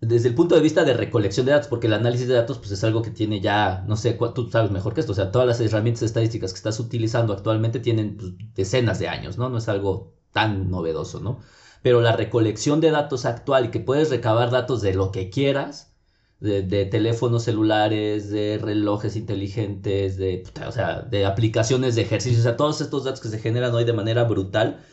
Desde 0.00 0.28
el 0.28 0.34
punto 0.34 0.56
de 0.56 0.60
vista 0.60 0.84
de 0.84 0.94
recolección 0.94 1.46
de 1.46 1.52
datos, 1.52 1.68
porque 1.68 1.88
el 1.88 1.92
análisis 1.92 2.26
de 2.26 2.34
datos 2.34 2.58
pues 2.58 2.72
es 2.72 2.82
algo 2.82 3.02
que 3.02 3.10
tiene 3.10 3.40
ya, 3.40 3.84
no 3.86 3.96
sé, 3.96 4.18
tú 4.34 4.48
sabes 4.50 4.72
mejor 4.72 4.94
que 4.94 5.00
esto, 5.00 5.12
o 5.12 5.14
sea, 5.14 5.30
todas 5.30 5.46
las 5.46 5.60
herramientas 5.60 6.02
estadísticas 6.02 6.52
que 6.52 6.58
estás 6.58 6.80
utilizando 6.80 7.32
actualmente 7.32 7.80
tienen 7.80 8.16
pues, 8.16 8.32
decenas 8.54 8.98
de 8.98 9.08
años, 9.08 9.38
¿no? 9.38 9.48
No 9.48 9.58
es 9.58 9.68
algo 9.68 10.12
tan 10.32 10.70
novedoso, 10.70 11.20
¿no? 11.20 11.40
Pero 11.82 12.00
la 12.00 12.16
recolección 12.16 12.80
de 12.80 12.90
datos 12.90 13.24
actual 13.24 13.66
y 13.66 13.70
que 13.70 13.80
puedes 13.80 14.10
recabar 14.10 14.50
datos 14.50 14.82
de 14.82 14.94
lo 14.94 15.12
que 15.12 15.30
quieras, 15.30 15.92
de, 16.40 16.86
teléfonos 16.86 17.44
celulares, 17.44 18.30
de 18.30 18.58
relojes 18.58 19.16
inteligentes, 19.16 20.16
de, 20.16 20.44
o 20.66 20.72
sea, 20.72 21.02
de 21.02 21.26
aplicaciones 21.26 21.94
de 21.96 22.02
ejercicio, 22.02 22.38
o 22.38 22.42
sea, 22.42 22.56
todos 22.56 22.80
estos 22.80 23.04
datos 23.04 23.20
que 23.20 23.28
se 23.28 23.38
generan 23.40 23.74
hoy 23.74 23.84
de 23.84 23.92
manera 23.92 24.24
brutal, 24.24 24.84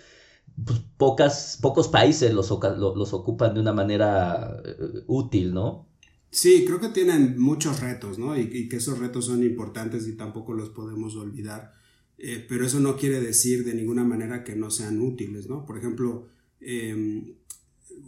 pues 0.66 0.80
pocos 0.98 1.88
países 1.90 2.34
los, 2.34 2.50
los 2.50 3.14
ocupan 3.14 3.54
de 3.54 3.60
una 3.60 3.74
manera 3.74 4.62
eh, 4.66 5.04
útil, 5.08 5.54
¿no? 5.54 5.88
Sí, 6.32 6.66
creo 6.66 6.82
que 6.82 6.90
tienen 6.90 7.40
muchos 7.40 7.80
retos, 7.80 8.20
¿no? 8.20 8.38
Y, 8.38 8.68
que 8.68 8.76
esos 8.76 9.00
retos 9.00 9.26
son 9.26 9.44
importantes 9.44 10.08
y 10.08 10.18
tampoco 10.18 10.54
los 10.54 10.70
podemos 10.70 11.16
olvidar. 11.16 11.74
Eh, 12.18 12.46
pero 12.48 12.66
eso 12.66 12.80
no 12.80 12.98
quiere 12.98 13.22
decir 13.22 13.64
de 13.64 13.74
ninguna 13.74 14.04
manera 14.04 14.44
que 14.44 14.56
no 14.56 14.70
sean 14.70 15.00
útiles, 15.02 15.48
¿no? 15.48 15.66
Por 15.66 15.78
ejemplo, 15.78 16.28
Em, 16.60 17.36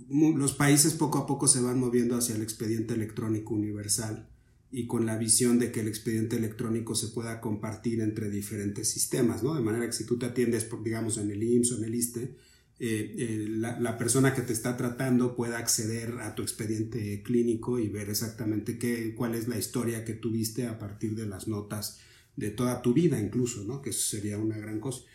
los 0.10 0.53
países 0.53 0.93
poco 0.93 1.19
a 1.19 1.27
poco 1.27 1.47
se 1.47 1.62
van 1.62 1.79
moviendo 1.79 2.15
hacia 2.15 2.36
el 2.36 2.41
expediente 2.41 2.93
electrónico 2.93 3.53
universal 3.53 4.27
y 4.71 4.86
con 4.86 5.05
la 5.05 5.17
visión 5.17 5.60
de 5.60 5.71
que 5.71 5.79
el 5.79 5.88
expediente 5.88 6.36
electrónico 6.36 6.95
se 6.95 7.07
pueda 7.07 7.39
compartir 7.39 8.01
entre 8.01 8.29
diferentes 8.29 8.89
sistemas, 8.89 9.43
¿no? 9.43 9.55
De 9.55 9.62
manera 9.62 9.86
que 9.86 9.93
si 9.93 10.05
tú 10.05 10.17
te 10.17 10.25
atiendes, 10.25 10.67
digamos, 10.83 11.17
en 11.17 11.31
el 11.31 11.41
IMSS 11.41 11.71
o 11.71 11.77
en 11.77 11.83
el 11.86 11.95
ISTE, 11.95 12.36
eh, 12.79 13.15
eh, 13.17 13.45
la, 13.49 13.97
persona 13.97 14.36
que 14.36 14.43
te 14.43 14.53
está 14.53 14.77
tratando 14.77 15.36
pueda 15.36 15.57
acceder 15.57 16.19
a 16.21 16.36
tu 16.36 16.43
expediente 16.43 17.23
clínico 17.23 17.79
y 17.79 17.89
ver 17.89 18.10
exactamente 18.10 18.77
qué, 18.77 19.15
cuál 19.15 19.33
es 19.33 19.47
la 19.47 19.57
historia 19.57 20.05
que 20.05 20.13
tuviste 20.13 20.67
a 20.67 20.77
partir 20.77 21.15
de 21.15 21.25
las 21.25 21.47
notas 21.47 21.99
de 22.36 22.51
toda 22.51 22.83
tu 22.83 22.93
vida 22.93 23.19
incluso, 23.19 23.63
¿no? 23.63 23.81
Que 23.81 23.89
eso 23.89 24.07
sería 24.07 24.38
una 24.38 24.57
gran 24.57 24.79
cosa. 24.79 25.05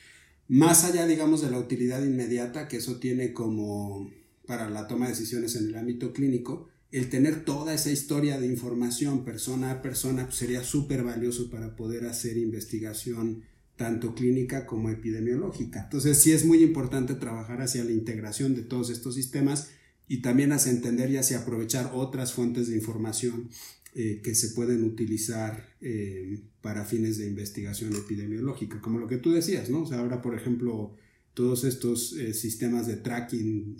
Más 0.48 0.84
allá, 0.84 1.06
digamos, 1.06 1.42
de 1.42 1.50
la 1.50 1.58
utilidad 1.58 2.02
inmediata 2.02 2.68
que 2.68 2.78
eso 2.78 2.96
tiene 2.96 3.32
como 3.32 4.10
para 4.46 4.68
la 4.68 4.86
toma 4.86 5.06
de 5.06 5.12
decisiones 5.12 5.56
en 5.56 5.68
el 5.68 5.76
ámbito 5.76 6.12
clínico, 6.12 6.68
el 6.90 7.08
tener 7.08 7.44
toda 7.44 7.72
esa 7.72 7.90
historia 7.90 8.38
de 8.38 8.46
información 8.46 9.24
persona 9.24 9.70
a 9.70 9.82
persona 9.82 10.26
pues, 10.26 10.36
sería 10.36 10.62
súper 10.62 11.02
valioso 11.02 11.48
para 11.48 11.74
poder 11.74 12.06
hacer 12.06 12.36
investigación 12.36 13.44
tanto 13.76 14.14
clínica 14.14 14.66
como 14.66 14.90
epidemiológica. 14.90 15.84
Entonces 15.84 16.18
sí 16.18 16.32
es 16.32 16.44
muy 16.44 16.62
importante 16.62 17.14
trabajar 17.14 17.62
hacia 17.62 17.82
la 17.84 17.92
integración 17.92 18.54
de 18.54 18.62
todos 18.62 18.90
estos 18.90 19.14
sistemas 19.14 19.70
y 20.06 20.20
también 20.20 20.52
hacia 20.52 20.72
entender 20.72 21.10
y 21.10 21.16
hacia 21.16 21.38
aprovechar 21.38 21.92
otras 21.94 22.34
fuentes 22.34 22.68
de 22.68 22.76
información 22.76 23.48
eh, 23.94 24.22
que 24.24 24.34
se 24.34 24.54
pueden 24.54 24.84
utilizar 24.84 25.76
eh, 25.82 26.40
para 26.62 26.86
fines 26.86 27.18
de 27.18 27.26
investigación 27.26 27.94
epidemiológica, 27.94 28.80
como 28.80 28.98
lo 28.98 29.06
que 29.06 29.18
tú 29.18 29.32
decías, 29.32 29.68
¿no? 29.68 29.82
O 29.82 29.86
sea, 29.86 29.98
ahora, 29.98 30.22
por 30.22 30.34
ejemplo, 30.34 30.94
todos 31.34 31.64
estos 31.64 32.14
eh, 32.14 32.32
sistemas 32.32 32.86
de 32.86 32.96
tracking 32.96 33.76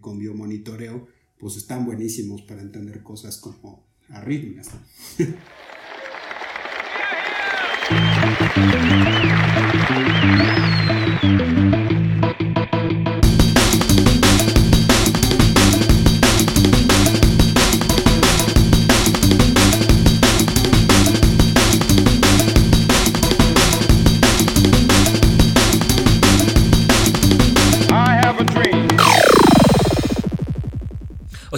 con 0.00 0.18
biomonitoreo, 0.18 1.08
pues 1.38 1.56
están 1.56 1.84
buenísimos 1.84 2.40
para 2.42 2.62
entender 2.62 3.02
cosas 3.02 3.36
como 3.36 3.86
arritmias. 4.08 4.68
O 4.68 4.78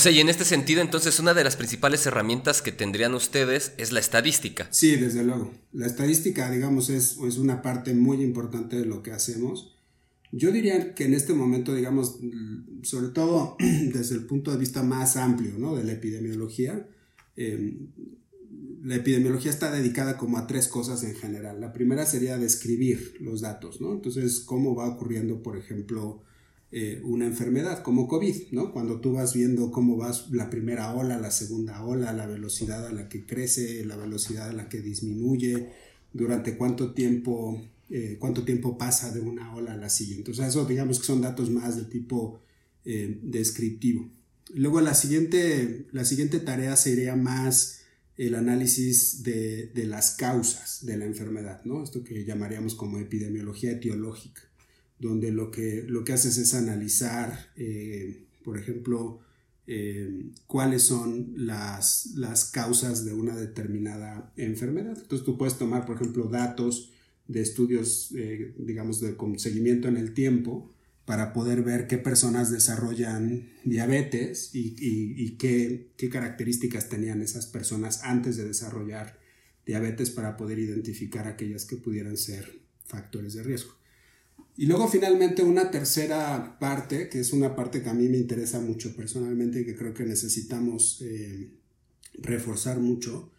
sea, 0.02 0.12
y 0.12 0.20
en 0.20 0.28
este 0.28 0.44
sentido, 0.44 0.80
entonces, 0.80 1.18
una 1.20 1.34
de 1.34 1.44
las 1.44 1.56
principales 1.56 2.04
herramientas 2.06 2.62
que 2.62 2.72
tendrían 2.72 3.14
ustedes 3.14 3.72
es 3.78 3.92
la 3.92 4.00
estadística. 4.00 4.66
Sí, 4.70 4.96
desde 4.96 5.24
luego. 5.24 5.52
La 5.72 5.86
estadística, 5.86 6.50
digamos, 6.50 6.90
es, 6.90 7.16
una 7.16 7.62
parte 7.62 7.94
muy 7.94 8.22
importante 8.22 8.76
de 8.76 8.84
lo 8.84 9.02
que 9.02 9.12
hacemos. 9.12 9.76
Yo 10.30 10.50
diría 10.50 10.94
que 10.94 11.04
en 11.04 11.14
este 11.14 11.34
momento, 11.34 11.74
digamos, 11.74 12.18
sobre 12.82 13.08
todo 13.08 13.56
desde 13.60 14.14
el 14.14 14.24
punto 14.24 14.50
de 14.50 14.58
vista 14.58 14.82
más 14.82 15.16
amplio, 15.16 15.52
¿no? 15.58 15.76
De 15.76 15.84
la 15.84 15.92
epidemiología, 15.92 16.86
em, 17.36 17.88
la 18.82 18.96
epidemiología 18.96 19.50
está 19.50 19.70
dedicada 19.70 20.16
como 20.16 20.38
a 20.38 20.46
tres 20.46 20.68
cosas 20.68 21.04
en 21.04 21.14
general. 21.14 21.60
La 21.60 21.72
primera 21.72 22.04
sería 22.04 22.38
describir 22.38 23.14
los 23.20 23.40
datos, 23.40 23.80
¿no? 23.80 23.92
Entonces, 23.92 24.40
cómo 24.40 24.74
va 24.74 24.88
ocurriendo, 24.88 25.42
por 25.42 25.56
ejemplo, 25.56 26.24
eh, 26.74 27.02
una 27.04 27.26
enfermedad 27.26 27.82
como 27.82 28.08
COVID, 28.08 28.50
¿no? 28.52 28.72
Cuando 28.72 28.98
tú 28.98 29.12
vas 29.12 29.34
viendo 29.34 29.70
cómo 29.70 29.98
va 29.98 30.10
la 30.30 30.48
primera 30.48 30.94
ola, 30.94 31.18
la 31.18 31.30
segunda 31.30 31.84
ola, 31.84 32.14
la 32.14 32.26
velocidad 32.26 32.86
a 32.86 32.92
la 32.92 33.10
que 33.10 33.26
crece, 33.26 33.84
la 33.84 33.94
velocidad 33.96 34.48
a 34.48 34.52
la 34.54 34.70
que 34.70 34.80
disminuye, 34.80 35.68
durante 36.14 36.56
cuánto 36.56 36.94
tiempo, 36.94 37.62
eh, 37.90 38.16
cuánto 38.18 38.44
tiempo 38.44 38.78
pasa 38.78 39.12
de 39.12 39.20
una 39.20 39.54
ola 39.54 39.74
a 39.74 39.76
la 39.76 39.90
siguiente. 39.90 40.30
O 40.30 40.34
sea, 40.34 40.46
eso 40.46 40.64
digamos 40.64 40.98
que 40.98 41.04
son 41.04 41.20
datos 41.20 41.50
más 41.50 41.76
de 41.76 41.84
tipo 41.84 42.40
eh, 42.86 43.18
descriptivo. 43.22 44.08
Luego 44.54 44.80
la 44.80 44.94
siguiente, 44.94 45.88
la 45.92 46.06
siguiente 46.06 46.40
tarea 46.40 46.74
sería 46.76 47.16
más 47.16 47.82
el 48.16 48.34
análisis 48.34 49.22
de, 49.22 49.66
de 49.66 49.84
las 49.84 50.12
causas 50.12 50.86
de 50.86 50.96
la 50.96 51.04
enfermedad, 51.04 51.60
¿no? 51.66 51.84
Esto 51.84 52.02
que 52.02 52.24
llamaríamos 52.24 52.74
como 52.74 52.98
epidemiología 52.98 53.72
etiológica 53.72 54.51
donde 55.02 55.32
lo 55.32 55.50
que, 55.50 55.84
lo 55.88 56.04
que 56.04 56.12
haces 56.12 56.38
es 56.38 56.54
analizar, 56.54 57.50
eh, 57.56 58.24
por 58.44 58.56
ejemplo, 58.56 59.18
eh, 59.66 60.30
cuáles 60.46 60.82
son 60.82 61.32
las, 61.36 62.12
las, 62.14 62.44
causas 62.44 63.04
de 63.04 63.12
una 63.12 63.36
determinada 63.36 64.32
enfermedad. 64.36 64.96
Entonces 64.96 65.26
tú 65.26 65.36
puedes 65.36 65.58
tomar, 65.58 65.86
por 65.86 65.96
ejemplo, 65.96 66.28
datos 66.28 66.92
de 67.26 67.40
estudios, 67.40 68.12
eh, 68.16 68.54
digamos, 68.58 69.00
de 69.00 69.16
seguimiento 69.38 69.88
en 69.88 69.96
el 69.96 70.14
tiempo 70.14 70.70
para 71.04 71.32
poder 71.32 71.62
ver 71.62 71.88
qué 71.88 71.98
personas 71.98 72.52
desarrollan 72.52 73.50
diabetes 73.64 74.54
y, 74.54 74.76
y 74.78 75.36
qué, 75.36 75.90
qué 75.96 76.10
características 76.10 76.88
tenían 76.88 77.22
esas 77.22 77.46
personas 77.46 78.04
antes 78.04 78.36
de 78.36 78.44
desarrollar 78.44 79.18
diabetes 79.66 80.10
para 80.10 80.36
poder 80.36 80.60
identificar 80.60 81.26
aquellas 81.26 81.64
que 81.64 81.76
pudieran 81.76 82.16
ser 82.16 82.60
factores 82.84 83.34
de 83.34 83.42
riesgo. 83.42 83.81
Y 84.56 84.66
luego 84.66 84.86
finalmente 84.86 85.42
una 85.42 85.70
tercera 85.70 86.58
parte, 86.60 87.08
que 87.08 87.20
es 87.20 87.32
una 87.32 87.56
parte 87.56 87.82
que 87.82 87.88
a 87.88 87.94
mí 87.94 88.08
me 88.08 88.18
interesa 88.18 88.60
mucho 88.60 88.94
personalmente 88.94 89.60
y 89.60 89.64
que 89.64 89.74
creo 89.74 89.94
que 89.94 90.04
necesitamos 90.04 91.00
eh, 91.02 91.50
reforzar 92.14 92.78
mucho, 92.78 93.30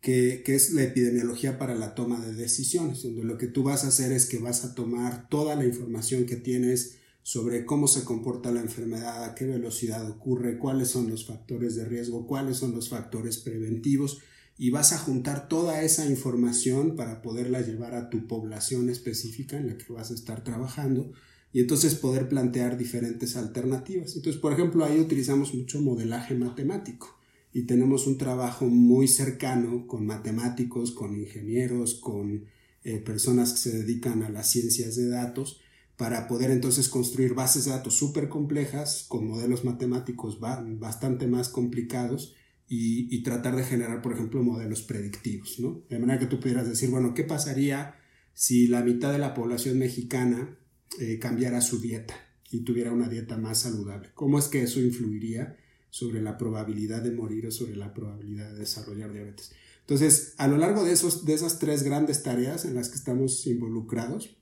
que, 0.00 0.42
que, 0.44 0.54
es 0.54 0.72
la 0.72 0.82
epidemiología 0.82 1.58
para 1.58 1.74
la 1.74 1.94
toma 1.94 2.24
de 2.24 2.34
decisiones, 2.34 3.02
donde 3.02 3.22
lo 3.22 3.38
que 3.38 3.46
tú 3.46 3.62
vas 3.62 3.84
a 3.84 3.88
hacer 3.88 4.12
es 4.12 4.26
que 4.26 4.38
vas 4.38 4.64
a 4.64 4.74
tomar 4.74 5.28
toda 5.28 5.54
la 5.54 5.64
información 5.64 6.26
que 6.26 6.36
tienes 6.36 6.96
sobre 7.22 7.64
cómo 7.64 7.86
se 7.86 8.02
comporta 8.02 8.50
la 8.50 8.60
enfermedad, 8.60 9.24
a 9.24 9.34
qué 9.34 9.44
velocidad 9.44 10.08
ocurre, 10.10 10.58
cuáles 10.58 10.88
son 10.88 11.08
los 11.08 11.26
factores 11.26 11.76
de 11.76 11.84
riesgo, 11.84 12.26
cuáles 12.26 12.56
son 12.56 12.72
los 12.72 12.88
factores 12.88 13.38
preventivos 13.38 14.20
y 14.58 14.70
vas 14.70 14.92
a 14.92 14.98
juntar 14.98 15.48
toda 15.48 15.82
esa 15.82 16.06
información 16.06 16.94
para 16.96 17.22
poderla 17.22 17.60
llevar 17.60 17.94
a 17.94 18.10
tu 18.10 18.26
población 18.26 18.90
específica 18.90 19.56
en 19.56 19.68
la 19.68 19.78
que 19.78 19.92
vas 19.92 20.10
a 20.10 20.14
estar 20.14 20.44
trabajando 20.44 21.12
y 21.52 21.60
entonces 21.60 21.94
poder 21.94 22.28
plantear 22.28 22.78
diferentes 22.78 23.36
alternativas. 23.36 24.16
Entonces, 24.16 24.40
por 24.40 24.52
ejemplo, 24.52 24.84
ahí 24.84 24.98
utilizamos 24.98 25.54
mucho 25.54 25.80
modelaje 25.80 26.34
matemático. 26.34 27.18
y 27.54 27.64
tenemos 27.64 28.06
un 28.06 28.16
trabajo 28.16 28.64
muy 28.64 29.06
cercano 29.06 29.86
con 29.86 30.06
matemáticos, 30.06 30.90
con 30.90 31.14
ingenieros, 31.14 31.96
con 31.96 32.46
eh, 32.82 32.96
personas 32.98 33.52
que 33.52 33.58
se 33.58 33.76
dedican 33.76 34.22
a 34.22 34.30
las 34.30 34.50
ciencias 34.50 34.96
de 34.96 35.08
datos 35.08 35.60
para 35.98 36.26
poder 36.28 36.50
entonces 36.50 36.88
construir 36.88 37.34
bases 37.34 37.66
de 37.66 37.72
datos 37.72 37.94
súper 37.94 38.30
complejas 38.30 39.04
con 39.06 39.28
modelos 39.28 39.64
matemáticos 39.64 40.40
bastante 40.40 41.26
más 41.26 41.50
complicados 41.50 42.34
y, 42.74 43.22
tratar 43.22 43.54
de 43.54 43.64
generar, 43.64 44.00
por 44.00 44.14
ejemplo, 44.14 44.42
modelos 44.42 44.82
predictivos, 44.82 45.60
¿no? 45.60 45.84
De 45.90 45.98
manera 45.98 46.18
que 46.18 46.24
tú 46.24 46.40
pudieras 46.40 46.66
decir, 46.66 46.88
bueno, 46.88 47.12
¿qué 47.12 47.22
pasaría 47.22 47.96
si 48.32 48.66
la 48.66 48.82
mitad 48.82 49.12
de 49.12 49.18
la 49.18 49.34
población 49.34 49.78
mexicana 49.78 50.58
eh, 50.98 51.18
cambiara 51.18 51.60
su 51.60 51.82
dieta 51.82 52.14
y 52.50 52.60
tuviera 52.60 52.90
una 52.90 53.10
dieta 53.10 53.36
más 53.36 53.58
saludable? 53.60 54.08
¿Cómo 54.14 54.38
es 54.38 54.46
que 54.46 54.62
eso 54.62 54.80
influiría 54.80 55.58
sobre 55.90 56.22
la 56.22 56.38
probabilidad 56.38 57.02
de 57.02 57.10
morir 57.10 57.46
o 57.46 57.50
sobre 57.50 57.76
la 57.76 57.92
probabilidad 57.92 58.50
de 58.54 58.60
desarrollar 58.60 59.12
diabetes? 59.12 59.52
Entonces, 59.80 60.32
a 60.38 60.48
lo 60.48 60.56
largo 60.56 60.82
de, 60.82 60.92
esos, 60.92 61.26
de 61.26 61.34
esas 61.34 61.58
tres 61.58 61.82
grandes 61.82 62.22
tareas 62.22 62.64
en 62.64 62.74
las 62.74 62.88
que 62.88 62.96
estamos 62.96 63.46
involucrados, 63.46 64.38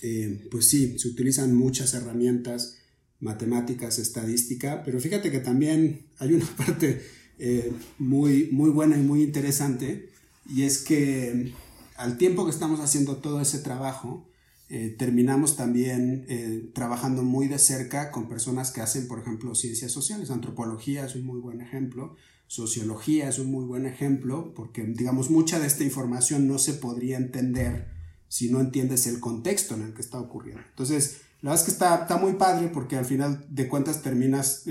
eh, 0.00 0.48
pues 0.50 0.70
sí, 0.70 0.98
se 0.98 1.08
utilizan 1.08 1.54
muchas 1.54 1.92
herramientas 1.92 2.78
matemáticas, 3.20 3.98
estadística, 3.98 4.82
pero 4.84 5.00
fíjate 5.00 5.30
que 5.30 5.40
también 5.40 6.06
hay 6.16 6.32
una 6.32 6.46
parte 6.56 7.17
eh, 7.38 7.72
muy, 7.98 8.48
muy 8.50 8.70
buena 8.70 8.96
y 8.96 9.02
muy 9.02 9.22
interesante, 9.22 10.10
y 10.48 10.62
es 10.62 10.78
que 10.78 11.52
al 11.96 12.16
tiempo 12.16 12.44
que 12.44 12.50
estamos 12.50 12.80
haciendo 12.80 13.16
todo 13.16 13.40
ese 13.40 13.58
trabajo, 13.58 14.24
eh, 14.70 14.94
terminamos 14.98 15.56
también 15.56 16.26
eh, 16.28 16.70
trabajando 16.74 17.22
muy 17.22 17.48
de 17.48 17.58
cerca 17.58 18.10
con 18.10 18.28
personas 18.28 18.70
que 18.70 18.80
hacen, 18.80 19.08
por 19.08 19.18
ejemplo, 19.18 19.54
ciencias 19.54 19.92
sociales. 19.92 20.30
Antropología 20.30 21.06
es 21.06 21.14
un 21.14 21.24
muy 21.24 21.40
buen 21.40 21.60
ejemplo, 21.60 22.16
sociología 22.46 23.28
es 23.28 23.38
un 23.38 23.50
muy 23.50 23.64
buen 23.64 23.86
ejemplo, 23.86 24.52
porque, 24.54 24.84
digamos, 24.84 25.30
mucha 25.30 25.58
de 25.58 25.66
esta 25.66 25.84
información 25.84 26.46
no 26.46 26.58
se 26.58 26.74
podría 26.74 27.16
entender 27.16 27.88
si 28.28 28.50
no 28.50 28.60
entiendes 28.60 29.06
el 29.06 29.20
contexto 29.20 29.74
en 29.74 29.82
el 29.82 29.94
que 29.94 30.02
está 30.02 30.20
ocurriendo. 30.20 30.62
Entonces, 30.68 31.22
la 31.40 31.50
verdad 31.50 31.62
es 31.62 31.64
que 31.66 31.72
está, 31.72 32.02
está 32.02 32.16
muy 32.18 32.34
padre 32.34 32.68
porque 32.68 32.96
al 32.96 33.06
final 33.06 33.46
de 33.48 33.68
cuentas 33.68 34.02
terminas 34.02 34.64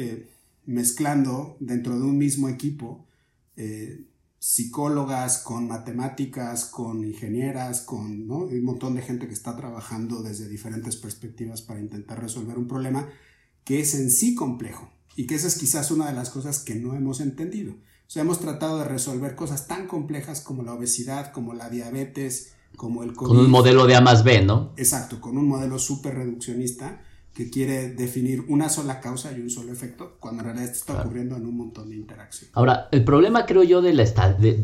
mezclando 0.67 1.57
dentro 1.59 1.97
de 1.97 2.05
un 2.05 2.17
mismo 2.17 2.49
equipo 2.49 3.07
eh, 3.55 4.05
psicólogas 4.37 5.39
con 5.39 5.67
matemáticas, 5.67 6.65
con 6.65 7.03
ingenieras, 7.03 7.81
con 7.81 8.29
un 8.29 8.63
montón 8.63 8.93
de 8.93 9.01
gente 9.01 9.27
que 9.27 9.33
está 9.33 9.55
trabajando 9.55 10.21
desde 10.21 10.47
diferentes 10.47 10.95
perspectivas 10.97 11.61
para 11.63 11.79
intentar 11.79 12.21
resolver 12.21 12.57
un 12.57 12.67
problema 12.67 13.09
que 13.63 13.79
es 13.79 13.95
en 13.95 14.11
sí 14.11 14.35
complejo 14.35 14.91
y 15.15 15.25
que 15.25 15.35
esa 15.35 15.47
es 15.47 15.57
quizás 15.57 15.89
una 15.89 16.07
de 16.07 16.13
las 16.13 16.29
cosas 16.29 16.59
que 16.59 16.75
no 16.75 16.95
hemos 16.95 17.19
entendido. 17.19 17.73
O 17.73 18.09
sea, 18.09 18.21
hemos 18.21 18.39
tratado 18.39 18.77
de 18.79 18.85
resolver 18.85 19.35
cosas 19.35 19.67
tan 19.67 19.87
complejas 19.87 20.41
como 20.41 20.63
la 20.63 20.73
obesidad, 20.73 21.31
como 21.31 21.53
la 21.53 21.69
diabetes, 21.69 22.53
como 22.75 23.03
el 23.03 23.13
COVID. 23.13 23.29
Con 23.29 23.39
un 23.39 23.51
modelo 23.51 23.87
de 23.87 23.95
A 23.95 24.01
más 24.01 24.23
B, 24.23 24.45
¿no? 24.45 24.73
Exacto, 24.77 25.19
con 25.19 25.37
un 25.37 25.47
modelo 25.47 25.79
súper 25.79 26.15
reduccionista 26.15 27.01
que 27.37 27.51
quiere 27.51 27.89
definir 27.89 28.45
una 28.47 28.67
sola 28.67 28.99
causa 28.99 29.31
y 29.31 29.39
un 29.39 29.51
solo 29.51 29.71
efecto, 29.71 30.17
cuando 30.19 30.41
en 30.41 30.45
realidad 30.45 30.71
esto 30.71 30.91
está 30.91 31.03
ocurriendo 31.03 31.35
en 31.35 31.45
un 31.45 31.55
montón 31.55 31.87
de 31.91 31.95
interacciones. 31.95 32.49
Ahora, 32.55 32.89
el 32.91 33.03
problema 33.03 33.45
creo 33.45 33.61
yo 33.61 33.83
de 33.83 33.93
la 33.93 34.05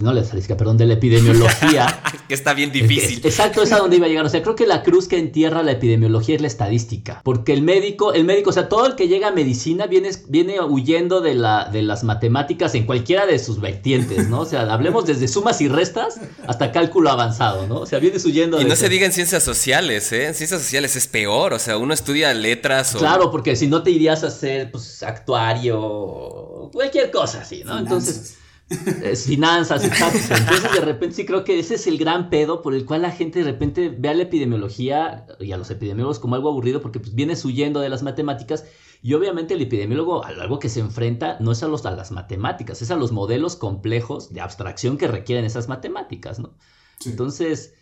no 0.02 0.12
la 0.12 0.22
estadística, 0.22 0.58
perdón, 0.58 0.78
de 0.78 0.88
la 0.88 0.96
epidemiología. 0.96 1.86
que 2.28 2.34
está 2.34 2.56
bien 2.56 2.72
difícil. 2.72 3.22
exacto, 3.24 3.62
es 3.62 3.72
a 3.72 3.78
donde 3.78 3.98
iba 3.98 4.08
a 4.08 4.10
llegar. 4.10 4.26
O 4.26 4.30
sea, 4.30 4.42
creo 4.42 4.56
que 4.56 4.66
la 4.66 4.82
cruz 4.82 5.08
que 5.08 5.20
entierra 5.20 5.62
la 5.62 5.74
epidemiología 5.74 6.34
es 6.34 6.42
la 6.42 6.48
estadística. 6.48 7.22
Porque 7.24 7.54
el 7.54 7.62
médico, 7.62 8.12
el 8.12 8.26
médico, 8.26 8.50
o 8.50 8.54
sea, 8.54 8.70
todo 8.70 8.88
el 8.88 8.96
que 8.96 9.08
llega 9.08 9.28
a 9.28 9.32
medicina 9.32 9.86
viene, 9.86 10.10
viene 10.28 10.60
huyendo 10.60 11.22
de, 11.22 11.36
la, 11.36 11.70
de 11.72 11.84
las 11.84 12.04
matemáticas 12.04 12.74
en 12.74 12.88
cualquiera 12.88 13.28
de 13.28 13.38
sus 13.38 13.62
vertientes, 13.62 14.30
¿no? 14.30 14.40
O 14.40 14.46
sea, 14.48 14.62
hablemos 14.62 15.06
desde 15.06 15.28
sumas 15.28 15.62
y 15.62 15.68
restas 15.68 16.20
hasta 16.48 16.72
cálculo 16.72 17.12
avanzado, 17.12 17.68
¿no? 17.68 17.82
O 17.82 17.86
sea, 17.86 18.00
vienes 18.00 18.26
huyendo 18.26 18.60
Y 18.60 18.66
no 18.66 18.76
se 18.76 18.90
diga 18.90 19.06
en 19.06 19.14
ciencias 19.14 19.44
sociales, 19.44 20.12
¿eh? 20.12 20.26
En 20.26 20.34
ciencias 20.34 20.60
sociales 20.60 20.96
es 20.96 21.06
peor. 21.06 21.54
O 21.54 21.60
sea, 21.60 21.78
uno 21.78 21.94
estudia 21.94 22.34
letras 22.34 22.63
Claro, 23.00 23.30
porque 23.30 23.56
si 23.56 23.68
no 23.68 23.84
te 23.84 23.92
irías 23.92 24.24
a 24.24 24.32
ser 24.32 24.72
pues, 24.72 25.04
actuario 25.04 26.70
cualquier 26.74 27.12
cosa 27.12 27.42
así, 27.42 27.64
¿no? 27.64 27.78
Entonces, 27.78 28.38
finanzas, 29.26 29.84
Entonces, 30.32 30.72
de 30.74 30.82
repente 30.82 31.16
sí 31.16 31.26
creo 31.26 31.44
que 31.44 31.60
ese 31.60 31.76
es 31.76 31.88
el 31.88 31.98
gran 31.98 32.30
pedo 32.30 32.62
por 32.62 32.74
el 32.74 32.86
cual 32.86 33.04
la 33.04 33.12
gente 33.12 33.40
de 33.40 33.46
repente 33.46 33.90
ve 33.90 34.10
a 34.10 34.14
la 34.14 34.24
epidemiología 34.24 35.28
y 35.40 35.52
a 35.52 35.58
los 35.58 35.70
epidemiólogos 35.70 36.20
como 36.20 36.36
algo 36.36 36.50
aburrido 36.50 36.82
porque 36.82 37.00
pues, 37.00 37.14
vienes 37.14 37.44
huyendo 37.46 37.82
de 37.82 37.90
las 37.90 38.04
matemáticas 38.04 38.66
y 39.02 39.14
obviamente 39.14 39.54
el 39.54 39.62
epidemiólogo 39.62 40.24
algo 40.24 40.60
que 40.60 40.70
se 40.70 40.80
enfrenta 40.80 41.38
no 41.42 41.52
es 41.52 41.62
a, 41.62 41.68
los, 41.68 41.86
a 41.86 41.92
las 41.92 42.12
matemáticas, 42.12 42.82
es 42.82 42.90
a 42.90 42.96
los 42.96 43.12
modelos 43.12 43.58
complejos 43.58 44.34
de 44.34 44.42
abstracción 44.42 44.98
que 44.98 45.08
requieren 45.08 45.44
esas 45.46 45.68
matemáticas, 45.68 46.40
¿no? 46.40 46.56
Entonces, 47.06 47.74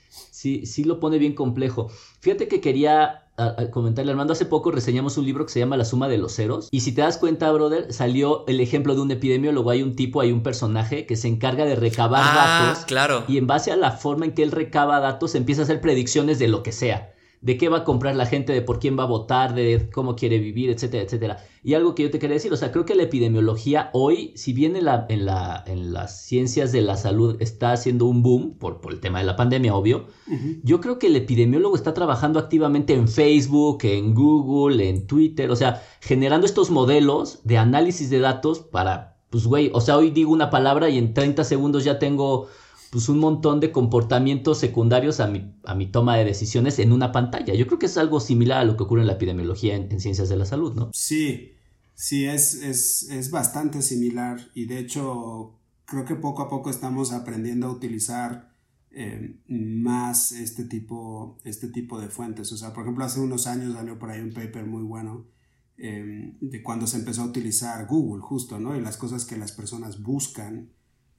sí, 0.42 0.66
sí 0.66 0.84
lo 0.84 1.00
pone 1.00 1.20
bien 1.20 1.34
complejo. 1.34 1.92
Fíjate 2.20 2.48
que 2.48 2.62
quería 2.62 3.28
comentarle, 3.72 4.12
Armando, 4.12 4.34
hace 4.34 4.46
poco 4.46 4.72
reseñamos 4.72 5.18
un 5.18 5.26
libro 5.26 5.46
que 5.46 5.52
se 5.52 5.60
llama 5.60 5.78
La 5.78 5.86
suma 5.86 6.08
de 6.08 6.18
los 6.18 6.36
ceros. 6.36 6.68
Y 6.72 6.82
si 6.82 6.94
te 6.94 7.02
das 7.02 7.18
cuenta, 7.18 7.52
brother, 7.52 7.92
salió 7.92 8.46
el 8.48 8.60
ejemplo 8.60 8.94
de 8.94 9.02
un 9.02 9.12
epidemiólogo. 9.12 9.70
Hay 9.70 9.82
un 9.82 9.96
tipo, 9.96 10.22
hay 10.22 10.32
un 10.32 10.44
personaje 10.44 11.06
que 11.06 11.16
se 11.16 11.28
encarga 11.28 11.66
de 11.66 11.76
recabar 11.76 12.24
ah, 12.24 12.66
datos. 12.66 12.86
Claro. 12.86 13.24
Y 13.28 13.38
en 13.38 13.48
base 13.48 13.72
a 13.72 13.76
la 13.76 13.92
forma 13.92 14.26
en 14.26 14.34
que 14.34 14.44
él 14.44 14.52
recaba 14.52 15.00
datos, 15.00 15.34
empieza 15.36 15.62
a 15.62 15.64
hacer 15.64 15.82
predicciones 15.82 16.40
de 16.40 16.48
lo 16.48 16.64
que 16.64 16.72
sea 16.72 17.14
de 17.42 17.58
qué 17.58 17.70
va 17.70 17.80
a 17.80 17.84
comprar 17.84 18.16
la 18.16 18.28
gente, 18.28 18.54
de 18.54 18.62
por 18.62 18.80
quién 18.80 18.98
va 18.98 19.04
a 19.04 19.08
votar, 19.08 19.56
de 19.56 19.90
cómo 19.92 20.16
quiere 20.16 20.38
vivir, 20.38 20.70
etcétera, 20.70 21.04
etcétera. 21.04 21.38
Y 21.64 21.74
algo 21.74 21.96
que 21.96 22.04
yo 22.04 22.12
te 22.12 22.20
quería 22.20 22.36
decir, 22.36 22.54
o 22.54 22.58
sea, 22.58 22.72
creo 22.72 22.86
que 22.86 22.96
la 22.96 23.04
epidemiología 23.04 23.90
hoy, 23.94 24.32
si 24.36 24.54
bien 24.54 24.76
en, 24.76 24.86
la, 24.86 25.06
en, 25.10 25.26
la, 25.26 25.64
en 25.66 25.92
las 25.92 26.22
ciencias 26.24 26.72
de 26.72 26.82
la 26.82 26.98
salud 26.98 27.38
está 27.40 27.72
haciendo 27.72 28.06
un 28.06 28.22
boom 28.22 28.58
por, 28.58 28.80
por 28.80 28.94
el 28.94 29.00
tema 29.00 29.20
de 29.20 29.26
la 29.26 29.36
pandemia, 29.36 29.76
obvio, 29.76 30.06
yo 30.64 30.80
creo 30.82 31.00
que 31.00 31.08
el 31.08 31.16
epidemiólogo 31.16 31.76
está 31.76 31.94
trabajando 31.94 32.40
activamente 32.40 32.94
en 32.94 33.08
Facebook, 33.08 33.80
en 33.84 34.14
Google, 34.14 34.88
en 34.88 35.08
Twitter, 35.08 35.50
o 35.50 35.56
sea, 35.56 35.84
generando 36.00 36.46
estos 36.46 36.70
modelos 36.70 37.42
de 37.44 37.58
análisis 37.58 38.10
de 38.12 38.20
datos 38.20 38.60
para, 38.60 39.18
pues, 39.32 39.46
güey, 39.46 39.72
o 39.74 39.82
sea, 39.82 39.98
hoy 39.98 40.12
digo 40.12 40.32
una 40.32 40.52
palabra 40.52 40.90
y 40.90 40.98
en 41.00 41.14
30 41.14 41.44
segundos 41.44 41.84
ya 41.84 41.98
tengo 41.98 42.48
pues 42.92 43.08
un 43.08 43.20
montón 43.20 43.62
de 43.62 43.72
comportamientos 43.72 44.60
secundarios 44.60 45.22
a 45.22 45.28
mi, 45.28 45.56
a 45.64 45.76
mi 45.76 45.90
toma 45.90 46.18
de 46.18 46.26
decisiones 46.26 46.78
en 46.78 46.92
una 46.92 47.14
pantalla. 47.14 47.54
Yo 47.56 47.66
creo 47.66 47.80
que 47.80 47.86
es 47.86 47.98
algo 47.98 48.20
similar 48.20 48.60
a 48.60 48.66
lo 48.66 48.76
que 48.76 48.84
ocurre 48.84 49.00
en 49.00 49.08
la 49.08 49.14
epidemiología 49.14 49.78
en, 49.78 50.00
ciencias 50.02 50.28
de 50.28 50.36
la 50.36 50.46
salud, 50.46 50.76
¿no? 50.76 50.92
Sí, 50.94 51.54
sí, 51.96 52.26
es, 52.26 52.54
es, 52.56 53.32
bastante 53.32 53.82
similar 53.82 54.46
y 54.54 54.66
de 54.66 54.80
hecho 54.80 55.58
creo 55.86 56.04
que 56.04 56.16
poco 56.16 56.42
a 56.42 56.50
poco 56.50 56.70
estamos 56.70 57.14
aprendiendo 57.14 57.68
a 57.68 57.72
utilizar 57.72 58.52
eh, 58.92 59.38
más 59.48 60.34
este 60.34 60.66
tipo, 60.66 61.38
este 61.46 61.70
tipo 61.70 61.98
de 61.98 62.10
fuentes. 62.10 62.52
O 62.52 62.58
sea, 62.58 62.74
por 62.74 62.84
ejemplo, 62.84 63.06
hace 63.06 63.22
unos 63.22 63.48
años 63.48 63.74
salió 63.74 63.98
por 63.98 64.10
ahí 64.10 64.20
un 64.20 64.34
paper 64.34 64.66
muy 64.66 64.84
bueno 64.84 65.28
eh, 65.78 66.36
de 66.42 66.62
cuando 66.62 66.88
se 66.88 66.98
empezó 66.98 67.22
a 67.22 67.28
utilizar 67.28 67.88
Google, 67.88 68.22
justo, 68.22 68.60
¿no? 68.60 68.76
Y 68.76 68.82
las 68.82 68.98
cosas 68.98 69.24
que 69.24 69.38
las 69.38 69.54
personas 69.54 70.04
buscan 70.04 70.72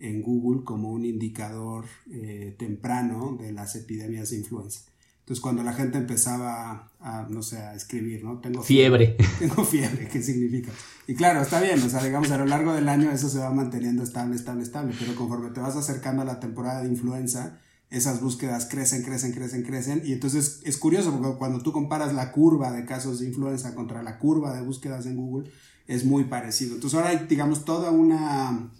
en 0.03 0.21
Google 0.21 0.65
como 0.65 0.91
un 0.91 1.05
indicador 1.05 1.85
eh, 2.11 2.57
temprano 2.59 3.39
de 3.41 3.53
las 3.53 3.77
epidemias 3.77 4.31
de 4.31 4.39
influenza. 4.39 4.81
Entonces, 5.21 5.41
cuando 5.41 5.63
la 5.63 5.73
gente 5.73 5.99
empezaba 5.99 6.91
a, 6.99 7.29
no 7.31 7.43
sé, 7.43 7.59
a 7.59 7.77
escribir, 7.77 8.25
¿no? 8.25 8.41
Tengo 8.41 8.65
fiebre. 8.65 9.17
Tengo 9.39 9.65
fiebre, 9.65 10.09
¿qué 10.09 10.21
significa? 10.21 10.73
Y 11.07 11.15
claro, 11.15 11.41
está 11.41 11.61
bien, 11.61 11.81
o 11.81 11.89
sea, 11.89 12.03
digamos, 12.03 12.33
a 12.33 12.39
lo 12.39 12.47
largo 12.47 12.75
del 12.75 12.89
año 12.89 13.13
eso 13.13 13.29
se 13.29 13.39
va 13.39 13.51
manteniendo 13.51 14.03
estable, 14.03 14.35
estable, 14.35 14.65
estable, 14.65 14.93
pero 14.99 15.15
conforme 15.15 15.51
te 15.51 15.61
vas 15.61 15.77
acercando 15.77 16.23
a 16.23 16.25
la 16.25 16.41
temporada 16.41 16.83
de 16.83 16.89
influenza, 16.89 17.61
esas 17.89 18.21
búsquedas 18.21 18.67
crecen, 18.67 19.05
crecen, 19.05 19.33
crecen, 19.33 19.63
crecen. 19.63 20.03
Y 20.05 20.13
entonces 20.13 20.61
es 20.65 20.77
curioso 20.79 21.17
porque 21.17 21.39
cuando 21.39 21.63
tú 21.63 21.71
comparas 21.71 22.13
la 22.13 22.33
curva 22.33 22.73
de 22.73 22.85
casos 22.85 23.21
de 23.21 23.27
influenza 23.27 23.77
contra 23.77 24.03
la 24.03 24.19
curva 24.19 24.53
de 24.53 24.63
búsquedas 24.63 25.07
en 25.07 25.17
Google, 25.17 25.49
es 25.87 26.05
muy 26.05 26.25
parecido. 26.25 26.75
Entonces 26.75 26.99
ahora 26.99 27.11
hay, 27.11 27.27
digamos, 27.29 27.65
toda 27.65 27.93
una 27.93 28.73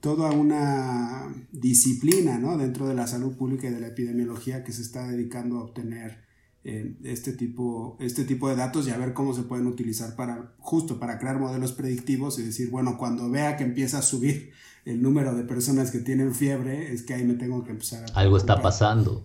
toda 0.00 0.30
una 0.30 1.32
disciplina 1.52 2.38
¿no? 2.38 2.56
dentro 2.56 2.88
de 2.88 2.94
la 2.94 3.06
salud 3.06 3.36
pública 3.36 3.68
y 3.68 3.70
de 3.70 3.80
la 3.80 3.88
epidemiología 3.88 4.64
que 4.64 4.72
se 4.72 4.82
está 4.82 5.06
dedicando 5.06 5.58
a 5.58 5.64
obtener 5.64 6.24
eh, 6.64 6.94
este, 7.04 7.32
tipo, 7.32 7.96
este 8.00 8.24
tipo 8.24 8.48
de 8.48 8.56
datos 8.56 8.86
y 8.86 8.90
a 8.90 8.98
ver 8.98 9.12
cómo 9.12 9.34
se 9.34 9.42
pueden 9.42 9.66
utilizar 9.66 10.16
para 10.16 10.54
justo 10.58 10.98
para 10.98 11.18
crear 11.18 11.38
modelos 11.38 11.72
predictivos 11.72 12.38
y 12.38 12.42
decir, 12.42 12.70
bueno, 12.70 12.98
cuando 12.98 13.30
vea 13.30 13.56
que 13.56 13.64
empieza 13.64 13.98
a 13.98 14.02
subir 14.02 14.52
el 14.84 15.02
número 15.02 15.34
de 15.34 15.44
personas 15.44 15.90
que 15.90 15.98
tienen 15.98 16.34
fiebre, 16.34 16.92
es 16.92 17.02
que 17.02 17.14
ahí 17.14 17.24
me 17.24 17.34
tengo 17.34 17.64
que 17.64 17.70
empezar 17.70 18.04
a... 18.04 18.18
Algo 18.18 18.36
está 18.36 18.60
pasando. 18.60 19.22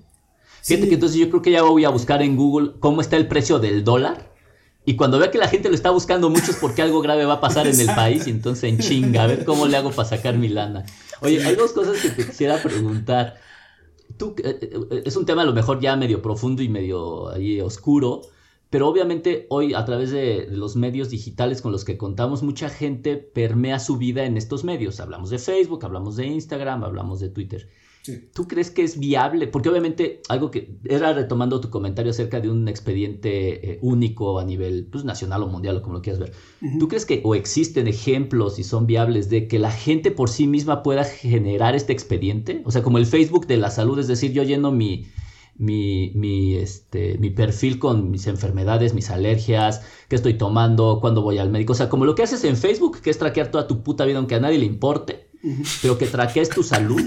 Fíjate 0.62 0.90
que 0.90 0.96
entonces 0.96 1.18
yo 1.18 1.30
creo 1.30 1.42
que 1.42 1.52
ya 1.52 1.64
voy 1.64 1.86
a 1.86 1.90
buscar 1.90 2.22
en 2.22 2.36
Google 2.36 2.74
cómo 2.80 3.02
está 3.02 3.18
el 3.18 3.28
precio 3.28 3.60
del 3.60 3.84
dólar 3.84 4.35
y 4.86 4.96
cuando 4.96 5.18
vea 5.18 5.32
que 5.32 5.40
la 5.40 5.48
gente 5.48 5.70
lo 5.70 5.76
está 5.76 5.90
buscando 5.90 6.30
mucho 6.30 6.52
es 6.52 6.58
porque 6.58 6.84
algo 6.84 7.02
grave 7.02 7.26
va 7.26 7.34
a 7.34 7.42
pasar 7.42 7.68
en 7.68 7.80
el 7.80 7.88
país 7.88 8.28
y 8.28 8.30
entonces 8.30 8.66
en 8.66 8.78
chinga, 8.78 9.24
a 9.24 9.28
ver 9.28 9.44
cómo 9.44 9.66
le 9.66 9.78
hago 9.78 9.92
para 9.92 10.08
sacar 10.08 10.38
mi 10.38 10.48
lana. 10.48 10.86
Oye, 11.22 11.44
hay 11.44 11.56
dos 11.56 11.72
cosas 11.72 12.00
que 12.00 12.10
te 12.10 12.26
quisiera 12.26 12.62
preguntar. 12.62 13.36
Tú, 14.18 14.36
eh, 14.44 14.60
eh, 14.62 15.02
es 15.04 15.16
un 15.18 15.26
tema 15.26 15.42
a 15.42 15.46
lo 15.46 15.54
mejor 15.54 15.80
ya 15.80 15.96
medio 15.96 16.22
profundo 16.22 16.62
y 16.62 16.70
medio 16.70 17.30
ahí 17.30 17.60
oscuro, 17.62 18.22
Pero 18.70 18.88
obviamente 18.88 19.48
hoy 19.50 19.74
a 19.74 19.86
través 19.86 20.12
de, 20.12 20.48
los 20.52 20.76
medios 20.76 21.10
digitales 21.10 21.62
con 21.62 21.72
los 21.72 21.84
que 21.84 21.98
contamos, 21.98 22.44
mucha 22.44 22.70
gente 22.70 23.18
permea 23.18 23.80
su 23.80 23.98
vida 23.98 24.26
en 24.26 24.38
estos 24.38 24.64
medios. 24.64 25.00
Hablamos 25.00 25.32
de 25.32 25.40
Facebook, 25.40 25.84
hablamos 25.84 26.16
de 26.16 26.28
Instagram, 26.28 26.84
hablamos 26.84 27.20
de 27.20 27.30
Twitter. 27.30 27.70
¿Tú 28.34 28.48
crees 28.48 28.72
que 28.72 28.84
es 28.84 29.00
viable? 29.00 29.48
Porque 29.48 29.70
obviamente 29.70 30.22
algo 30.30 30.52
que 30.52 30.78
era 30.86 31.14
retomando 31.14 31.60
tu 31.62 31.70
comentario 31.70 32.12
acerca 32.12 32.40
de 32.40 32.50
un 32.50 32.68
expediente 32.68 33.72
eh, 33.72 33.80
único 33.82 34.40
a 34.40 34.46
nivel 34.46 34.88
pues, 34.92 35.06
nacional 35.06 35.44
o 35.44 35.48
mundial 35.48 35.78
o 35.78 35.82
como 35.82 35.96
lo 35.96 36.02
quieras 36.02 36.20
ver. 36.20 36.32
¿Tú 36.80 36.88
crees 36.88 37.06
que 37.06 37.22
o 37.24 37.36
existen 37.36 37.88
ejemplos 37.88 38.60
y 38.60 38.64
son 38.64 38.88
viables 38.88 39.30
de 39.30 39.48
que 39.48 39.60
la 39.60 39.72
gente 39.72 40.12
por 40.12 40.30
sí 40.30 40.48
misma 40.48 40.84
pueda 40.84 41.04
generar 41.04 41.76
este 41.76 41.94
expediente? 41.94 42.62
O 42.66 42.72
sea, 42.72 42.84
como 42.84 42.98
el 42.98 43.06
Facebook 43.06 43.48
de 43.48 43.58
la 43.58 43.72
salud, 43.72 44.00
es 44.00 44.08
decir, 44.08 44.32
yo 44.32 44.44
lleno 44.44 44.72
mi, 44.72 45.08
mi, 45.58 46.12
mi, 46.16 46.56
este, 46.56 47.18
mi 47.18 47.30
perfil 47.30 47.80
con 47.80 48.12
mis 48.12 48.28
enfermedades, 48.28 48.94
mis 48.94 49.10
alergias, 49.10 49.82
qué 50.10 50.16
estoy 50.16 50.36
tomando, 50.36 51.00
cuándo 51.02 51.22
voy 51.22 51.38
al 51.38 51.50
médico. 51.50 51.74
O 51.74 51.76
sea, 51.76 51.90
como 51.90 52.06
lo 52.06 52.16
que 52.16 52.24
haces 52.24 52.44
en 52.44 52.58
Facebook, 52.58 53.02
que 53.02 53.10
es 53.10 53.18
traquear 53.18 53.52
toda 53.52 53.68
tu 53.68 53.84
puta 53.84 54.06
vida 54.06 54.18
aunque 54.18 54.36
a 54.36 54.40
nadie 54.40 54.58
le 54.58 54.66
importe, 54.66 55.30
pero 55.82 55.98
que 55.98 56.08
traquees 56.08 56.50
tu 56.50 56.64
salud. 56.64 57.02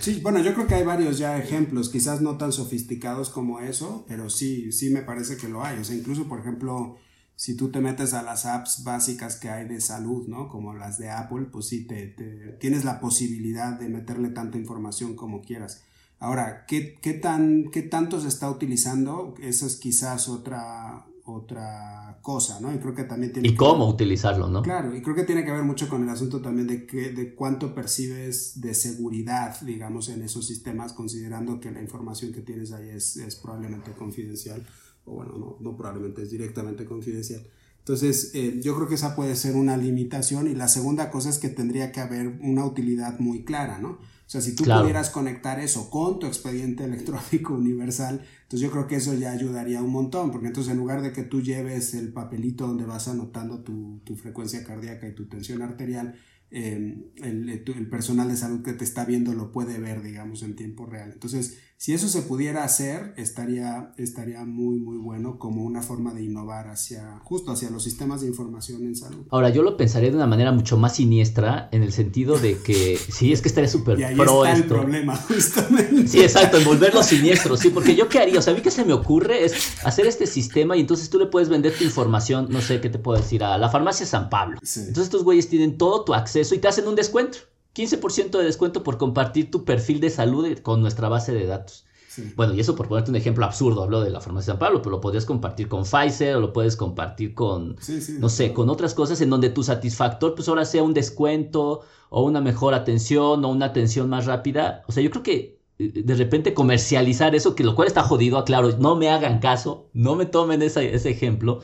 Sí, 0.00 0.20
bueno, 0.22 0.40
yo 0.40 0.54
creo 0.54 0.66
que 0.66 0.74
hay 0.74 0.84
varios 0.84 1.18
ya 1.18 1.38
ejemplos, 1.38 1.88
quizás 1.88 2.20
no 2.20 2.36
tan 2.38 2.52
sofisticados 2.52 3.30
como 3.30 3.60
eso, 3.60 4.04
pero 4.08 4.30
sí, 4.30 4.72
sí 4.72 4.90
me 4.90 5.02
parece 5.02 5.36
que 5.36 5.48
lo 5.48 5.64
hay. 5.64 5.78
O 5.78 5.84
sea, 5.84 5.96
incluso, 5.96 6.28
por 6.28 6.40
ejemplo, 6.40 6.96
si 7.36 7.56
tú 7.56 7.70
te 7.70 7.80
metes 7.80 8.14
a 8.14 8.22
las 8.22 8.46
apps 8.46 8.84
básicas 8.84 9.36
que 9.36 9.48
hay 9.48 9.66
de 9.66 9.80
salud, 9.80 10.26
¿no? 10.28 10.48
Como 10.48 10.74
las 10.74 10.98
de 10.98 11.10
Apple, 11.10 11.46
pues 11.50 11.68
sí, 11.68 11.86
te, 11.86 12.06
te 12.06 12.56
tienes 12.60 12.84
la 12.84 13.00
posibilidad 13.00 13.78
de 13.78 13.88
meterle 13.88 14.28
tanta 14.28 14.58
información 14.58 15.16
como 15.16 15.42
quieras. 15.42 15.82
Ahora, 16.18 16.66
¿qué, 16.66 16.98
qué, 17.00 17.14
tan, 17.14 17.70
¿qué 17.70 17.80
tanto 17.80 18.20
se 18.20 18.28
está 18.28 18.50
utilizando? 18.50 19.34
Esa 19.40 19.64
es 19.66 19.76
quizás 19.76 20.28
otra, 20.28 21.06
otra 21.34 22.18
cosa, 22.22 22.60
¿no? 22.60 22.74
Y 22.74 22.78
creo 22.78 22.94
que 22.94 23.04
también 23.04 23.32
tiene 23.32 23.48
Y 23.48 23.54
cómo 23.54 23.88
utilizarlo, 23.88 24.48
¿no? 24.48 24.62
Claro, 24.62 24.94
y 24.94 25.02
creo 25.02 25.14
que 25.14 25.24
tiene 25.24 25.44
que 25.44 25.52
ver 25.52 25.62
mucho 25.62 25.88
con 25.88 26.02
el 26.02 26.08
asunto 26.08 26.40
también 26.40 26.66
de, 26.66 26.86
que, 26.86 27.10
de 27.10 27.34
cuánto 27.34 27.74
percibes 27.74 28.60
de 28.60 28.74
seguridad, 28.74 29.60
digamos, 29.62 30.08
en 30.08 30.22
esos 30.22 30.46
sistemas, 30.46 30.92
considerando 30.92 31.60
que 31.60 31.70
la 31.70 31.80
información 31.80 32.32
que 32.32 32.40
tienes 32.40 32.72
ahí 32.72 32.88
es, 32.90 33.16
es 33.16 33.36
probablemente 33.36 33.92
confidencial, 33.92 34.66
o 35.04 35.14
bueno, 35.14 35.32
no, 35.38 35.56
no 35.60 35.76
probablemente 35.76 36.22
es 36.22 36.30
directamente 36.30 36.84
confidencial. 36.84 37.46
Entonces, 37.78 38.30
eh, 38.34 38.60
yo 38.62 38.76
creo 38.76 38.86
que 38.86 38.94
esa 38.94 39.16
puede 39.16 39.34
ser 39.34 39.56
una 39.56 39.76
limitación 39.76 40.46
y 40.46 40.54
la 40.54 40.68
segunda 40.68 41.10
cosa 41.10 41.30
es 41.30 41.38
que 41.38 41.48
tendría 41.48 41.92
que 41.92 42.00
haber 42.00 42.38
una 42.40 42.64
utilidad 42.64 43.18
muy 43.18 43.42
clara, 43.44 43.78
¿no? 43.78 43.98
O 44.30 44.32
sea, 44.32 44.40
si 44.40 44.54
tú 44.54 44.62
pudieras 44.62 45.10
conectar 45.10 45.58
eso 45.58 45.90
con 45.90 46.20
tu 46.20 46.26
expediente 46.28 46.84
electrónico 46.84 47.52
universal, 47.58 48.22
entonces 48.42 48.60
yo 48.60 48.70
creo 48.70 48.86
que 48.86 48.94
eso 48.94 49.12
ya 49.14 49.32
ayudaría 49.32 49.82
un 49.82 49.90
montón, 49.90 50.30
porque 50.30 50.46
entonces 50.46 50.70
en 50.70 50.78
lugar 50.78 51.02
de 51.02 51.12
que 51.12 51.24
tú 51.24 51.42
lleves 51.42 51.94
el 51.94 52.12
papelito 52.12 52.68
donde 52.68 52.84
vas 52.84 53.08
anotando 53.08 53.64
tu, 53.64 54.00
tu 54.04 54.14
frecuencia 54.14 54.62
cardíaca 54.62 55.08
y 55.08 55.16
tu 55.16 55.28
tensión 55.28 55.62
arterial, 55.62 56.14
eh, 56.52 57.10
el, 57.16 57.48
el, 57.48 57.88
personal 57.90 58.28
de 58.28 58.36
salud 58.36 58.62
que 58.62 58.72
te 58.72 58.84
está 58.84 59.04
viendo 59.04 59.34
lo 59.34 59.50
puede 59.50 59.80
ver, 59.80 60.00
digamos, 60.00 60.44
en 60.44 60.54
tiempo 60.54 60.86
real. 60.86 61.10
Entonces, 61.12 61.58
si 61.80 61.94
eso 61.94 62.08
se 62.08 62.20
pudiera 62.20 62.62
hacer, 62.62 63.14
estaría, 63.16 63.94
estaría 63.96 64.44
muy, 64.44 64.78
muy 64.78 64.98
bueno 64.98 65.38
como 65.38 65.64
una 65.64 65.80
forma 65.80 66.12
de 66.12 66.22
innovar 66.22 66.68
hacia, 66.68 67.18
justo 67.24 67.52
hacia 67.52 67.70
los 67.70 67.82
sistemas 67.82 68.20
de 68.20 68.26
información 68.26 68.84
en 68.84 68.94
salud. 68.94 69.24
Ahora, 69.30 69.48
yo 69.48 69.62
lo 69.62 69.78
pensaría 69.78 70.10
de 70.10 70.16
una 70.16 70.26
manera 70.26 70.52
mucho 70.52 70.76
más 70.76 70.96
siniestra, 70.96 71.70
en 71.72 71.82
el 71.82 71.94
sentido 71.94 72.38
de 72.38 72.58
que, 72.58 72.98
sí, 72.98 73.32
es 73.32 73.40
que 73.40 73.48
estaría 73.48 73.70
súper 73.70 73.96
pro 74.14 74.44
está 74.44 74.58
el 74.58 74.64
problema, 74.64 75.16
justamente. 75.28 76.06
Sí, 76.06 76.20
exacto, 76.20 76.58
envolverlo 76.58 77.02
siniestro, 77.02 77.56
sí, 77.56 77.70
porque 77.70 77.96
yo 77.96 78.10
qué 78.10 78.18
haría, 78.18 78.40
o 78.40 78.42
sea, 78.42 78.52
a 78.52 78.56
mí 78.56 78.60
que 78.60 78.70
se 78.70 78.84
me 78.84 78.92
ocurre 78.92 79.46
es 79.46 79.82
hacer 79.82 80.06
este 80.06 80.26
sistema 80.26 80.76
y 80.76 80.80
entonces 80.80 81.08
tú 81.08 81.18
le 81.18 81.28
puedes 81.28 81.48
vender 81.48 81.72
tu 81.72 81.84
información, 81.84 82.48
no 82.50 82.60
sé 82.60 82.82
qué 82.82 82.90
te 82.90 82.98
puedo 82.98 83.18
decir, 83.18 83.42
a 83.42 83.56
la 83.56 83.70
farmacia 83.70 84.04
San 84.04 84.28
Pablo. 84.28 84.58
Entonces 84.60 85.04
estos 85.04 85.24
güeyes 85.24 85.48
tienen 85.48 85.78
todo 85.78 86.04
tu 86.04 86.12
acceso 86.12 86.54
y 86.54 86.58
te 86.58 86.68
hacen 86.68 86.86
un 86.86 86.94
descuento. 86.94 87.38
15% 87.74 88.38
de 88.38 88.44
descuento 88.44 88.82
por 88.82 88.98
compartir 88.98 89.50
tu 89.50 89.64
perfil 89.64 90.00
de 90.00 90.10
salud 90.10 90.58
con 90.62 90.80
nuestra 90.82 91.08
base 91.08 91.32
de 91.32 91.46
datos. 91.46 91.86
Bueno, 92.34 92.54
y 92.54 92.60
eso 92.60 92.74
por 92.74 92.88
ponerte 92.88 93.10
un 93.10 93.16
ejemplo 93.16 93.44
absurdo, 93.44 93.82
hablo 93.82 94.00
de 94.00 94.10
la 94.10 94.20
farmacia 94.20 94.52
San 94.52 94.58
Pablo, 94.58 94.82
pero 94.82 94.90
lo 94.90 95.00
podrías 95.00 95.24
compartir 95.24 95.68
con 95.68 95.84
Pfizer 95.84 96.36
o 96.36 96.40
lo 96.40 96.52
puedes 96.52 96.76
compartir 96.76 97.34
con, 97.34 97.76
no 98.18 98.28
sé, 98.28 98.52
con 98.52 98.68
otras 98.68 98.94
cosas 98.94 99.20
en 99.20 99.30
donde 99.30 99.50
tu 99.50 99.62
satisfactor 99.62 100.34
pues 100.34 100.48
ahora 100.48 100.64
sea 100.64 100.82
un 100.82 100.92
descuento 100.92 101.82
o 102.08 102.24
una 102.24 102.40
mejor 102.40 102.74
atención 102.74 103.44
o 103.44 103.48
una 103.48 103.66
atención 103.66 104.08
más 104.08 104.26
rápida. 104.26 104.82
O 104.88 104.92
sea, 104.92 105.02
yo 105.04 105.10
creo 105.10 105.22
que 105.22 105.60
eh, 105.78 106.02
de 106.04 106.14
repente 106.14 106.52
comercializar 106.52 107.34
eso, 107.36 107.54
que 107.54 107.64
lo 107.64 107.76
cual 107.76 107.86
está 107.86 108.02
jodido, 108.02 108.38
aclaro, 108.38 108.76
no 108.78 108.96
me 108.96 109.08
hagan 109.08 109.38
caso, 109.38 109.88
no 109.92 110.16
me 110.16 110.26
tomen 110.26 110.62
ese, 110.62 110.94
ese 110.94 111.10
ejemplo, 111.10 111.60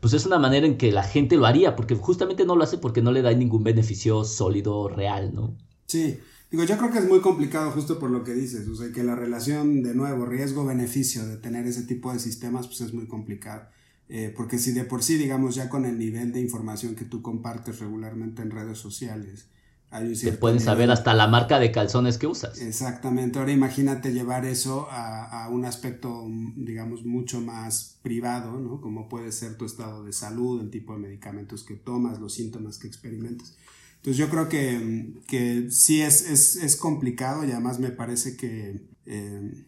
pues 0.00 0.14
es 0.14 0.26
una 0.26 0.38
manera 0.38 0.66
en 0.66 0.76
que 0.76 0.92
la 0.92 1.02
gente 1.02 1.36
lo 1.36 1.46
haría, 1.46 1.76
porque 1.76 1.94
justamente 1.94 2.44
no 2.44 2.56
lo 2.56 2.64
hace 2.64 2.78
porque 2.78 3.02
no 3.02 3.12
le 3.12 3.22
da 3.22 3.32
ningún 3.32 3.62
beneficio 3.62 4.24
sólido, 4.24 4.88
real, 4.88 5.34
¿no? 5.34 5.56
Sí, 5.86 6.18
digo, 6.50 6.64
yo 6.64 6.78
creo 6.78 6.90
que 6.90 6.98
es 6.98 7.08
muy 7.08 7.20
complicado 7.20 7.70
justo 7.70 7.98
por 7.98 8.10
lo 8.10 8.24
que 8.24 8.32
dices, 8.32 8.66
o 8.68 8.74
sea, 8.74 8.92
que 8.92 9.04
la 9.04 9.14
relación, 9.14 9.82
de 9.82 9.94
nuevo, 9.94 10.24
riesgo-beneficio 10.24 11.26
de 11.26 11.36
tener 11.36 11.66
ese 11.66 11.82
tipo 11.82 12.12
de 12.12 12.18
sistemas, 12.18 12.66
pues 12.66 12.80
es 12.80 12.94
muy 12.94 13.06
complicado. 13.06 13.68
Eh, 14.08 14.34
porque 14.36 14.58
si 14.58 14.72
de 14.72 14.84
por 14.84 15.04
sí, 15.04 15.16
digamos, 15.16 15.54
ya 15.54 15.68
con 15.68 15.84
el 15.84 15.98
nivel 15.98 16.32
de 16.32 16.40
información 16.40 16.96
que 16.96 17.04
tú 17.04 17.22
compartes 17.22 17.78
regularmente 17.78 18.42
en 18.42 18.50
redes 18.50 18.78
sociales, 18.78 19.46
te 19.90 20.32
pueden 20.32 20.60
saber 20.60 20.90
hasta 20.90 21.14
la 21.14 21.26
marca 21.26 21.58
de 21.58 21.72
calzones 21.72 22.16
que 22.16 22.28
usas. 22.28 22.60
Exactamente. 22.60 23.38
Ahora 23.38 23.50
imagínate 23.50 24.12
llevar 24.12 24.44
eso 24.44 24.86
a, 24.90 25.48
un 25.50 25.64
aspecto, 25.64 26.26
digamos, 26.56 27.04
mucho 27.04 27.40
más 27.40 27.98
privado, 28.02 28.58
¿no? 28.60 28.80
Como 28.80 29.08
puede 29.08 29.32
ser 29.32 29.56
tu 29.56 29.64
estado 29.64 30.04
de 30.04 30.12
salud, 30.12 30.60
el 30.60 30.70
tipo 30.70 30.92
de 30.92 31.00
medicamentos 31.00 31.64
que 31.64 31.74
tomas, 31.74 32.20
los 32.20 32.34
síntomas 32.34 32.78
que 32.78 32.86
experimentas. 32.86 33.56
Entonces 33.96 34.16
yo 34.16 34.30
creo 34.30 34.48
que, 34.48 35.12
que 35.26 35.70
sí 35.70 36.00
es, 36.00 36.30
es, 36.30 36.56
es 36.56 36.76
complicado 36.76 37.44
y 37.44 37.50
además 37.50 37.80
me 37.80 37.90
parece 37.90 38.36
que 38.36 38.80
eh, 39.06 39.66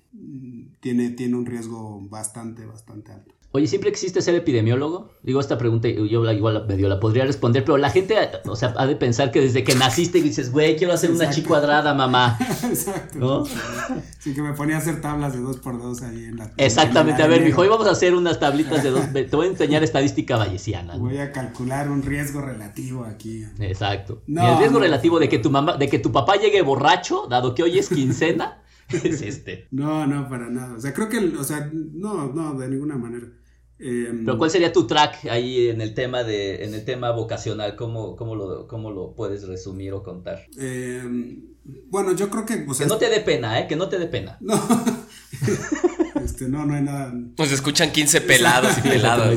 tiene, 0.80 1.10
tiene 1.10 1.36
un 1.36 1.46
riesgo 1.46 2.00
bastante, 2.08 2.64
bastante 2.64 3.12
alto. 3.12 3.34
Oye, 3.54 3.66
¿siempre 3.66 3.90
existe 3.90 4.22
ser 4.22 4.34
epidemiólogo? 4.34 5.10
Digo, 5.22 5.38
esta 5.38 5.58
pregunta 5.58 5.86
yo 5.86 6.24
la, 6.24 6.32
igual 6.32 6.66
medio 6.66 6.88
la 6.88 6.98
podría 6.98 7.26
responder, 7.26 7.62
pero 7.62 7.76
la 7.76 7.90
gente, 7.90 8.16
o 8.46 8.56
sea, 8.56 8.72
ha 8.78 8.86
de 8.86 8.96
pensar 8.96 9.30
que 9.30 9.42
desde 9.42 9.62
que 9.62 9.74
naciste 9.74 10.22
dices, 10.22 10.50
güey, 10.50 10.74
quiero 10.76 10.94
hacer 10.94 11.10
una 11.10 11.28
chi 11.28 11.42
cuadrada, 11.42 11.92
mamá. 11.92 12.38
Exacto. 12.64 13.18
¿No? 13.18 13.44
Sí, 14.18 14.32
que 14.32 14.40
me 14.40 14.54
ponía 14.54 14.76
a 14.76 14.78
hacer 14.78 15.02
tablas 15.02 15.34
de 15.34 15.40
dos 15.40 15.58
por 15.58 15.78
dos 15.78 16.00
ahí 16.00 16.24
en 16.24 16.38
la... 16.38 16.50
Exactamente, 16.56 17.22
a 17.22 17.26
ver, 17.26 17.42
mijo, 17.42 17.60
hoy 17.60 17.68
vamos 17.68 17.86
a 17.86 17.90
hacer 17.90 18.14
unas 18.14 18.40
tablitas 18.40 18.82
de 18.82 18.90
dos, 18.90 19.12
te 19.12 19.36
voy 19.36 19.48
a 19.48 19.50
enseñar 19.50 19.84
estadística 19.84 20.38
bayesiana. 20.38 20.96
Voy 20.96 21.18
a 21.18 21.30
calcular 21.30 21.90
un 21.90 22.02
riesgo 22.02 22.40
relativo 22.40 23.04
aquí. 23.04 23.44
Exacto. 23.58 24.22
el 24.28 24.58
riesgo 24.58 24.78
relativo 24.78 25.18
de 25.18 25.28
que 25.28 25.38
tu 25.38 25.50
mamá, 25.50 25.76
de 25.76 25.90
que 25.90 25.98
tu 25.98 26.10
papá 26.10 26.36
llegue 26.36 26.62
borracho, 26.62 27.26
dado 27.28 27.54
que 27.54 27.62
hoy 27.62 27.78
es 27.78 27.90
quincena, 27.90 28.62
es 28.88 29.20
este. 29.20 29.68
No, 29.70 30.06
no, 30.06 30.26
para 30.28 30.48
nada. 30.48 30.74
O 30.74 30.80
sea, 30.80 30.94
creo 30.94 31.10
que, 31.10 31.18
o 31.18 31.44
sea, 31.44 31.70
no, 31.72 32.32
no, 32.32 32.54
de 32.54 32.68
ninguna 32.68 32.96
manera. 32.96 33.26
Em, 33.82 34.24
Pero 34.24 34.38
¿cuál 34.38 34.50
sería 34.50 34.72
tu 34.72 34.86
track 34.86 35.26
ahí 35.28 35.68
en 35.68 35.80
el 35.80 35.92
tema 35.92 36.22
de, 36.22 36.64
en 36.64 36.72
el 36.72 36.84
tema 36.84 37.10
vocacional? 37.10 37.74
¿Cómo, 37.74 38.14
cómo, 38.14 38.36
lo, 38.36 38.68
cómo 38.68 38.92
lo 38.92 39.14
puedes 39.16 39.42
resumir 39.48 39.92
o 39.92 40.04
contar? 40.04 40.46
Em, 40.56 41.42
bueno, 41.90 42.14
yo 42.14 42.30
creo 42.30 42.46
que. 42.46 42.64
que 42.64 42.86
no 42.86 42.96
te 42.96 43.10
dé 43.10 43.20
pena, 43.20 43.58
¿eh? 43.58 43.66
Que 43.66 43.74
no 43.74 43.88
te 43.88 43.98
dé 43.98 44.06
pena. 44.06 44.38
No. 44.52 44.60
este, 46.24 46.48
no, 46.48 46.64
no 46.64 46.74
hay 46.74 46.82
nada. 46.82 47.12
Pues 47.36 47.50
escuchan 47.50 47.90
15 47.90 48.20
pelados 48.20 48.78
y 48.78 48.80
pelados. 48.88 49.36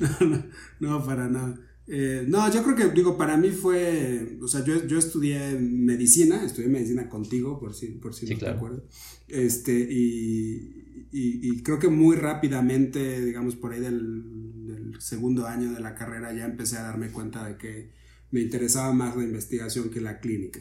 no, 0.00 0.26
no, 0.26 0.44
no, 0.80 1.04
para 1.04 1.28
nada. 1.28 1.58
Eh, 1.86 2.24
no, 2.26 2.50
yo 2.50 2.62
creo 2.62 2.76
que, 2.76 2.88
digo, 2.94 3.18
para 3.18 3.36
mí 3.36 3.50
fue, 3.50 4.38
o 4.42 4.48
sea, 4.48 4.64
yo, 4.64 4.86
yo 4.86 4.98
estudié 4.98 5.58
medicina, 5.58 6.42
estudié 6.42 6.68
medicina 6.68 7.10
contigo, 7.10 7.60
por 7.60 7.74
si, 7.74 7.88
por 7.88 8.14
si 8.14 8.26
no 8.26 8.38
te 8.38 8.48
acuerdas. 8.48 8.80
Este, 9.28 9.72
y, 9.90 10.83
y, 11.10 11.62
creo 11.62 11.78
que 11.78 11.88
muy 11.88 12.16
rápidamente, 12.16 13.20
digamos, 13.20 13.56
por 13.56 13.72
ahí 13.72 13.80
del, 13.80 14.94
segundo 15.00 15.46
año 15.46 15.72
de 15.72 15.80
la 15.80 15.94
carrera 15.94 16.32
ya 16.32 16.44
empecé 16.44 16.78
a 16.78 16.82
darme 16.82 17.08
cuenta 17.08 17.44
de 17.46 17.56
que 17.56 17.90
me 18.30 18.40
interesaba 18.40 18.92
más 18.92 19.16
la 19.16 19.24
investigación 19.24 19.90
que 19.90 20.00
la 20.00 20.20
clínica. 20.20 20.60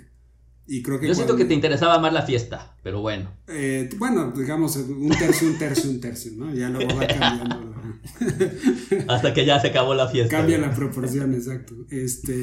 Y 0.65 0.81
creo 0.81 0.99
que 0.99 1.07
Yo 1.07 1.15
siento 1.15 1.35
que 1.35 1.45
te 1.45 1.53
interesaba 1.53 1.99
más 1.99 2.13
la 2.13 2.23
fiesta, 2.23 2.77
pero 2.83 3.01
bueno. 3.01 3.31
Eh, 3.47 3.89
bueno, 3.97 4.31
digamos, 4.31 4.75
un 4.77 5.09
tercio, 5.09 5.47
un 5.47 5.57
tercio, 5.57 5.89
un 5.89 5.99
tercio, 5.99 6.31
¿no? 6.35 6.53
Ya 6.53 6.69
luego 6.69 6.95
va 6.95 7.07
cambiando. 7.07 7.75
Hasta 9.07 9.33
que 9.33 9.45
ya 9.45 9.59
se 9.59 9.67
acabó 9.67 9.93
la 9.93 10.07
fiesta. 10.07 10.37
Cambia 10.37 10.57
la 10.57 10.73
proporción, 10.73 11.33
exacto. 11.33 11.75
Este, 11.89 12.33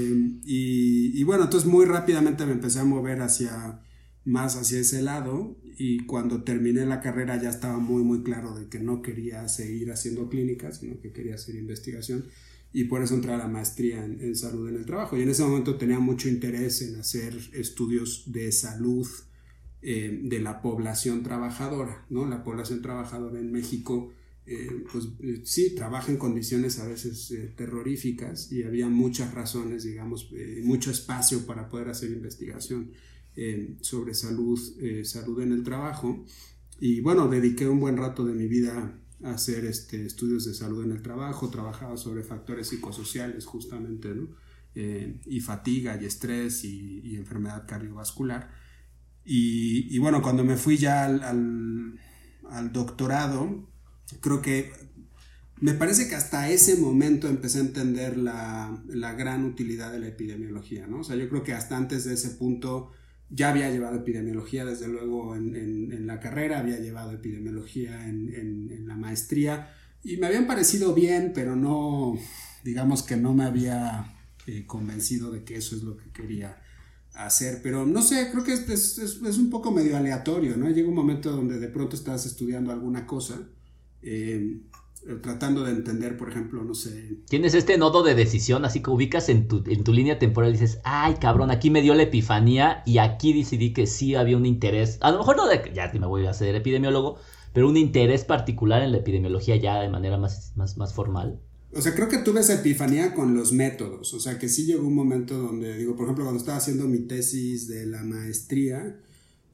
y, 0.45 1.19
y 1.19 1.25
bueno, 1.25 1.45
entonces 1.45 1.69
muy 1.69 1.87
rápidamente 1.87 2.45
me 2.45 2.53
empecé 2.53 2.81
a 2.81 2.85
mover 2.85 3.23
hacia 3.23 3.81
más 4.25 4.57
hacia 4.57 4.81
ese 4.81 5.03
lado 5.03 5.57
y 5.81 6.05
cuando 6.05 6.43
terminé 6.43 6.85
la 6.85 7.01
carrera 7.01 7.41
ya 7.41 7.49
estaba 7.49 7.79
muy 7.79 8.03
muy 8.03 8.23
claro 8.23 8.55
de 8.55 8.69
que 8.69 8.79
no 8.79 9.01
quería 9.01 9.49
seguir 9.49 9.91
haciendo 9.91 10.29
clínicas, 10.29 10.79
sino 10.79 11.01
que 11.01 11.11
quería 11.11 11.37
hacer 11.37 11.55
investigación 11.55 12.27
y 12.73 12.85
por 12.85 13.03
eso 13.03 13.15
entré 13.15 13.33
a 13.33 13.39
la 13.39 13.49
maestría 13.49 14.05
en, 14.05 14.37
salud 14.37 14.69
en 14.69 14.77
el 14.77 14.85
trabajo 14.85 15.17
y 15.17 15.23
en 15.23 15.31
ese 15.31 15.43
momento 15.43 15.77
tenía 15.77 15.99
mucho 15.99 16.29
interés 16.29 16.83
en 16.83 16.97
hacer 17.01 17.35
estudios 17.55 18.25
de 18.27 18.53
salud 18.53 19.09
eh, 19.81 20.21
de 20.23 20.41
la 20.41 20.61
población 20.61 21.23
trabajadora, 21.23 22.05
¿no? 22.11 22.27
La 22.27 22.45
población 22.45 22.83
trabajadora 22.83 23.41
en 23.41 23.51
México 23.51 24.13
eh, 24.53 24.85
pues 24.91 25.05
eh, 25.21 25.43
sí, 25.45 25.77
trabaja 25.77 26.11
en 26.11 26.19
condiciones 26.19 26.81
a 26.81 26.89
veces 26.89 27.31
eh, 27.31 27.53
terroríficas 27.57 28.51
y 28.51 28.65
había 28.65 28.89
muchas 28.89 29.33
razones, 29.33 29.85
digamos, 29.85 30.29
mucho 30.65 30.91
espacio 30.91 31.47
para 31.47 31.69
poder 31.69 31.89
hacer 31.89 32.11
investigación 32.11 32.91
sobre 33.81 34.15
salud, 34.15 34.59
salud 35.05 35.41
en 35.41 35.53
el 35.53 35.63
trabajo. 35.63 36.25
Y 36.79 37.01
bueno, 37.01 37.29
dediqué 37.29 37.69
un 37.69 37.81
buen 37.81 37.97
rato 37.97 38.25
de 38.25 38.35
mi 38.35 38.47
vida 38.47 38.99
a 39.23 39.31
hacer 39.33 39.65
este, 39.65 40.07
estudios 40.07 40.47
de 40.47 40.55
salud 40.55 40.85
en 40.85 40.93
el 40.93 41.03
trabajo, 41.03 41.51
trabajaba 41.51 41.97
sobre 41.97 42.23
factores 42.23 42.69
psicosociales 42.69 43.45
justamente, 43.45 44.15
¿no? 44.15 44.29
y 44.75 45.41
fatiga 45.41 46.01
y 46.01 46.07
estrés 46.07 46.65
y, 46.65 47.17
enfermedad 47.17 47.67
cardiovascular. 47.67 48.51
Y, 49.25 49.99
bueno, 49.99 50.23
cuando 50.23 50.45
me 50.45 50.57
fui 50.57 50.77
ya 50.77 51.05
al, 51.05 51.99
al 52.51 52.73
doctorado, 52.73 53.69
creo 54.21 54.41
que 54.43 54.73
me 55.61 55.75
parece 55.75 56.09
que 56.09 56.15
hasta 56.15 56.51
ese 56.51 56.77
momento 56.77 57.29
empecé 57.29 57.59
a 57.59 57.63
entender 57.63 58.17
la, 58.17 58.83
gran 59.17 59.45
utilidad 59.45 59.93
de 59.93 60.01
la 60.01 60.09
epidemiología, 60.09 60.87
¿no? 60.87 61.01
O 61.01 61.05
sea, 61.05 61.17
yo 61.17 61.29
creo 61.29 61.45
que 61.45 61.53
hasta 61.53 61.77
antes 61.77 62.05
de 62.05 62.15
ese 62.15 62.31
punto 62.31 62.93
ya 63.31 63.51
había 63.51 63.71
llevado 63.71 63.97
epidemiología, 63.97 64.65
desde 64.65 64.89
luego, 64.89 65.37
en, 65.37 66.07
la 66.07 66.19
carrera, 66.19 66.59
había 66.59 66.79
llevado 66.79 67.13
epidemiología 67.13 68.09
en, 68.09 68.87
la 68.87 68.97
maestría, 68.97 69.73
y 70.03 70.17
me 70.17 70.27
habían 70.27 70.47
parecido 70.47 70.95
bien, 70.95 71.33
pero 71.35 71.55
no, 71.55 72.19
digamos 72.65 73.03
que 73.03 73.17
no 73.17 73.33
me 73.35 73.45
había 73.45 74.13
eh, 74.47 74.65
convencido 74.67 75.31
de 75.31 75.45
que 75.45 75.57
eso 75.57 75.77
es 75.77 75.83
lo 75.83 75.97
que 75.97 76.11
quería 76.11 76.61
hacer, 77.15 77.61
pero 77.63 77.87
no 77.87 78.03
sé, 78.03 78.31
creo 78.33 78.43
que 78.43 78.55
es, 78.55 78.69
es, 78.69 78.99
es, 78.99 79.39
un 79.39 79.51
poco 79.51 79.71
medio 79.71 79.97
aleatorio, 79.97 80.57
¿no? 80.57 80.69
Llega 80.71 80.89
un 80.89 80.95
momento 80.95 81.31
donde 81.31 81.59
de 81.59 81.69
pronto 81.69 81.97
estás 81.97 82.27
estudiando 82.27 82.73
alguna 82.73 83.07
cosa 83.07 83.49
eh, 84.03 84.61
tratando 85.23 85.65
de 85.65 85.73
entender, 85.73 86.17
por 86.17 86.31
ejemplo, 86.31 86.63
no 86.63 86.75
sé. 86.75 87.19
Tienes 87.29 87.55
este 87.55 87.79
nodo 87.79 88.03
de 88.03 88.15
decisión, 88.15 88.65
así 88.65 88.83
que 88.83 88.91
ubicas 88.91 89.29
en 89.29 89.49
tu, 89.49 89.63
en 89.67 89.85
tu 89.85 89.93
línea 89.93 90.19
temporal 90.19 90.51
y 90.51 90.59
dices, 90.59 90.81
ay 90.85 91.15
cabrón, 91.15 91.51
aquí 91.51 91.71
me 91.71 91.83
dio 91.83 91.95
la 91.95 92.03
epifanía 92.03 92.83
y 92.87 92.99
aquí 92.99 93.33
decidí 93.33 93.73
que 93.73 93.87
sí 93.87 94.15
había 94.15 94.37
un 94.37 94.47
interés, 94.47 94.99
a 95.01 95.11
lo 95.11 95.19
mejor 95.19 95.37
no 95.37 95.47
de, 95.47 95.73
ya 95.75 95.91
me 95.93 96.07
voy 96.07 96.27
a 96.27 96.31
hacer 96.31 96.55
epidemiólogo, 96.55 97.19
pero 97.53 97.69
un 97.69 97.77
interés 97.77 98.25
particular 98.25 98.83
en 98.83 98.93
la 98.93 98.99
epidemiología 98.99 99.57
ya 99.57 99.81
de 99.81 99.89
manera 99.89 100.19
más, 100.19 100.53
más, 100.57 100.77
más 100.77 100.95
formal. 100.95 101.41
O 101.73 101.81
sea, 101.81 101.95
creo 101.95 102.09
que 102.09 102.19
tuve 102.19 102.41
esa 102.41 102.55
epifanía 102.55 103.15
con 103.15 103.35
los 103.35 103.53
métodos. 103.53 104.13
O 104.13 104.21
sea, 104.21 104.39
que 104.39 104.49
sí 104.49 104.67
llegó 104.67 104.87
un 104.87 104.95
momento 104.95 105.39
donde, 105.39 105.79
digo, 105.79 105.95
por 105.95 106.05
ejemplo, 106.05 106.25
cuando 106.25 106.41
estaba 106.41 106.59
haciendo 106.59 106.89
mi 106.89 107.01
tesis 107.01 107.69
de 107.69 107.87
la 107.87 108.03
maestría, 108.03 108.99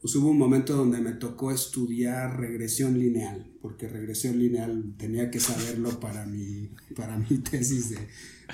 pues 0.01 0.15
hubo 0.17 0.31
un 0.31 0.39
momento 0.39 0.77
donde 0.77 1.01
me 1.01 1.13
tocó 1.13 1.51
estudiar 1.51 2.39
regresión 2.39 2.99
lineal, 2.99 3.51
porque 3.61 3.89
regresión 3.89 4.39
lineal 4.39 4.95
tenía 4.99 5.31
que 5.31 5.41
saberlo 5.41 5.99
para 6.01 6.27
mi, 6.27 6.71
para 6.95 7.19
mi 7.19 7.39
tesis 7.51 7.91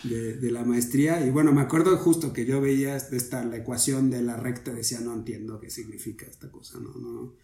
de, 0.05 0.37
de, 0.37 0.51
la 0.51 0.65
maestría. 0.65 1.25
Y 1.27 1.31
bueno, 1.31 1.53
me 1.53 1.61
acuerdo 1.61 1.97
justo 1.99 2.33
que 2.33 2.47
yo 2.47 2.61
veía 2.61 2.97
esta, 2.97 3.45
la 3.45 3.57
ecuación 3.57 4.11
de 4.11 4.23
la 4.23 4.37
recta, 4.37 4.73
decía, 4.73 5.01
no 5.01 5.15
entiendo 5.15 5.61
qué 5.61 5.69
significa 5.69 6.27
esta 6.27 6.51
cosa, 6.51 6.79
no, 6.79 6.95
no, 6.95 7.35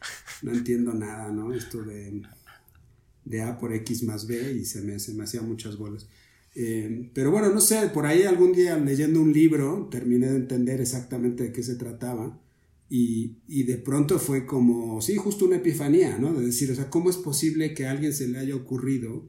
no 0.42 0.52
entiendo 0.52 0.94
nada, 0.94 1.30
¿no? 1.32 1.52
Esto 1.52 1.82
de, 1.82 2.22
de 3.24 3.42
A 3.42 3.58
por 3.58 3.72
X 3.74 4.04
más 4.04 4.26
B 4.26 4.52
y 4.52 4.64
se 4.64 4.82
me, 4.82 4.98
se 4.98 5.12
me 5.14 5.24
hacían 5.24 5.48
muchas 5.48 5.76
bolas. 5.76 6.06
Eh, 6.54 7.10
pero 7.14 7.30
bueno, 7.30 7.50
no 7.50 7.60
sé, 7.60 7.88
por 7.88 8.06
ahí 8.06 8.22
algún 8.22 8.52
día 8.52 8.76
leyendo 8.78 9.20
un 9.20 9.32
libro 9.32 9.88
terminé 9.90 10.28
de 10.28 10.36
entender 10.36 10.80
exactamente 10.80 11.44
de 11.44 11.52
qué 11.52 11.62
se 11.62 11.76
trataba 11.76 12.40
y, 12.90 13.62
de 13.64 13.76
pronto 13.76 14.18
fue 14.18 14.46
como, 14.46 15.00
sí, 15.02 15.16
justo 15.16 15.44
una 15.44 15.56
epifanía, 15.56 16.18
¿no? 16.18 16.32
De 16.32 16.46
decir, 16.46 16.70
o 16.70 16.74
sea, 16.74 16.88
¿cómo 16.88 17.10
es 17.10 17.18
posible 17.18 17.74
que 17.74 17.86
a 17.86 17.90
alguien 17.90 18.14
se 18.14 18.28
le 18.28 18.38
haya 18.38 18.56
ocurrido 18.56 19.28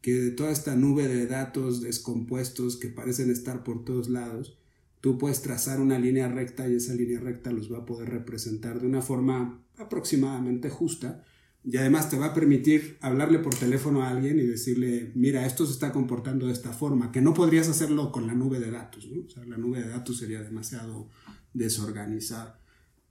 que 0.00 0.14
de 0.14 0.30
toda 0.30 0.50
esta 0.50 0.76
nube 0.76 1.08
de 1.08 1.26
datos 1.26 1.80
descompuestos 1.80 2.76
que 2.76 2.88
parecen 2.88 3.30
estar 3.30 3.64
por 3.64 3.84
todos 3.84 4.08
lados, 4.08 4.56
tú 5.00 5.18
puedes 5.18 5.42
trazar 5.42 5.80
una 5.80 5.98
línea 5.98 6.28
recta 6.28 6.68
y 6.68 6.76
esa 6.76 6.94
línea 6.94 7.20
recta 7.20 7.52
los 7.52 7.72
va 7.72 7.78
a 7.78 7.86
poder 7.86 8.10
representar 8.10 8.80
de 8.80 8.86
una 8.86 9.02
forma 9.02 9.62
aproximadamente 9.76 10.70
justa 10.70 11.24
y 11.62 11.76
además 11.76 12.08
te 12.08 12.18
va 12.18 12.26
a 12.26 12.34
permitir 12.34 12.96
hablarle 13.02 13.38
por 13.38 13.54
teléfono 13.54 14.02
a 14.02 14.08
alguien 14.08 14.38
y 14.38 14.44
decirle, 14.44 15.12
mira, 15.14 15.44
esto 15.44 15.66
se 15.66 15.72
está 15.72 15.92
comportando 15.92 16.46
de 16.46 16.54
esta 16.54 16.72
forma, 16.72 17.12
que 17.12 17.20
no 17.20 17.34
podrías 17.34 17.68
hacerlo 17.68 18.12
con 18.12 18.26
la 18.26 18.34
nube 18.34 18.58
de 18.60 18.70
datos, 18.70 19.06
¿no? 19.10 19.26
O 19.26 19.28
sea, 19.28 19.44
la 19.44 19.58
nube 19.58 19.82
de 19.82 19.88
datos 19.88 20.16
sería 20.16 20.40
demasiado 20.42 21.08
desorganizada. 21.52 22.59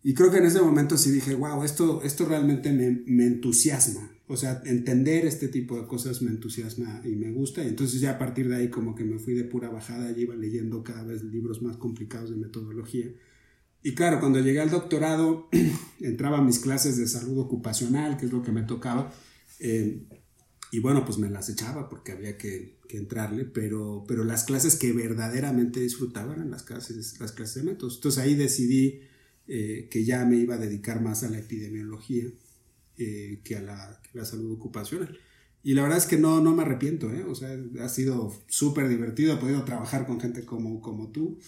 Y 0.03 0.13
creo 0.13 0.31
que 0.31 0.37
en 0.37 0.45
ese 0.45 0.61
momento 0.61 0.97
sí 0.97 1.11
dije, 1.11 1.35
wow, 1.35 1.63
esto, 1.63 2.01
esto 2.03 2.25
realmente 2.25 2.71
me, 2.71 3.03
me, 3.05 3.25
entusiasma. 3.25 4.09
O 4.27 4.37
sea, 4.37 4.61
entender 4.65 5.25
este 5.25 5.49
tipo 5.49 5.79
de 5.79 5.87
cosas 5.87 6.21
me 6.21 6.29
entusiasma 6.29 7.01
y 7.03 7.15
me 7.15 7.31
gusta. 7.31 7.63
Y 7.63 7.67
entonces 7.67 7.99
ya 7.99 8.11
a 8.11 8.17
partir 8.17 8.47
de 8.47 8.55
ahí 8.55 8.69
como 8.69 8.95
que 8.95 9.03
me 9.03 9.19
fui 9.19 9.33
de 9.33 9.43
pura 9.43 9.69
bajada 9.69 10.11
y 10.11 10.21
iba 10.21 10.35
leyendo 10.35 10.83
cada 10.83 11.03
vez 11.03 11.23
libros 11.23 11.61
más 11.61 11.75
complicados 11.77 12.29
de 12.29 12.37
metodología. 12.37 13.11
Y 13.83 13.93
claro, 13.93 14.19
cuando 14.19 14.39
llegué 14.39 14.61
al 14.61 14.69
doctorado, 14.69 15.49
entraba 15.99 16.37
a 16.37 16.43
mis 16.43 16.59
clases 16.59 16.97
de 16.97 17.07
salud 17.07 17.37
ocupacional, 17.39 18.17
que 18.17 18.25
es 18.25 18.31
lo 18.31 18.41
que 18.41 18.51
me 18.51 18.63
tocaba. 18.63 19.11
Eh, 19.59 20.05
y 20.71 20.79
bueno, 20.79 21.03
pues 21.03 21.17
me 21.17 21.29
las 21.29 21.49
echaba 21.49 21.89
porque 21.89 22.11
había 22.11 22.37
que, 22.37 22.77
que, 22.87 22.97
entrarle, 22.97 23.43
pero, 23.45 24.05
pero 24.07 24.23
las 24.23 24.43
clases 24.43 24.75
que 24.75 24.93
verdaderamente 24.93 25.79
disfrutaba 25.79 26.33
eran 26.33 26.51
las 26.51 26.63
clases, 26.63 27.19
las 27.19 27.31
clases 27.31 27.55
de 27.55 27.71
métodos. 27.71 27.95
Entonces 27.95 28.23
ahí 28.23 28.35
decidí 28.35 29.01
eh, 29.51 29.87
que 29.89 30.05
ya 30.05 30.23
me 30.25 30.37
iba 30.37 30.53
a 30.53 30.59
dedicar 30.59 31.01
más 31.01 31.23
a 31.23 31.29
la 31.29 31.39
epidemiología 31.39 32.25
eh, 32.99 33.41
que, 33.43 33.55
a 33.55 33.61
la, 33.61 34.25
salud 34.25 34.53
ocupacional. 34.53 35.17
Y 35.63 35.73
la 35.73 35.81
verdad 35.81 35.97
es 35.97 36.05
que 36.05 36.17
no, 36.17 36.39
no 36.39 36.53
me 36.53 36.61
arrepiento, 36.61 37.11
¿eh? 37.11 37.23
o 37.23 37.33
sea, 37.33 37.57
ha 37.81 37.89
sido 37.89 38.31
súper 38.47 38.87
divertido, 38.87 39.33
he 39.33 39.37
podido 39.37 39.63
trabajar 39.63 40.05
con 40.05 40.19
gente 40.19 40.45
como, 40.45 40.81
como 40.81 41.07
tú, 41.07 41.39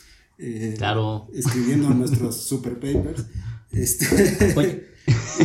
claro. 0.78 1.30
escribiendo 1.32 1.90
nuestros 1.94 2.44
super 2.44 2.80
papers. 2.80 3.24
Este, 3.72 4.06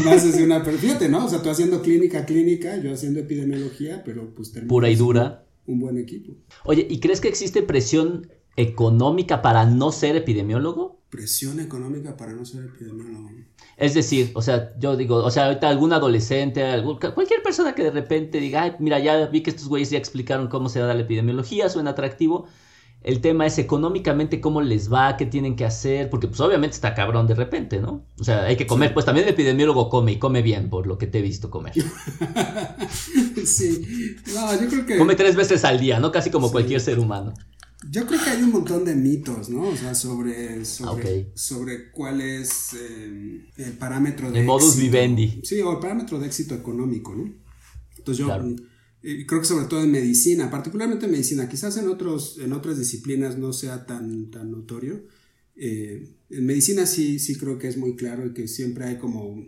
más 0.03 0.25
desde 0.25 0.43
una, 0.43 0.65
pero 0.65 0.79
fíjate, 0.79 1.11
¿no? 1.11 1.27
O 1.27 1.29
sea, 1.29 1.43
tú 1.43 1.51
haciendo 1.51 1.83
clínica, 1.83 2.25
clínica, 2.25 2.79
yo 2.79 2.91
haciendo 2.91 3.21
epidemiología, 3.21 4.03
pero 4.03 4.35
pues 4.35 4.49
Pura 4.67 4.89
y 4.89 4.97
dura. 4.97 5.45
Un 5.67 5.79
buen 5.79 5.99
equipo. 5.99 6.33
Oye, 6.65 6.87
¿y 6.89 7.01
crees 7.01 7.21
que 7.21 7.29
existe 7.29 7.63
presión 7.63 8.31
económica 8.57 9.43
para 9.43 9.67
no 9.67 9.93
ser 9.93 10.17
epidemiólogo? 10.17 10.96
Presión 11.11 11.61
económica 11.61 12.17
para 12.17 12.33
no 12.33 12.45
ser 12.45 12.65
epidemiólogo. 12.65 13.31
Es 13.77 13.95
decir, 13.95 14.33
o 14.35 14.43
sea, 14.43 14.73
yo 14.79 14.97
digo, 14.97 15.17
o 15.17 15.31
sea, 15.31 15.47
ahorita 15.47 15.69
algún 15.69 15.93
adolescente, 15.93 16.65
cualquier 17.15 17.43
persona 17.43 17.75
que 17.75 17.85
de 17.85 17.91
repente 17.91 18.39
diga, 18.41 18.77
mira, 18.79 18.99
ya 18.99 19.27
vi 19.27 19.43
que 19.43 19.51
estos 19.51 19.69
güeyes 19.69 19.91
ya 19.91 19.99
explicaron 19.99 20.49
cómo 20.49 20.69
se 20.69 20.81
da 20.81 20.95
la 20.95 21.03
epidemiología, 21.03 21.69
suena 21.69 21.91
atractivo. 21.91 22.47
El 23.03 23.21
tema 23.21 23.47
es 23.47 23.59
económicamente 23.59 24.41
cómo 24.41 24.61
les 24.63 24.93
va, 24.93 25.17
qué 25.17 25.27
tienen 25.27 25.55
que 25.55 25.65
hacer, 25.65 26.11
porque 26.11 26.27
pues 26.27 26.41
obviamente 26.41 26.75
está 26.75 26.95
cabrón 26.95 27.29
de 27.29 27.35
repente, 27.35 27.79
¿no? 27.79 28.05
O 28.19 28.25
sea, 28.25 28.45
hay 28.45 28.57
que 28.57 28.67
comer, 28.67 28.93
pues 28.95 29.07
también 29.07 29.29
el 29.29 29.35
epidemiólogo 29.35 29.89
come 29.89 30.13
y 30.13 30.19
come 30.19 30.43
bien, 30.43 30.71
por 30.71 30.89
lo 30.89 30.99
que 30.99 31.07
te 31.07 31.21
he 31.21 31.23
visto 31.23 31.49
comer. 31.49 31.73
sí, 33.45 34.17
no, 34.35 34.61
yo 34.61 34.69
creo 34.69 34.87
que... 34.87 34.99
Come 34.99 35.15
tres 35.15 35.37
veces 35.37 35.65
al 35.65 35.79
día, 35.79 36.01
¿no? 36.01 36.11
Casi 36.11 36.31
como 36.31 36.51
cualquier 36.51 36.81
ser 36.81 36.99
humano. 36.99 37.35
Yo 37.91 38.07
creo 38.07 38.23
que 38.23 38.31
hay 38.31 38.43
un 38.43 38.53
montón 38.53 38.85
de 38.85 38.95
mitos, 38.95 39.51
¿no? 39.51 39.69
O 39.69 39.77
sea, 39.77 39.95
sobre, 39.95 40.65
sobre, 40.65 41.91
cuál 41.93 42.21
es 42.23 42.71
eh, 42.73 43.45
el 43.57 43.73
parámetro 43.75 44.31
de 44.31 44.41
el 44.41 44.47
modus 44.47 44.77
vivendi. 44.77 45.41
Sí, 45.45 45.61
o 45.61 45.73
el 45.73 45.79
parámetro 45.79 46.19
de 46.19 46.27
éxito 46.27 46.55
económico, 46.55 47.15
¿no? 47.15 47.35
Entonces 47.99 48.25
yo 48.25 48.35
eh, 49.03 49.27
creo 49.27 49.41
que 49.41 49.47
sobre 49.47 49.67
todo 49.67 49.83
en 49.83 49.93
medicina, 49.93 50.51
particularmente 50.51 51.05
en 51.07 51.13
medicina, 51.13 51.49
quizás 51.49 51.77
en, 51.77 51.89
otros, 51.89 52.39
en 52.39 52.53
otras 52.53 52.79
disciplinas 52.79 53.37
no 53.37 53.53
sea 53.53 53.85
tan, 53.85 54.31
tan 54.31 54.51
notorio. 54.51 55.05
Eh, 55.55 56.17
en 56.31 56.47
medicina 56.47 56.87
sí, 56.87 57.19
sí 57.19 57.37
creo 57.37 57.59
que 57.59 57.69
es 57.69 57.77
muy 57.77 57.95
claro 57.95 58.27
y 58.27 58.33
que 58.33 58.49
siempre 58.49 58.87
hay 58.87 58.99
como 58.99 59.47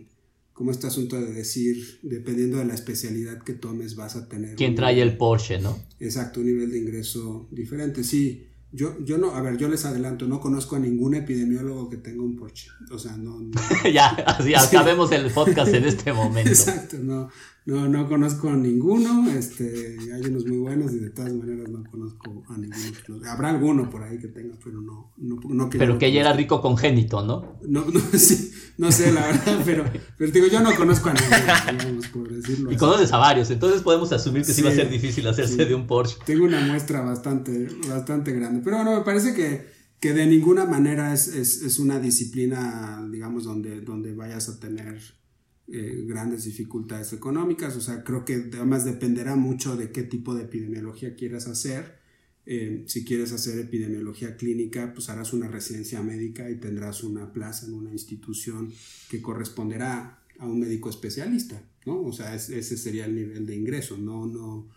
como 0.59 0.71
este 0.71 0.87
asunto 0.87 1.15
de 1.15 1.31
decir, 1.31 2.01
dependiendo 2.03 2.57
de 2.57 2.65
la 2.65 2.73
especialidad 2.73 3.41
que 3.43 3.53
tomes, 3.53 3.95
vas 3.95 4.17
a 4.17 4.27
tener... 4.27 4.57
¿Quién 4.57 4.75
trae 4.75 5.01
el 5.01 5.15
Porsche, 5.15 5.57
no? 5.61 5.79
Exacto, 6.01 6.41
un 6.41 6.47
nivel 6.47 6.69
de 6.69 6.79
ingreso 6.79 7.47
diferente. 7.49 8.03
Sí, 8.03 8.45
yo, 8.73 8.97
yo 9.05 9.17
no, 9.17 9.35
a 9.35 9.41
ver, 9.41 9.55
yo 9.55 9.69
les 9.69 9.85
adelanto, 9.85 10.27
no 10.27 10.41
conozco 10.41 10.75
a 10.75 10.79
ningún 10.79 11.15
epidemiólogo 11.15 11.89
que 11.89 11.95
tenga 11.95 12.23
un 12.23 12.35
Porsche. 12.35 12.71
O 12.91 12.99
sea, 12.99 13.15
no. 13.15 13.39
ya, 13.93 14.07
así 14.09 14.53
acabemos 14.53 15.09
el 15.13 15.31
podcast 15.31 15.73
en 15.73 15.85
este 15.85 16.11
momento. 16.21 16.49
Exacto, 16.49 16.97
no, 16.99 17.29
no, 17.69 17.87
no 17.87 18.07
conozco 18.07 18.49
a 18.49 18.55
ninguno. 18.55 19.29
Este, 19.29 19.97
hay 20.13 20.21
unos 20.21 20.45
muy 20.45 20.57
buenos 20.57 20.91
y 20.93 20.99
de 20.99 21.11
todas 21.11 21.31
maneras 21.33 21.69
no 21.69 21.83
conozco 21.89 22.43
a 22.49 22.57
ninguno. 22.57 23.29
Habrá 23.29 23.49
alguno 23.49 23.89
por 23.89 24.03
ahí 24.03 24.17
que 24.17 24.27
tenga, 24.27 24.55
pero 24.63 24.81
no, 24.81 25.13
no, 25.17 25.39
no 25.47 25.69
que 25.69 25.77
Pero 25.77 25.99
que 25.99 26.07
ella 26.07 26.21
era 26.21 26.33
rico 26.33 26.61
congénito, 26.61 27.23
¿no? 27.23 27.59
No, 27.61 27.85
no, 27.85 27.99
sí, 28.17 28.51
no 28.77 28.91
sé, 28.91 29.11
la 29.11 29.27
verdad, 29.27 29.61
pero, 29.63 29.85
pero 30.17 30.31
digo, 30.31 30.47
yo 30.47 30.61
no 30.61 30.75
conozco 30.75 31.09
a 31.09 31.13
ninguno, 31.13 31.83
digamos, 31.83 32.07
por 32.07 32.33
decirlo. 32.33 32.71
Y 32.71 32.75
conoces 32.75 33.11
a 33.13 33.17
varios, 33.17 33.51
entonces 33.51 33.81
podemos 33.81 34.11
asumir 34.11 34.43
que 34.43 34.53
sí, 34.53 34.61
va 34.63 34.71
a 34.71 34.75
ser 34.75 34.89
difícil 34.89 35.27
hacerse 35.27 35.65
de 35.65 35.75
un 35.75 35.85
Porsche. 35.85 36.17
Tengo 36.25 36.45
una 36.45 36.61
muestra 36.61 37.01
bastante, 37.01 37.67
bastante 37.87 38.31
grande. 38.31 38.61
Pero 38.63 38.77
bueno, 38.77 38.97
me 38.97 39.03
parece 39.03 39.35
que, 39.35 39.67
que 39.99 40.13
de 40.13 40.25
ninguna 40.25 40.65
manera 40.65 41.13
es, 41.13 41.27
es, 41.27 41.61
es, 41.61 41.77
una 41.77 41.99
disciplina, 41.99 43.05
digamos, 43.11 43.43
donde, 43.43 43.81
donde 43.81 44.15
vayas 44.15 44.49
a 44.49 44.59
tener 44.59 45.18
eh, 45.71 46.03
grandes 46.07 46.45
dificultades 46.45 47.13
económicas. 47.13 47.75
O 47.75 47.81
sea, 47.81 48.03
creo 48.03 48.25
que 48.25 48.49
además 48.53 48.85
dependerá 48.85 49.35
mucho 49.35 49.75
de 49.77 49.91
qué 49.91 50.03
tipo 50.03 50.35
de 50.35 50.43
epidemiología 50.43 51.15
quieras 51.15 51.47
hacer. 51.47 51.99
Eh, 52.45 52.83
si 52.87 53.05
quieres 53.05 53.31
hacer 53.31 53.59
epidemiología 53.59 54.35
clínica, 54.35 54.91
pues 54.93 55.09
harás 55.09 55.33
una 55.33 55.47
residencia 55.47 56.01
médica 56.01 56.49
y 56.49 56.55
tendrás 56.55 57.03
una 57.03 57.31
plaza 57.31 57.67
en 57.67 57.73
una 57.73 57.91
institución 57.91 58.73
que 59.09 59.21
corresponderá 59.21 60.23
a 60.39 60.47
un 60.47 60.59
médico 60.59 60.89
especialista, 60.89 61.61
¿no? 61.85 62.01
O 62.01 62.11
sea, 62.11 62.33
ese 62.33 62.77
sería 62.77 63.05
el 63.05 63.13
nivel 63.13 63.45
de 63.45 63.55
ingreso, 63.55 63.97
no, 63.97 64.25
no, 64.25 64.67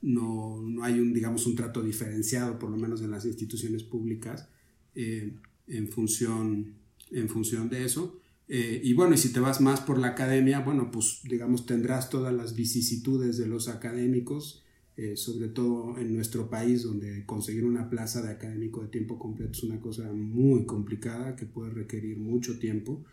no, 0.00 0.62
no 0.62 0.84
hay 0.84 0.98
un, 1.00 1.12
digamos, 1.12 1.44
un 1.46 1.56
trato 1.56 1.82
diferenciado, 1.82 2.58
por 2.58 2.70
lo 2.70 2.76
menos 2.76 3.02
en 3.02 3.10
las 3.10 3.24
instituciones 3.24 3.82
públicas, 3.82 4.48
eh, 4.94 5.34
en, 5.66 5.88
función, 5.88 6.74
en 7.10 7.28
función 7.28 7.68
de 7.68 7.84
eso. 7.84 8.20
Eh, 8.48 8.80
y 8.82 8.94
bueno, 8.94 9.14
y 9.14 9.18
si 9.18 9.32
te 9.32 9.40
vas 9.40 9.60
más 9.60 9.80
por 9.80 9.98
la 9.98 10.08
academia, 10.08 10.60
bueno, 10.60 10.90
pues 10.90 11.20
digamos 11.24 11.66
tendrás 11.66 12.08
todas 12.08 12.32
las 12.32 12.54
vicisitudes 12.54 13.36
de 13.36 13.46
los 13.46 13.68
académicos, 13.68 14.64
eh, 14.96 15.16
sobre 15.16 15.48
todo 15.48 15.98
en 15.98 16.14
nuestro 16.14 16.48
país, 16.48 16.82
donde 16.82 17.26
conseguir 17.26 17.64
una 17.64 17.90
plaza 17.90 18.22
de 18.22 18.30
académico 18.30 18.82
de 18.82 18.88
tiempo 18.88 19.18
completo 19.18 19.52
es 19.52 19.62
una 19.64 19.80
cosa 19.80 20.10
muy 20.12 20.64
complicada 20.64 21.36
que 21.36 21.46
puede 21.46 21.70
requerir 21.70 22.18
mucho 22.18 22.58
tiempo. 22.58 23.04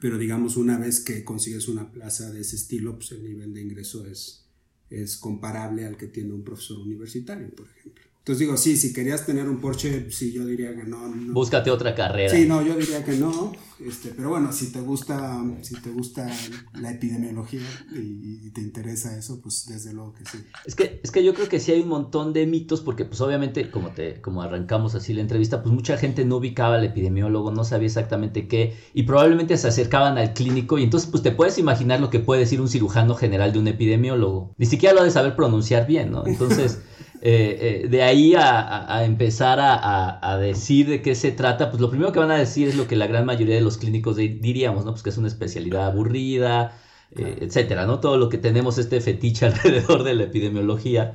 pero 0.00 0.18
digamos, 0.18 0.56
una 0.56 0.78
vez 0.78 1.00
que 1.00 1.24
consigues 1.24 1.68
una 1.68 1.92
plaza 1.92 2.30
de 2.32 2.40
ese 2.40 2.56
estilo, 2.56 2.96
pues 2.96 3.12
el 3.12 3.22
nivel 3.22 3.52
de 3.54 3.62
ingreso 3.62 4.06
es, 4.06 4.46
es 4.90 5.16
comparable 5.16 5.84
al 5.84 5.96
que 5.96 6.08
tiene 6.08 6.32
un 6.32 6.42
profesor 6.42 6.78
universitario, 6.78 7.50
por 7.54 7.68
ejemplo. 7.68 8.13
Entonces 8.24 8.40
digo, 8.40 8.56
sí, 8.56 8.78
si 8.78 8.94
querías 8.94 9.26
tener 9.26 9.50
un 9.50 9.60
Porsche, 9.60 10.10
sí, 10.10 10.32
yo 10.32 10.46
diría 10.46 10.74
que 10.74 10.84
no. 10.84 11.12
Búscate 11.34 11.70
otra 11.70 11.94
carrera. 11.94 12.30
Sí, 12.30 12.46
no, 12.46 12.62
yo 12.62 12.74
diría 12.74 13.04
que 13.04 13.12
no. 13.16 13.52
Este, 13.86 14.14
pero 14.16 14.30
bueno, 14.30 14.50
si 14.50 14.72
te 14.72 14.80
gusta, 14.80 15.44
si 15.60 15.74
te 15.82 15.90
gusta 15.90 16.30
la 16.72 16.92
epidemiología 16.92 17.60
y, 17.92 18.48
te 18.48 18.62
interesa 18.62 19.18
eso, 19.18 19.42
pues 19.42 19.66
desde 19.66 19.92
luego 19.92 20.14
que 20.14 20.24
sí. 20.24 20.38
Es 20.64 20.74
que, 20.74 21.00
es 21.02 21.10
que 21.10 21.22
yo 21.22 21.34
creo 21.34 21.50
que 21.50 21.60
sí 21.60 21.72
hay 21.72 21.80
un 21.82 21.88
montón 21.88 22.32
de 22.32 22.46
mitos, 22.46 22.80
porque 22.80 23.04
pues 23.04 23.20
obviamente, 23.20 23.70
como 23.70 23.90
te, 23.90 24.22
como 24.22 24.40
arrancamos 24.40 24.94
así 24.94 25.12
la 25.12 25.20
entrevista, 25.20 25.62
pues 25.62 25.74
mucha 25.74 25.98
gente 25.98 26.24
no 26.24 26.36
ubicaba 26.36 26.76
al 26.76 26.84
epidemiólogo, 26.84 27.50
no 27.50 27.64
sabía 27.64 27.88
exactamente 27.88 28.48
qué, 28.48 28.74
y 28.94 29.02
probablemente 29.02 29.58
se 29.58 29.68
acercaban 29.68 30.16
al 30.16 30.32
clínico, 30.32 30.78
y 30.78 30.84
entonces 30.84 31.10
pues 31.10 31.22
te 31.22 31.32
puedes 31.32 31.58
imaginar 31.58 32.00
lo 32.00 32.08
que 32.08 32.20
puede 32.20 32.40
decir 32.40 32.62
un 32.62 32.68
cirujano 32.68 33.16
general 33.16 33.52
de 33.52 33.58
un 33.58 33.68
epidemiólogo. 33.68 34.54
Ni 34.56 34.64
siquiera 34.64 34.94
lo 34.94 35.02
ha 35.02 35.04
de 35.04 35.10
saber 35.10 35.36
pronunciar 35.36 35.86
bien, 35.86 36.10
¿no? 36.10 36.26
Entonces. 36.26 36.78
Eh, 37.26 37.84
eh, 37.84 37.88
de 37.88 38.02
ahí 38.02 38.34
a, 38.36 39.02
empezar 39.02 39.58
a, 39.58 40.36
decir 40.36 40.88
de 40.90 41.00
qué 41.00 41.14
se 41.14 41.32
trata, 41.32 41.70
pues 41.70 41.80
lo 41.80 41.88
primero 41.88 42.12
que 42.12 42.18
van 42.18 42.30
a 42.30 42.36
decir 42.36 42.68
es 42.68 42.76
lo 42.76 42.86
que 42.86 42.96
la 42.96 43.06
gran 43.06 43.24
mayoría 43.24 43.54
de 43.54 43.62
los 43.62 43.78
clínicos 43.78 44.16
diríamos, 44.16 44.84
¿no? 44.84 44.90
Pues 44.90 45.02
que 45.02 45.08
es 45.08 45.16
una 45.16 45.28
especialidad 45.28 45.86
aburrida, 45.86 46.78
eh, 47.16 47.38
etcétera, 47.40 47.86
¿no? 47.86 48.00
Todo 48.00 48.18
lo 48.18 48.28
que 48.28 48.36
tenemos 48.36 48.76
este 48.76 49.00
fetiche 49.00 49.46
alrededor 49.46 50.02
de 50.02 50.14
la 50.14 50.24
epidemiología. 50.24 51.14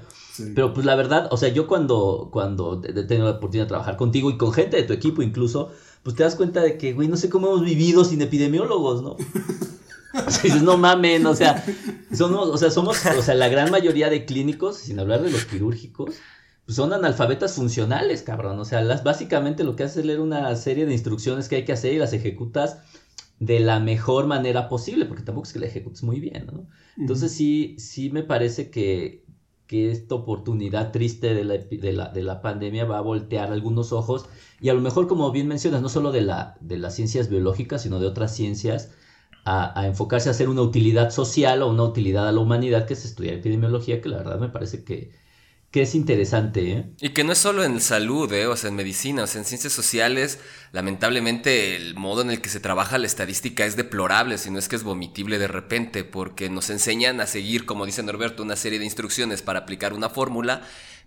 Pero 0.56 0.74
pues 0.74 0.84
la 0.86 0.96
verdad, 0.96 1.28
o 1.32 1.38
sea, 1.38 1.50
yo 1.50 1.68
cuando, 1.68 2.30
cuando 2.32 2.82
he 2.84 3.04
tenido 3.04 3.26
la 3.26 3.38
oportunidad 3.38 3.66
de 3.66 3.70
trabajar 3.70 3.98
contigo 3.98 4.32
y 4.32 4.38
con 4.38 4.52
gente 4.52 4.78
de 4.78 4.84
tu 4.84 4.94
equipo 4.94 5.22
incluso, 5.22 5.70
pues 6.02 6.16
te 6.16 6.24
das 6.24 6.36
cuenta 6.36 6.62
de 6.64 6.78
que, 6.80 6.94
güey, 6.94 7.08
no 7.08 7.18
sé 7.18 7.30
cómo 7.30 7.50
hemos 7.50 7.64
vivido 7.64 8.04
sin 8.04 8.22
epidemiólogos, 8.22 9.04
¿no? 9.04 9.16
O 10.28 10.32
sea, 10.32 10.44
dices, 10.44 10.64
no 10.64 10.78
mamen, 10.78 11.26
o 11.26 11.36
sea, 11.36 11.64
somos, 12.14 12.50
o 12.50 12.58
sea, 12.58 12.72
somos, 12.72 13.06
o 13.06 13.22
sea, 13.22 13.34
la 13.36 13.50
gran 13.50 13.72
mayoría 13.72 14.10
de 14.10 14.26
clínicos, 14.26 14.78
sin 14.78 15.00
hablar 15.00 15.22
de 15.22 15.32
los 15.32 15.46
quirúrgicos, 15.46 16.16
pues 16.66 16.76
son 16.76 16.94
analfabetas 16.94 17.54
funcionales, 17.54 18.22
cabrón. 18.22 18.60
O 18.60 18.66
sea, 18.66 18.82
las, 18.82 19.04
básicamente 19.04 19.64
lo 19.64 19.76
que 19.76 19.84
haces 19.84 19.98
es 19.98 20.06
leer 20.06 20.20
una 20.20 20.56
serie 20.56 20.86
de 20.86 20.94
instrucciones 20.94 21.48
que 21.48 21.56
hay 21.56 21.66
que 21.66 21.74
hacer 21.74 21.94
y 21.94 21.98
las 21.98 22.14
ejecutas 22.14 22.80
de 23.40 23.60
la 23.60 23.80
mejor 23.80 24.28
manera 24.28 24.68
posible, 24.70 25.06
porque 25.06 25.24
tampoco 25.24 25.48
es 25.48 25.54
que 25.54 25.60
la 25.60 25.66
ejecutes 25.68 26.04
muy 26.04 26.20
bien, 26.20 26.46
¿no? 26.46 26.68
Entonces 26.98 27.32
sí, 27.32 27.76
sí 27.80 28.10
me 28.10 28.22
parece 28.22 28.70
que, 28.70 29.26
que 29.66 29.92
esta 29.92 30.16
oportunidad 30.16 30.92
triste 30.92 31.34
de 31.34 31.44
la, 31.46 31.58
de, 31.58 31.94
la, 31.94 32.10
de 32.10 32.22
la, 32.22 32.42
pandemia 32.42 32.86
va 32.86 32.98
a 32.98 33.02
voltear 33.02 33.52
algunos 33.52 33.94
ojos 33.94 34.26
y 34.60 34.70
a 34.70 34.74
lo 34.74 34.82
mejor, 34.82 35.08
como 35.08 35.32
bien 35.32 35.48
mencionas, 35.48 35.82
no 35.82 35.90
solo 35.90 36.12
de, 36.12 36.22
la, 36.22 36.58
de 36.60 36.78
las 36.78 36.96
ciencias 36.96 37.30
biológicas, 37.30 37.84
sino 37.84 38.00
de 38.00 38.08
otras 38.08 38.36
ciencias, 38.36 38.92
a, 39.46 39.86
enfocarse 39.86 40.30
a 40.30 40.32
hacer 40.32 40.50
una 40.50 40.62
utilidad 40.62 41.12
social 41.12 41.62
o 41.62 41.70
una 41.70 41.84
utilidad 41.84 42.28
a 42.28 42.32
la 42.32 42.40
humanidad, 42.40 42.86
que 42.86 42.94
es 42.94 43.06
estudiar 43.06 43.36
epidemiología, 43.36 44.02
que 44.02 44.10
la 44.10 44.18
verdad 44.18 44.40
me 44.40 44.50
parece 44.50 44.84
que, 44.84 45.12
que 45.72 45.82
es 45.82 45.96
interesante. 45.96 46.72
¿eh? 46.72 46.86
Y 47.02 47.10
que 47.10 47.24
no 47.24 47.32
es 47.32 47.38
solo 47.38 47.64
en 47.64 47.80
salud, 47.82 48.32
¿eh? 48.34 48.48
o 48.48 48.56
sea, 48.56 48.70
en 48.70 48.76
medicina, 48.76 49.24
o 49.24 49.28
sea, 49.28 49.40
en 49.40 49.46
ciencias 49.46 49.74
sociales, 49.74 50.40
lamentablemente 50.72 51.76
el 51.76 51.96
modo 51.96 52.22
en 52.22 52.32
el 52.32 52.42
que 52.42 52.50
se 52.50 52.60
trabaja 52.60 52.98
la 52.98 53.08
estadística 53.08 53.66
es 53.66 53.76
deplorable, 53.76 54.38
si 54.38 54.52
no 54.52 54.60
es 54.60 54.68
que 54.68 54.76
es 54.76 54.84
vomitible 54.84 55.40
de 55.40 55.48
repente, 55.48 56.04
porque 56.04 56.50
nos 56.50 56.70
enseñan 56.70 57.22
a 57.22 57.28
seguir, 57.28 57.66
como 57.66 57.86
dice 57.86 58.04
Norberto, 58.04 58.44
una 58.44 58.56
serie 58.56 58.80
de 58.80 58.86
instrucciones 58.86 59.42
para 59.42 59.60
aplicar 59.60 59.94
una 59.94 60.10
fórmula, 60.10 60.62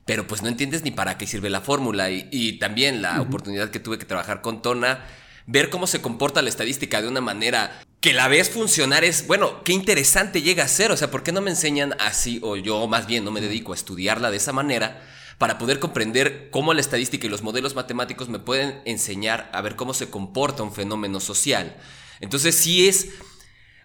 pero 0.04 0.26
pues 0.26 0.42
no 0.42 0.48
entiendes 0.48 0.82
ni 0.82 0.90
para 0.90 1.16
qué 1.16 1.26
sirve 1.26 1.50
la 1.50 1.60
fórmula. 1.60 2.10
Y, 2.10 2.58
también 2.58 3.02
la 3.02 3.20
oportunidad 3.20 3.70
que 3.70 3.80
tuve 3.80 3.98
que 3.98 4.04
trabajar 4.04 4.42
con 4.42 4.62
Tona, 4.62 5.04
ver 5.46 5.70
cómo 5.70 5.86
se 5.86 6.00
comporta 6.00 6.42
la 6.42 6.48
estadística 6.48 7.02
de 7.02 7.08
una 7.08 7.20
manera 7.20 7.82
que 8.00 8.12
la 8.12 8.28
ves 8.28 8.50
funcionar 8.50 9.04
es, 9.04 9.26
bueno, 9.26 9.62
qué 9.62 9.72
interesante 9.72 10.42
llega 10.42 10.64
a 10.64 10.68
ser, 10.68 10.90
o 10.90 10.96
sea, 10.96 11.10
¿por 11.10 11.22
qué 11.22 11.30
no 11.30 11.40
me 11.40 11.50
enseñan 11.50 11.94
así, 12.00 12.40
o 12.42 12.56
yo 12.56 12.88
más 12.88 13.06
bien 13.06 13.24
no 13.24 13.30
me 13.30 13.40
dedico 13.40 13.72
a 13.72 13.76
estudiarla 13.76 14.30
de 14.30 14.38
esa 14.38 14.52
manera, 14.52 15.00
para 15.38 15.58
poder 15.58 15.78
comprender 15.78 16.50
cómo 16.50 16.74
la 16.74 16.80
estadística 16.80 17.26
y 17.26 17.30
los 17.30 17.42
modelos 17.42 17.74
matemáticos 17.74 18.28
me 18.28 18.38
pueden 18.38 18.80
enseñar 18.84 19.50
a 19.52 19.60
ver 19.60 19.76
cómo 19.76 19.94
se 19.94 20.10
comporta 20.10 20.62
un 20.64 20.72
fenómeno 20.72 21.20
social? 21.20 21.76
Entonces 22.20 22.56
sí 22.56 22.88
es, 22.88 23.08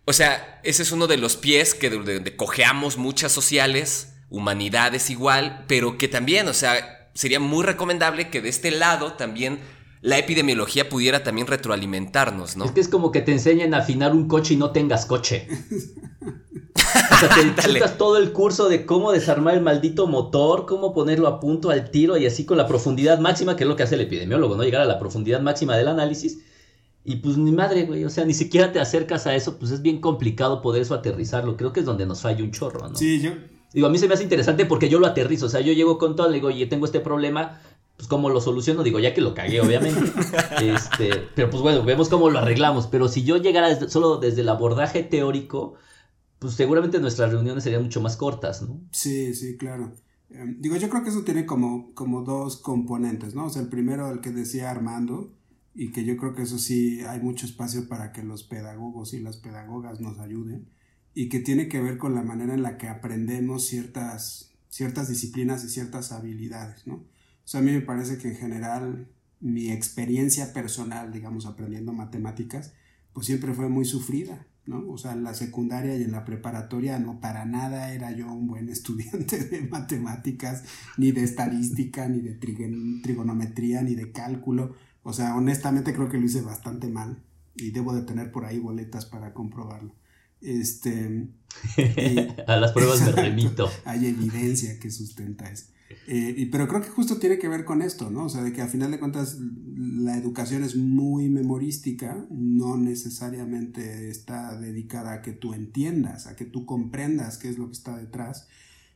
o 0.05 0.13
sea, 0.13 0.59
ese 0.63 0.83
es 0.83 0.91
uno 0.91 1.05
de 1.07 1.17
los 1.17 1.35
pies 1.35 1.73
que 1.73 1.89
de, 1.89 2.35
cojeamos 2.35 2.97
muchas 2.97 3.31
sociales, 3.31 4.13
humanidades 4.29 5.09
igual, 5.09 5.65
pero 5.67 5.97
que 5.97 6.07
también, 6.07 6.47
o 6.47 6.53
sea, 6.53 7.09
sería 7.13 7.39
muy 7.39 7.63
recomendable 7.63 8.29
que 8.29 8.41
de 8.41 8.49
este 8.49 8.71
lado 8.71 9.13
también 9.13 9.59
la 10.07 10.17
epidemiología 10.17 10.87
pudiera 10.87 11.21
también 11.21 11.47
retroalimentarnos, 11.47 12.55
¿no? 12.55 12.63
Es 12.63 12.71
que 12.71 12.79
es 12.79 12.87
como 12.87 13.11
que 13.11 13.19
te 13.19 13.33
enseñen 13.33 13.73
a 13.73 13.79
afinar 13.79 14.13
un 14.13 14.29
coche 14.29 14.53
y 14.53 14.57
no 14.57 14.71
tengas 14.71 15.05
coche. 15.05 15.49
o 15.51 17.17
sea, 17.19 17.27
te 17.27 17.61
chutas 17.61 17.97
todo 17.97 18.17
el 18.17 18.31
curso 18.31 18.69
de 18.69 18.85
cómo 18.85 19.11
desarmar 19.11 19.55
el 19.55 19.61
maldito 19.61 20.07
motor, 20.07 20.65
cómo 20.65 20.93
ponerlo 20.93 21.27
a 21.27 21.41
punto 21.41 21.71
al 21.71 21.91
tiro 21.91 22.15
y 22.15 22.25
así 22.25 22.45
con 22.45 22.55
la 22.55 22.67
profundidad 22.67 23.19
máxima, 23.19 23.57
que 23.57 23.65
es 23.65 23.67
lo 23.67 23.75
que 23.75 23.83
hace 23.83 23.95
el 23.95 24.01
epidemiólogo, 24.01 24.55
¿no? 24.55 24.63
Llegar 24.63 24.81
a 24.81 24.85
la 24.85 24.97
profundidad 24.97 25.41
máxima 25.41 25.75
del 25.75 25.89
análisis. 25.89 26.39
Y 27.03 27.17
pues 27.17 27.35
ni 27.37 27.51
madre, 27.51 27.83
güey, 27.83 28.05
o 28.05 28.09
sea, 28.09 28.23
ni 28.23 28.33
siquiera 28.33 28.71
te 28.71 28.79
acercas 28.79 29.27
a 29.27 29.35
eso, 29.35 29.59
pues 29.59 29.71
es 29.71 29.81
bien 29.81 29.99
complicado 29.99 30.61
poder 30.61 30.83
eso 30.83 30.93
aterrizarlo. 30.93 31.57
Creo 31.57 31.73
que 31.73 31.81
es 31.81 31.85
donde 31.85 32.05
nos 32.05 32.21
falla 32.21 32.45
un 32.45 32.51
chorro, 32.51 32.87
¿no? 32.87 32.95
Sí, 32.95 33.19
yo. 33.19 33.31
Digo, 33.73 33.87
a 33.87 33.89
mí 33.89 33.97
se 33.97 34.07
me 34.07 34.13
hace 34.13 34.23
interesante 34.23 34.65
porque 34.65 34.87
yo 34.87 34.99
lo 34.99 35.07
aterrizo, 35.07 35.47
o 35.47 35.49
sea, 35.49 35.59
yo 35.59 35.73
llego 35.73 35.97
con 35.97 36.15
todo, 36.15 36.29
le 36.29 36.35
digo, 36.35 36.47
oye, 36.47 36.65
tengo 36.67 36.85
este 36.85 37.01
problema, 37.01 37.59
pues 37.97 38.07
cómo 38.07 38.29
lo 38.29 38.39
soluciono, 38.39 38.83
digo, 38.83 38.99
ya 38.99 39.15
que 39.15 39.21
lo 39.21 39.33
cagué, 39.33 39.59
obviamente. 39.59 39.99
este, 40.61 41.27
pero 41.35 41.49
pues 41.49 41.63
bueno, 41.63 41.83
vemos 41.83 42.09
cómo 42.09 42.29
lo 42.29 42.37
arreglamos. 42.37 42.85
Pero 42.87 43.07
si 43.07 43.23
yo 43.23 43.37
llegara 43.37 43.89
solo 43.89 44.17
desde 44.17 44.41
el 44.41 44.49
abordaje 44.49 45.01
teórico, 45.01 45.73
pues 46.37 46.53
seguramente 46.53 46.99
nuestras 46.99 47.31
reuniones 47.31 47.63
serían 47.63 47.83
mucho 47.83 47.99
más 47.99 48.15
cortas, 48.15 48.61
¿no? 48.61 48.79
Sí, 48.91 49.33
sí, 49.33 49.57
claro. 49.57 49.95
Em, 50.29 50.61
digo, 50.61 50.75
yo 50.75 50.89
creo 50.89 51.03
que 51.03 51.09
eso 51.09 51.23
tiene 51.23 51.47
como, 51.47 51.91
como 51.95 52.21
dos 52.21 52.57
componentes, 52.57 53.33
¿no? 53.33 53.45
O 53.45 53.49
sea, 53.49 53.63
el 53.63 53.69
primero, 53.69 54.11
el 54.11 54.21
que 54.21 54.29
decía 54.29 54.69
Armando, 54.69 55.33
y 55.73 55.91
que 55.91 56.05
yo 56.05 56.17
creo 56.17 56.35
que 56.35 56.43
eso 56.43 56.59
sí 56.59 57.01
hay 57.01 57.19
mucho 57.19 57.47
espacio 57.47 57.87
para 57.87 58.11
que 58.11 58.21
los 58.21 58.43
pedagogos 58.43 59.13
y 59.13 59.21
las 59.21 59.37
pedagogas 59.37 60.01
nos 60.01 60.19
ayuden, 60.19 60.67
y 61.15 61.29
que 61.29 61.39
tiene 61.39 61.67
que 61.67 61.81
ver 61.81 61.97
con 61.97 62.13
la 62.13 62.21
manera 62.21 62.53
en 62.53 62.61
la 62.61 62.77
que 62.77 62.89
aprendemos 62.89 63.65
ciertas, 63.65 64.51
ciertas 64.69 65.09
disciplinas 65.09 65.63
y 65.63 65.69
ciertas 65.69 66.11
habilidades, 66.11 66.85
¿no? 66.85 67.03
O 67.47 67.49
sea, 67.49 67.61
a 67.61 67.63
mí 67.63 67.71
me 67.71 67.79
parece 67.79 68.17
que 68.17 68.27
en 68.27 68.35
general 68.35 69.07
mi 69.39 69.71
experiencia 69.71 70.51
personal, 70.51 71.13
digamos, 71.13 71.45
aprendiendo 71.45 71.93
matemáticas, 71.93 72.73
pues 73.13 73.25
siempre 73.25 73.53
fue 73.53 73.69
muy 73.69 73.85
sufrida, 73.85 74.45
¿no? 74.65 74.83
O 74.89 74.97
sea, 74.97 75.13
en 75.13 75.23
la 75.23 75.33
secundaria 75.33 75.95
y 75.95 76.03
en 76.03 76.11
la 76.11 76.25
preparatoria 76.25 76.99
no 76.99 77.21
para 77.21 77.45
nada 77.45 77.93
era 77.93 78.11
yo 78.11 78.29
un 78.29 78.47
buen 78.47 78.67
estudiante 78.77 79.45
de 79.45 79.61
matemáticas, 79.61 80.65
ni 80.97 81.13
de 81.13 81.23
estadística, 81.23 82.09
ni 82.09 82.19
de 82.19 82.33
trigonometría, 82.33 83.81
ni 83.81 83.95
de 83.95 84.11
cálculo. 84.11 84.75
O 85.03 85.13
sea, 85.13 85.33
honestamente 85.33 85.93
creo 85.93 86.09
que 86.09 86.17
lo 86.17 86.25
hice 86.25 86.41
bastante 86.41 86.89
mal 86.89 87.23
y 87.55 87.71
debo 87.71 87.95
de 87.95 88.01
tener 88.01 88.29
por 88.29 88.43
ahí 88.43 88.59
boletas 88.59 89.05
para 89.05 89.33
comprobarlo. 89.33 89.95
Este, 90.41 91.29
a 92.45 92.57
las 92.57 92.73
pruebas 92.73 92.99
me 93.03 93.11
remito. 93.13 93.71
Hay 93.85 94.05
evidencia 94.05 94.77
que 94.79 94.91
sustenta 94.91 95.49
eso. 95.49 95.76
Eh, 96.07 96.47
pero 96.51 96.67
creo 96.67 96.81
que 96.81 96.89
justo 96.89 97.17
tiene 97.17 97.37
que 97.37 97.47
ver 97.47 97.65
con 97.65 97.81
esto, 97.81 98.09
¿no? 98.09 98.25
O 98.25 98.29
sea, 98.29 98.43
de 98.43 98.53
que 98.53 98.61
a 98.61 98.67
final 98.67 98.91
de 98.91 98.99
cuentas 98.99 99.37
la 99.75 100.17
educación 100.17 100.63
es 100.63 100.75
muy 100.75 101.29
memorística, 101.29 102.25
no 102.29 102.77
necesariamente 102.77 104.09
está 104.09 104.57
dedicada 104.59 105.13
a 105.13 105.21
que 105.21 105.33
tú 105.33 105.53
entiendas, 105.53 106.27
a 106.27 106.35
que 106.35 106.45
tú 106.45 106.65
comprendas 106.65 107.37
qué 107.37 107.49
es 107.49 107.57
lo 107.57 107.67
que 107.67 107.73
está 107.73 107.97
detrás. 107.97 108.47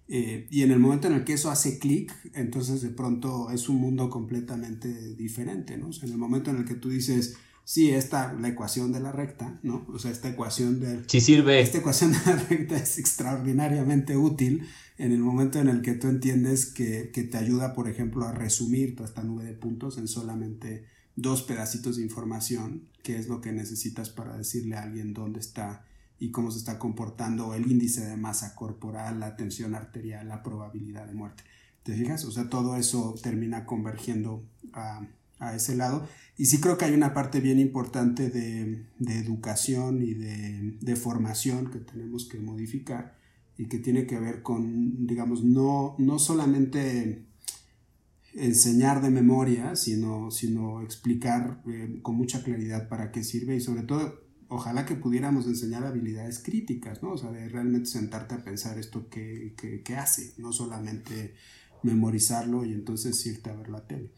Eh, 0.08 0.48
y 0.52 0.64
en 0.64 0.72
el 0.72 0.80
momento 0.80 1.08
en 1.08 1.14
el 1.14 1.24
que 1.24 1.34
eso 1.34 1.50
hace 1.50 1.80
clic, 1.80 2.14
entonces 2.34 2.82
de 2.82 2.90
pronto 2.90 3.50
es 3.52 3.70
un 3.70 3.78
mundo 3.78 4.10
completamente 4.10 5.16
diferente, 5.16 5.78
¿no? 5.78 5.88
O 5.88 5.94
sea, 5.94 6.08
en 6.08 6.14
el 6.14 6.20
momento 6.20 6.50
en 6.50 6.58
el 6.58 6.66
que 6.66 6.76
tú 6.76 6.90
dices, 6.90 7.38
sí, 7.64 7.92
esta, 7.92 8.34
la 8.34 8.50
ecuación 8.50 8.92
de 8.92 9.00
la 9.00 9.12
recta, 9.12 9.60
¿no? 9.64 9.86
O 9.94 10.00
sea, 10.00 10.12
esta 10.12 10.30
ecuación 10.30 10.80
de... 10.80 11.04
Sí 11.08 11.22
sirve. 11.22 11.62
Esta 11.62 11.80
ecuación 11.80 12.12
de 12.12 12.20
la 12.26 12.36
recta 12.36 12.76
es 12.78 12.98
extraordinariamente 12.98 14.18
útil 14.18 14.68
en 14.98 15.12
el 15.12 15.20
momento 15.20 15.60
en 15.60 15.68
el 15.68 15.82
que 15.82 15.94
tú 15.94 16.08
entiendes 16.08 16.68
que, 16.68 17.12
que 17.12 17.24
te 17.24 17.38
ayuda, 17.38 17.74
por 17.74 17.90
ejemplo, 17.90 18.26
a 18.26 18.32
resumir 18.32 18.96
toda 18.96 19.10
esta 19.10 19.24
nube 19.24 19.46
de 19.46 19.54
puntos 19.54 19.98
en 19.98 20.08
solamente 20.08 20.86
dos 21.16 21.44
pedacitos 21.44 21.98
de 21.98 22.04
información, 22.04 22.90
que 23.04 23.18
es 23.18 23.28
lo 23.28 23.42
que 23.42 23.52
necesitas 23.52 24.10
para 24.10 24.38
decirle 24.38 24.76
a 24.76 24.84
alguien 24.84 25.14
dónde 25.14 25.40
está 25.40 25.86
y 26.20 26.30
cómo 26.30 26.52
se 26.52 26.60
está 26.60 26.78
comportando 26.78 27.56
el 27.56 27.70
índice 27.70 28.06
de 28.06 28.16
masa 28.16 28.54
corporal, 28.54 29.20
la 29.20 29.36
tensión 29.36 29.74
arterial, 29.74 30.28
la 30.28 30.44
probabilidad 30.44 31.08
de 31.08 31.14
muerte. 31.14 31.44
¿Te 31.84 31.96
fijas? 31.96 32.26
O 32.26 32.32
sea, 32.32 32.48
todo 32.48 32.76
eso 32.78 33.16
termina 33.24 33.66
convergiendo 33.66 34.46
a, 34.72 35.02
a 35.40 35.56
ese 35.56 35.76
lado. 35.76 36.08
Y 36.42 36.48
sí 36.48 36.60
creo 36.60 36.76
que 36.76 36.86
hay 36.86 36.96
una 36.96 37.14
parte 37.14 37.40
bien 37.40 37.60
importante 37.60 38.32
de, 38.32 38.88
de 38.98 39.20
educación 39.20 40.02
y 40.02 40.16
de, 40.16 40.76
de, 40.82 40.96
formación 40.96 41.70
que 41.70 41.78
tenemos 41.78 42.28
que 42.28 42.40
modificar 42.40 43.16
y 43.60 43.68
que 43.68 43.78
tiene 43.78 44.08
que 44.08 44.20
ver 44.20 44.42
con, 44.42 45.06
digamos, 45.06 45.44
no, 45.44 45.94
no 46.00 46.18
solamente 46.18 47.28
enseñar 48.34 49.04
de 49.04 49.12
memoria, 49.12 49.76
sino, 49.76 50.32
sino 50.32 50.82
explicar 50.82 51.62
eh, 51.68 52.00
con 52.02 52.16
mucha 52.16 52.42
claridad 52.44 52.90
para 52.90 53.12
qué 53.12 53.24
sirve 53.24 53.56
y 53.56 53.62
sobre 53.62 53.84
todo 53.84 54.24
ojalá 54.48 54.88
que 54.88 54.96
pudiéramos 54.96 55.46
enseñar 55.46 55.86
habilidades 55.86 56.40
críticas, 56.40 57.04
¿no? 57.04 57.12
O 57.12 57.18
sea, 57.20 57.30
de 57.30 57.50
realmente 57.50 57.86
sentarte 57.86 58.34
a 58.34 58.44
pensar 58.44 58.80
esto 58.80 59.10
que, 59.10 59.54
que, 59.56 59.84
que 59.84 59.96
hace, 59.96 60.34
no 60.40 60.52
solamente 60.52 61.36
memorizarlo 61.84 62.66
y 62.66 62.74
entonces 62.74 63.24
irte 63.28 63.52
a 63.52 63.56
ver 63.56 63.70
la 63.70 63.86
tele. 63.86 64.10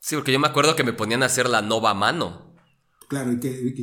Sí, 0.00 0.16
porque 0.16 0.32
yo 0.32 0.38
me 0.40 0.48
acuerdo 0.48 0.76
que 0.76 0.82
me 0.84 0.92
ponían 0.92 1.22
a 1.22 1.26
hacer 1.26 1.48
la 1.48 1.62
nova 1.62 1.94
mano. 1.94 2.49
Claro, 3.10 3.32
¿y, 3.32 3.36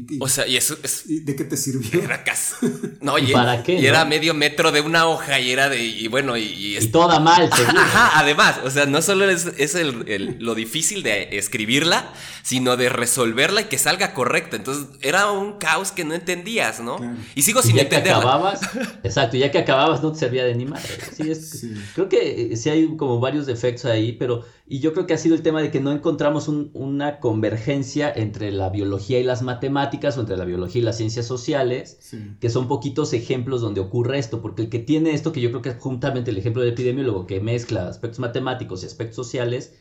y 0.09 0.17
O 0.21 0.29
sea, 0.29 0.47
y 0.47 0.55
eso 0.55 0.77
es... 0.83 1.03
¿y 1.05 1.19
¿de 1.19 1.35
qué 1.35 1.43
te 1.43 1.57
sirvió? 1.57 2.01
Era 2.03 2.23
casi... 2.23 2.55
No, 3.01 3.19
y, 3.19 3.27
¿Para 3.33 3.61
qué, 3.61 3.73
y 3.73 3.81
no? 3.81 3.87
era 3.89 4.05
medio 4.05 4.33
metro 4.33 4.71
de 4.71 4.81
una 4.81 5.05
hoja 5.07 5.39
y 5.39 5.51
era 5.51 5.67
de... 5.69 5.83
Y 5.85 6.07
bueno, 6.07 6.35
y... 6.37 6.43
y 6.43 6.77
Y 6.77 6.87
toda 6.87 7.19
mal, 7.19 7.49
seguro. 7.53 7.77
Ajá, 7.79 8.19
además, 8.19 8.59
o 8.63 8.69
sea, 8.69 8.85
no 8.85 9.01
solo 9.01 9.29
es, 9.29 9.45
es 9.57 9.75
el, 9.75 10.05
el- 10.07 10.37
lo 10.39 10.55
difícil 10.55 11.03
de 11.03 11.37
escribirla, 11.37 12.11
sino 12.41 12.75
de 12.77 12.87
resolverla 12.89 13.61
y 13.61 13.65
que 13.65 13.77
salga 13.77 14.13
correcta. 14.13 14.55
Entonces, 14.55 14.87
era 15.01 15.29
un 15.31 15.57
caos 15.57 15.91
que 15.91 16.05
no 16.05 16.13
entendías, 16.15 16.79
¿no? 16.79 16.95
Claro. 16.97 17.17
Y 17.35 17.41
sigo 17.43 17.59
Y 17.59 17.63
sin 17.63 17.75
ya 17.75 17.87
que 17.89 17.97
acababas, 17.97 18.61
exacto, 19.03 19.35
ya 19.37 19.51
que 19.51 19.59
acababas 19.59 20.01
no 20.01 20.11
te 20.13 20.19
servía 20.19 20.43
de 20.45 20.55
ni 20.55 20.65
madre. 20.65 20.87
Sí, 21.15 21.29
es, 21.29 21.49
Sí. 21.59 21.73
Creo 21.95 22.07
que 22.09 22.53
eh, 22.53 22.55
sí 22.57 22.69
hay 22.69 22.95
como 22.97 23.19
varios 23.19 23.45
defectos 23.45 23.85
ahí, 23.85 24.13
pero 24.13 24.45
y 24.69 24.79
yo 24.79 24.93
creo 24.93 25.05
que 25.07 25.13
ha 25.13 25.17
sido 25.17 25.33
el 25.35 25.43
tema 25.43 25.61
de 25.61 25.71
que 25.71 25.79
no 25.79 25.91
encontramos 25.91 26.47
un- 26.47 26.71
una 26.73 27.19
convergencia 27.19 28.11
entre 28.13 28.51
la 28.51 28.69
biología 28.69 29.16
y 29.19 29.23
las 29.23 29.41
matemáticas 29.41 30.17
o 30.17 30.21
entre 30.21 30.37
la 30.37 30.45
biología 30.45 30.81
y 30.81 30.85
las 30.85 30.97
ciencias 30.97 31.25
sociales, 31.25 31.97
Sí. 31.99 32.17
que 32.39 32.49
son 32.49 32.67
poquitos 32.67 33.13
ejemplos 33.13 33.61
donde 33.61 33.81
ocurre 33.81 34.19
esto, 34.19 34.41
porque 34.41 34.61
el 34.63 34.69
que 34.69 34.79
tiene 34.79 35.11
esto, 35.11 35.31
que 35.31 35.41
yo 35.41 35.49
creo 35.49 35.61
que 35.61 35.69
es 35.69 35.77
juntamente 35.79 36.31
el 36.31 36.37
ejemplo 36.37 36.61
del 36.61 36.73
epidemiólogo 36.73 37.27
que 37.27 37.39
mezcla 37.39 37.87
aspectos 37.87 38.19
matemáticos 38.19 38.83
y 38.83 38.85
aspectos 38.87 39.15
sociales, 39.15 39.73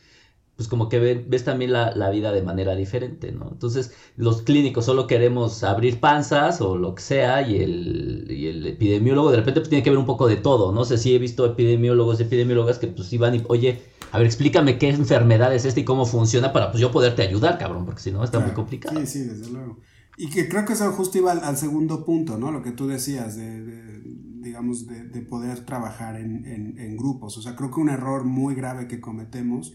pues 0.56 0.68
como 0.68 0.88
que 0.88 0.98
ve- 0.98 1.24
ves 1.28 1.44
también 1.44 1.72
la, 1.72 1.94
la 1.94 2.10
vida 2.10 2.32
de 2.32 2.42
manera 2.42 2.74
diferente, 2.74 3.30
¿no? 3.32 3.48
Entonces, 3.52 3.92
los 4.16 4.42
clínicos 4.42 4.86
solo 4.86 5.06
queremos 5.06 5.62
abrir 5.64 6.00
panzas 6.00 6.60
o 6.60 6.76
lo 6.78 6.94
que 6.94 7.02
sea, 7.02 7.42
y 7.46 7.56
el, 7.62 8.26
y 8.30 8.46
el 8.46 8.66
epidemiólogo 8.66 9.30
de 9.30 9.36
repente 9.38 9.60
pues, 9.60 9.68
tiene 9.68 9.82
que 9.84 9.90
ver 9.90 9.98
un 9.98 10.06
poco 10.06 10.26
de 10.28 10.36
todo. 10.36 10.72
No 10.72 10.84
sé 10.84 10.96
si 10.98 11.14
he 11.14 11.18
visto 11.18 11.44
epidemiólogos 11.44 12.20
epidemiólogas 12.20 12.78
que 12.78 12.86
pues 12.88 13.12
iban 13.12 13.34
y, 13.34 13.42
oye, 13.48 13.82
a 14.12 14.18
ver, 14.18 14.26
explícame 14.26 14.78
qué 14.78 14.88
enfermedad 14.88 15.54
es 15.54 15.64
esta 15.66 15.80
y 15.80 15.84
cómo 15.84 16.06
funciona 16.06 16.52
para 16.52 16.70
pues 16.70 16.80
yo 16.80 16.90
poderte 16.90 17.22
ayudar, 17.22 17.58
cabrón, 17.58 17.84
porque 17.84 18.00
si 18.00 18.10
no 18.12 18.24
está 18.24 18.38
muy 18.40 18.52
complicado. 18.52 18.98
Sí, 19.00 19.06
sí, 19.06 19.18
desde 19.24 19.50
luego. 19.50 19.78
Y 20.16 20.30
que 20.30 20.48
creo 20.48 20.64
que 20.64 20.72
eso 20.72 20.90
justo 20.92 21.18
iba 21.18 21.32
al, 21.32 21.44
al 21.44 21.58
segundo 21.58 22.04
punto, 22.06 22.38
¿no? 22.38 22.50
Lo 22.50 22.62
que 22.62 22.70
tú 22.72 22.86
decías, 22.86 23.36
de, 23.36 23.62
de, 23.62 24.00
digamos, 24.40 24.86
de, 24.86 25.04
de 25.04 25.20
poder 25.20 25.66
trabajar 25.66 26.16
en, 26.18 26.46
en, 26.46 26.78
en 26.78 26.96
grupos. 26.96 27.36
O 27.36 27.42
sea, 27.42 27.54
creo 27.56 27.70
que 27.70 27.80
un 27.80 27.90
error 27.90 28.24
muy 28.24 28.54
grave 28.54 28.88
que 28.88 29.00
cometemos, 29.00 29.74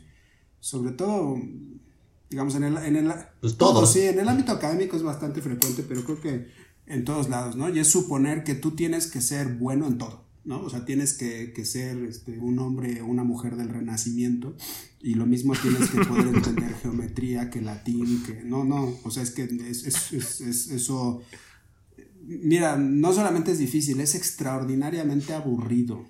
sobre 0.62 0.94
todo, 0.94 1.38
digamos, 2.30 2.56
en 2.56 2.64
el... 2.64 2.78
En 2.78 2.96
el 2.96 3.12
Pues 3.42 3.58
todo, 3.58 3.86
sí, 3.86 4.02
en 4.04 4.20
el 4.20 4.30
ámbito 4.30 4.54
académico 4.54 4.96
es 4.96 5.04
bastante 5.04 5.42
frecuente, 5.42 5.84
pero 5.88 6.06
creo 6.06 6.22
que 6.22 6.48
en 6.88 7.04
todos 7.06 7.30
lados, 7.30 7.58
¿no? 7.58 7.70
Y 7.70 7.80
es 7.80 7.88
suponer 7.90 8.46
que 8.46 8.56
tú 8.56 8.72
tienes 8.72 9.08
que 9.08 9.22
ser 9.22 9.56
bueno 9.56 9.88
en 9.88 9.98
todo, 9.98 10.26
¿no? 10.46 10.62
O 10.62 10.70
sea, 10.70 10.86
tienes 10.86 11.14
que, 11.14 11.54
que 11.54 11.66
ser 11.66 11.98
este, 12.06 12.40
un 12.40 12.60
hombre 12.60 13.02
o 13.02 13.06
una 13.08 13.24
mujer 13.26 13.58
del 13.58 13.70
renacimiento 13.70 14.56
y 15.02 15.16
lo 15.16 15.26
mismo 15.26 15.54
tienes 15.62 15.90
que 15.90 16.06
poder 16.06 16.28
entender 16.36 16.74
geometría 16.82 17.50
que 17.50 17.62
latín, 17.62 18.24
que 18.26 18.44
no, 18.44 18.64
no, 18.64 18.98
o 19.04 19.12
sea, 19.12 19.24
es 19.24 19.32
que 19.32 19.44
es, 19.44 19.86
es, 19.86 20.14
es, 20.14 20.42
es- 20.42 20.68
eso, 20.72 21.22
mira, 22.26 22.78
no 22.78 23.14
solamente 23.14 23.52
es 23.52 23.60
difícil, 23.60 24.00
es 24.02 24.16
extraordinariamente 24.16 25.34
aburrido. 25.34 26.06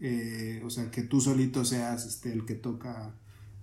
Eh, 0.00 0.60
o 0.64 0.70
sea, 0.70 0.90
que 0.90 1.02
tú 1.02 1.20
solito 1.20 1.64
seas 1.64 2.06
este, 2.06 2.32
el 2.32 2.44
que 2.44 2.54
toca 2.54 3.14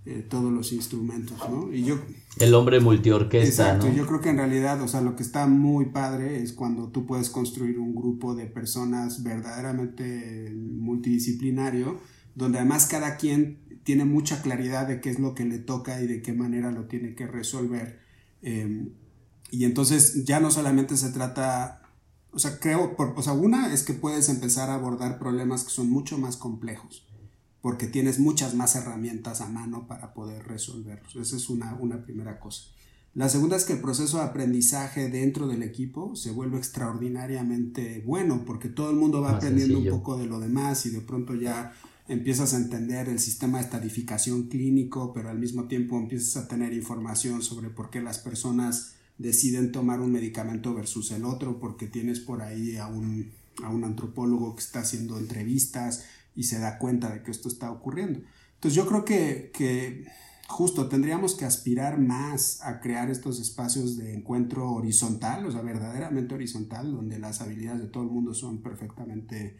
eh, 0.06 0.26
todos 0.28 0.50
los 0.50 0.72
instrumentos, 0.72 1.38
¿no? 1.50 1.70
Y 1.70 1.84
yo, 1.84 1.98
El 2.38 2.54
hombre 2.54 2.80
multiorquesta, 2.80 3.64
Exacto, 3.64 3.88
¿no? 3.88 3.94
yo 3.94 4.06
creo 4.06 4.22
que 4.22 4.30
en 4.30 4.38
realidad, 4.38 4.80
o 4.80 4.88
sea, 4.88 5.02
lo 5.02 5.14
que 5.14 5.22
está 5.22 5.46
muy 5.46 5.90
padre 5.90 6.42
es 6.42 6.54
cuando 6.54 6.88
tú 6.88 7.04
puedes 7.04 7.28
construir 7.28 7.78
un 7.78 7.94
grupo 7.94 8.34
de 8.34 8.46
personas 8.46 9.22
verdaderamente 9.22 10.54
multidisciplinario, 10.56 12.00
donde 12.34 12.60
además 12.60 12.86
cada 12.86 13.18
quien 13.18 13.58
tiene 13.84 14.06
mucha 14.06 14.40
claridad 14.40 14.88
de 14.88 15.02
qué 15.02 15.10
es 15.10 15.18
lo 15.18 15.34
que 15.34 15.44
le 15.44 15.58
toca 15.58 16.00
y 16.00 16.06
de 16.06 16.22
qué 16.22 16.32
manera 16.32 16.70
lo 16.70 16.86
tiene 16.86 17.14
que 17.14 17.26
resolver. 17.26 18.00
Eh, 18.40 18.88
y 19.50 19.64
entonces 19.64 20.24
ya 20.24 20.40
no 20.40 20.50
solamente 20.50 20.96
se 20.96 21.10
trata, 21.10 21.82
o 22.32 22.38
sea, 22.38 22.58
creo, 22.58 22.96
por, 22.96 23.12
o 23.18 23.22
sea, 23.22 23.34
una 23.34 23.70
es 23.70 23.82
que 23.82 23.92
puedes 23.92 24.30
empezar 24.30 24.70
a 24.70 24.76
abordar 24.76 25.18
problemas 25.18 25.64
que 25.64 25.70
son 25.70 25.90
mucho 25.90 26.16
más 26.16 26.38
complejos 26.38 27.09
porque 27.62 27.86
tienes 27.86 28.18
muchas 28.18 28.54
más 28.54 28.74
herramientas 28.76 29.40
a 29.40 29.48
mano 29.48 29.86
para 29.86 30.14
poder 30.14 30.46
resolverlos. 30.46 31.16
Esa 31.16 31.36
es 31.36 31.50
una, 31.50 31.74
una 31.74 32.02
primera 32.02 32.40
cosa. 32.40 32.62
La 33.14 33.28
segunda 33.28 33.56
es 33.56 33.64
que 33.64 33.72
el 33.72 33.80
proceso 33.80 34.18
de 34.18 34.24
aprendizaje 34.24 35.08
dentro 35.08 35.48
del 35.48 35.62
equipo 35.64 36.14
se 36.14 36.30
vuelve 36.30 36.58
extraordinariamente 36.58 38.02
bueno 38.06 38.44
porque 38.46 38.68
todo 38.68 38.90
el 38.90 38.96
mundo 38.96 39.20
va 39.20 39.32
Más 39.32 39.38
aprendiendo 39.38 39.74
sencillo. 39.74 39.94
un 39.94 40.00
poco 40.00 40.16
de 40.16 40.26
lo 40.26 40.38
demás 40.38 40.86
y 40.86 40.90
de 40.90 41.00
pronto 41.00 41.34
ya 41.34 41.72
empiezas 42.06 42.54
a 42.54 42.56
entender 42.56 43.08
el 43.08 43.18
sistema 43.18 43.58
de 43.58 43.64
estadificación 43.64 44.44
clínico, 44.44 45.12
pero 45.12 45.28
al 45.28 45.38
mismo 45.38 45.64
tiempo 45.64 45.98
empiezas 45.98 46.36
a 46.36 46.48
tener 46.48 46.72
información 46.72 47.42
sobre 47.42 47.68
por 47.70 47.90
qué 47.90 48.00
las 48.00 48.18
personas 48.18 48.94
deciden 49.18 49.70
tomar 49.70 50.00
un 50.00 50.12
medicamento 50.12 50.72
versus 50.74 51.10
el 51.10 51.24
otro, 51.24 51.60
porque 51.60 51.86
tienes 51.86 52.20
por 52.20 52.42
ahí 52.42 52.76
a 52.76 52.86
un, 52.86 53.30
a 53.62 53.68
un 53.70 53.84
antropólogo 53.84 54.56
que 54.56 54.62
está 54.62 54.80
haciendo 54.80 55.18
entrevistas 55.18 56.04
y 56.34 56.44
se 56.44 56.58
da 56.58 56.78
cuenta 56.78 57.10
de 57.10 57.22
que 57.22 57.30
esto 57.30 57.48
está 57.48 57.70
ocurriendo. 57.70 58.20
Entonces 58.54 58.74
yo 58.74 58.86
creo 58.86 59.04
que, 59.04 59.50
que 59.54 60.04
justo 60.46 60.88
tendríamos 60.88 61.34
que 61.34 61.44
aspirar 61.44 61.98
más 61.98 62.60
a 62.62 62.80
crear 62.80 63.10
estos 63.10 63.40
espacios 63.40 63.96
de 63.96 64.14
encuentro 64.14 64.70
horizontal, 64.72 65.46
o 65.46 65.50
sea, 65.50 65.62
verdaderamente 65.62 66.34
horizontal, 66.34 66.92
donde 66.92 67.18
las 67.18 67.40
habilidades 67.40 67.80
de 67.82 67.88
todo 67.88 68.02
el 68.02 68.10
mundo 68.10 68.34
son 68.34 68.62
perfectamente 68.62 69.56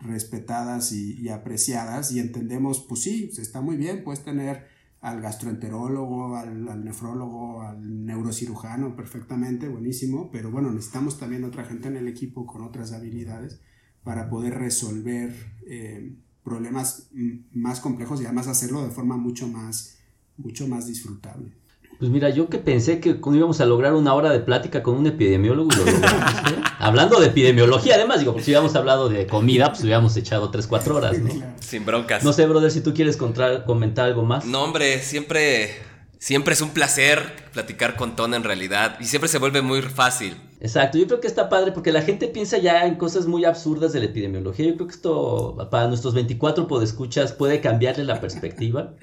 respetadas 0.00 0.92
y, 0.92 1.20
y 1.20 1.28
apreciadas 1.28 2.12
y 2.12 2.18
entendemos, 2.18 2.80
pues 2.80 3.02
sí, 3.02 3.30
está 3.38 3.60
muy 3.60 3.76
bien, 3.76 4.02
puedes 4.04 4.24
tener 4.24 4.66
al 5.00 5.20
gastroenterólogo, 5.20 6.36
al, 6.36 6.68
al 6.68 6.84
nefrólogo, 6.84 7.62
al 7.62 8.04
neurocirujano 8.04 8.94
perfectamente, 8.94 9.68
buenísimo, 9.68 10.30
pero 10.30 10.50
bueno, 10.50 10.70
necesitamos 10.72 11.18
también 11.18 11.44
otra 11.44 11.64
gente 11.64 11.88
en 11.88 11.96
el 11.96 12.08
equipo 12.08 12.46
con 12.46 12.62
otras 12.62 12.92
habilidades 12.92 13.60
para 14.04 14.28
poder 14.28 14.54
resolver 14.58 15.34
eh, 15.66 16.12
problemas 16.44 17.08
más 17.52 17.80
complejos 17.80 18.20
y 18.20 18.24
además 18.24 18.48
hacerlo 18.48 18.82
de 18.82 18.90
forma 18.90 19.16
mucho 19.16 19.46
más, 19.46 19.98
mucho 20.36 20.66
más 20.66 20.86
disfrutable. 20.86 21.52
Pues 21.98 22.10
mira, 22.10 22.30
yo 22.30 22.48
que 22.48 22.58
pensé 22.58 22.98
que 22.98 23.20
con- 23.20 23.36
íbamos 23.36 23.60
a 23.60 23.64
lograr 23.66 23.94
una 23.94 24.12
hora 24.14 24.30
de 24.30 24.40
plática 24.40 24.82
con 24.82 24.96
un 24.96 25.06
epidemiólogo 25.06 25.70
y 25.72 25.76
lo 25.76 25.84
logramos, 25.84 26.32
¿eh? 26.50 26.56
Hablando 26.80 27.20
de 27.20 27.28
epidemiología, 27.28 27.94
además, 27.94 28.18
digo, 28.18 28.32
pues 28.32 28.44
si 28.44 28.50
hubiéramos 28.50 28.74
hablado 28.74 29.08
de 29.08 29.28
comida, 29.28 29.68
pues 29.68 29.82
hubiéramos 29.84 30.16
echado 30.16 30.50
3, 30.50 30.66
4 30.66 30.96
horas, 30.96 31.18
¿no? 31.20 31.30
Sin 31.60 31.84
broncas. 31.86 32.24
No 32.24 32.32
sé, 32.32 32.44
brother, 32.46 32.72
si 32.72 32.80
tú 32.80 32.92
quieres 32.92 33.16
comentar 33.16 34.06
algo 34.06 34.24
más. 34.24 34.44
No, 34.44 34.64
hombre, 34.64 34.98
siempre, 35.00 35.76
siempre 36.18 36.54
es 36.54 36.60
un 36.60 36.70
placer 36.70 37.48
platicar 37.52 37.94
con 37.94 38.16
Tona 38.16 38.36
en 38.36 38.42
realidad. 38.42 38.96
Y 38.98 39.04
siempre 39.04 39.28
se 39.28 39.38
vuelve 39.38 39.62
muy 39.62 39.80
fácil. 39.82 40.34
Exacto, 40.64 40.96
yo 40.96 41.08
creo 41.08 41.20
que 41.20 41.26
está 41.26 41.48
padre 41.48 41.72
porque 41.72 41.90
la 41.90 42.02
gente 42.02 42.28
piensa 42.28 42.56
ya 42.56 42.86
en 42.86 42.94
cosas 42.94 43.26
muy 43.26 43.44
absurdas 43.44 43.92
de 43.92 43.98
la 43.98 44.06
epidemiología. 44.06 44.64
Yo 44.66 44.76
creo 44.76 44.86
que 44.86 44.94
esto 44.94 45.56
para 45.72 45.88
nuestros 45.88 46.14
24 46.14 46.68
podescuchas 46.68 47.32
puede 47.32 47.60
cambiarle 47.60 48.04
la 48.04 48.20
perspectiva. 48.20 48.94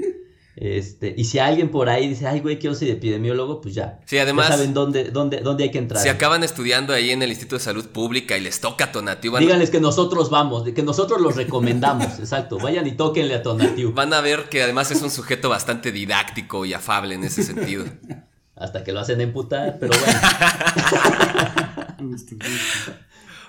Este, 0.56 1.14
y 1.18 1.24
si 1.26 1.40
alguien 1.40 1.70
por 1.70 1.90
ahí 1.90 2.08
dice, 2.10 2.28
ay, 2.28 2.40
güey, 2.42 2.60
quiero 2.60 2.76
ser 2.76 2.90
epidemiólogo, 2.90 3.62
pues 3.62 3.76
ya. 3.76 4.00
Sí, 4.06 4.18
además- 4.18 4.50
Ya 4.50 4.56
saben 4.56 4.74
dónde, 4.74 5.06
dónde, 5.12 5.42
dónde 5.42 5.64
hay 5.66 5.72
que 5.72 5.78
entrar. 5.78 6.02
Si 6.02 6.10
acaban 6.10 6.44
estudiando 6.44 6.94
ahí 6.94 7.12
en 7.12 7.22
el 7.22 7.30
Instituto 7.30 7.56
de 7.58 7.62
Salud 7.62 7.86
Pública 7.88 8.38
y 8.38 8.42
les 8.42 8.60
toca 8.62 8.92
Tonatiuh, 8.92 9.32
van, 9.34 9.42
Díganles 9.44 9.70
que 9.70 9.80
nosotros 9.82 10.30
vamos, 10.30 10.64
que 10.64 10.84
nosotros 10.84 11.22
los 11.22 11.36
recomendamos, 11.38 12.08
exacto. 12.20 12.58
Vayan 12.58 12.88
y 12.88 12.92
tóquenle 12.94 13.36
a 13.36 13.42
Tonatiu. 13.44 13.94
van 13.94 14.14
a 14.14 14.22
ver 14.22 14.50
que 14.50 14.64
además 14.64 14.92
es 14.92 15.02
un 15.02 15.12
sujeto 15.12 15.50
bastante 15.50 15.92
didáctico 15.92 16.66
y 16.66 16.74
afable 16.74 17.16
en 17.16 17.24
ese 17.26 17.44
sentido. 17.44 17.86
Hasta 18.60 18.84
que 18.84 18.92
lo 18.92 19.00
hacen 19.00 19.22
emputar, 19.22 19.78
pero 19.80 19.94
bueno. 20.00 20.20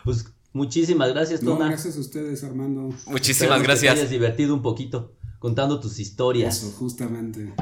pues 0.04 0.24
muchísimas 0.52 1.10
gracias, 1.12 1.42
No, 1.42 1.52
Tona. 1.54 1.66
gracias 1.68 1.96
a 1.96 2.00
ustedes, 2.00 2.44
Armando. 2.44 2.82
Muchísimas 3.06 3.10
Esperemos 3.10 3.58
que 3.58 3.62
te 3.62 3.66
gracias. 3.66 3.94
hayas 3.98 4.10
divertido 4.10 4.54
un 4.54 4.62
poquito 4.62 5.12
contando 5.38 5.80
tus 5.80 5.98
historias. 5.98 6.62
Eso, 6.62 6.76
justamente. 6.78 7.52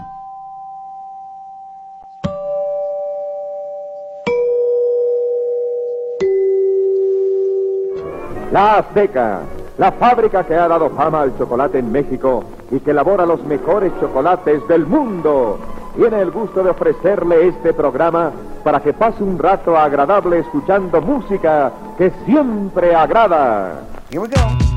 La 8.52 8.78
Azteca, 8.78 9.42
la 9.76 9.92
fábrica 9.92 10.44
que 10.46 10.54
ha 10.54 10.66
dado 10.68 10.88
fama 10.90 11.22
al 11.22 11.36
chocolate 11.36 11.78
en 11.78 11.92
México 11.92 12.44
y 12.70 12.80
que 12.80 12.92
elabora 12.92 13.26
los 13.26 13.44
mejores 13.44 13.92
chocolates 14.00 14.66
del 14.68 14.86
mundo, 14.86 15.58
tiene 15.98 16.22
el 16.22 16.30
gusto 16.30 16.62
de 16.62 16.70
ofrecerle 16.70 17.48
este 17.48 17.72
programa 17.72 18.30
para 18.62 18.78
que 18.78 18.92
pase 18.92 19.20
un 19.20 19.36
rato 19.36 19.76
agradable 19.76 20.38
escuchando 20.38 21.02
música 21.02 21.72
que 21.98 22.12
siempre 22.24 22.94
agrada. 22.94 23.80
Here 24.08 24.20
we 24.20 24.28
go. 24.28 24.67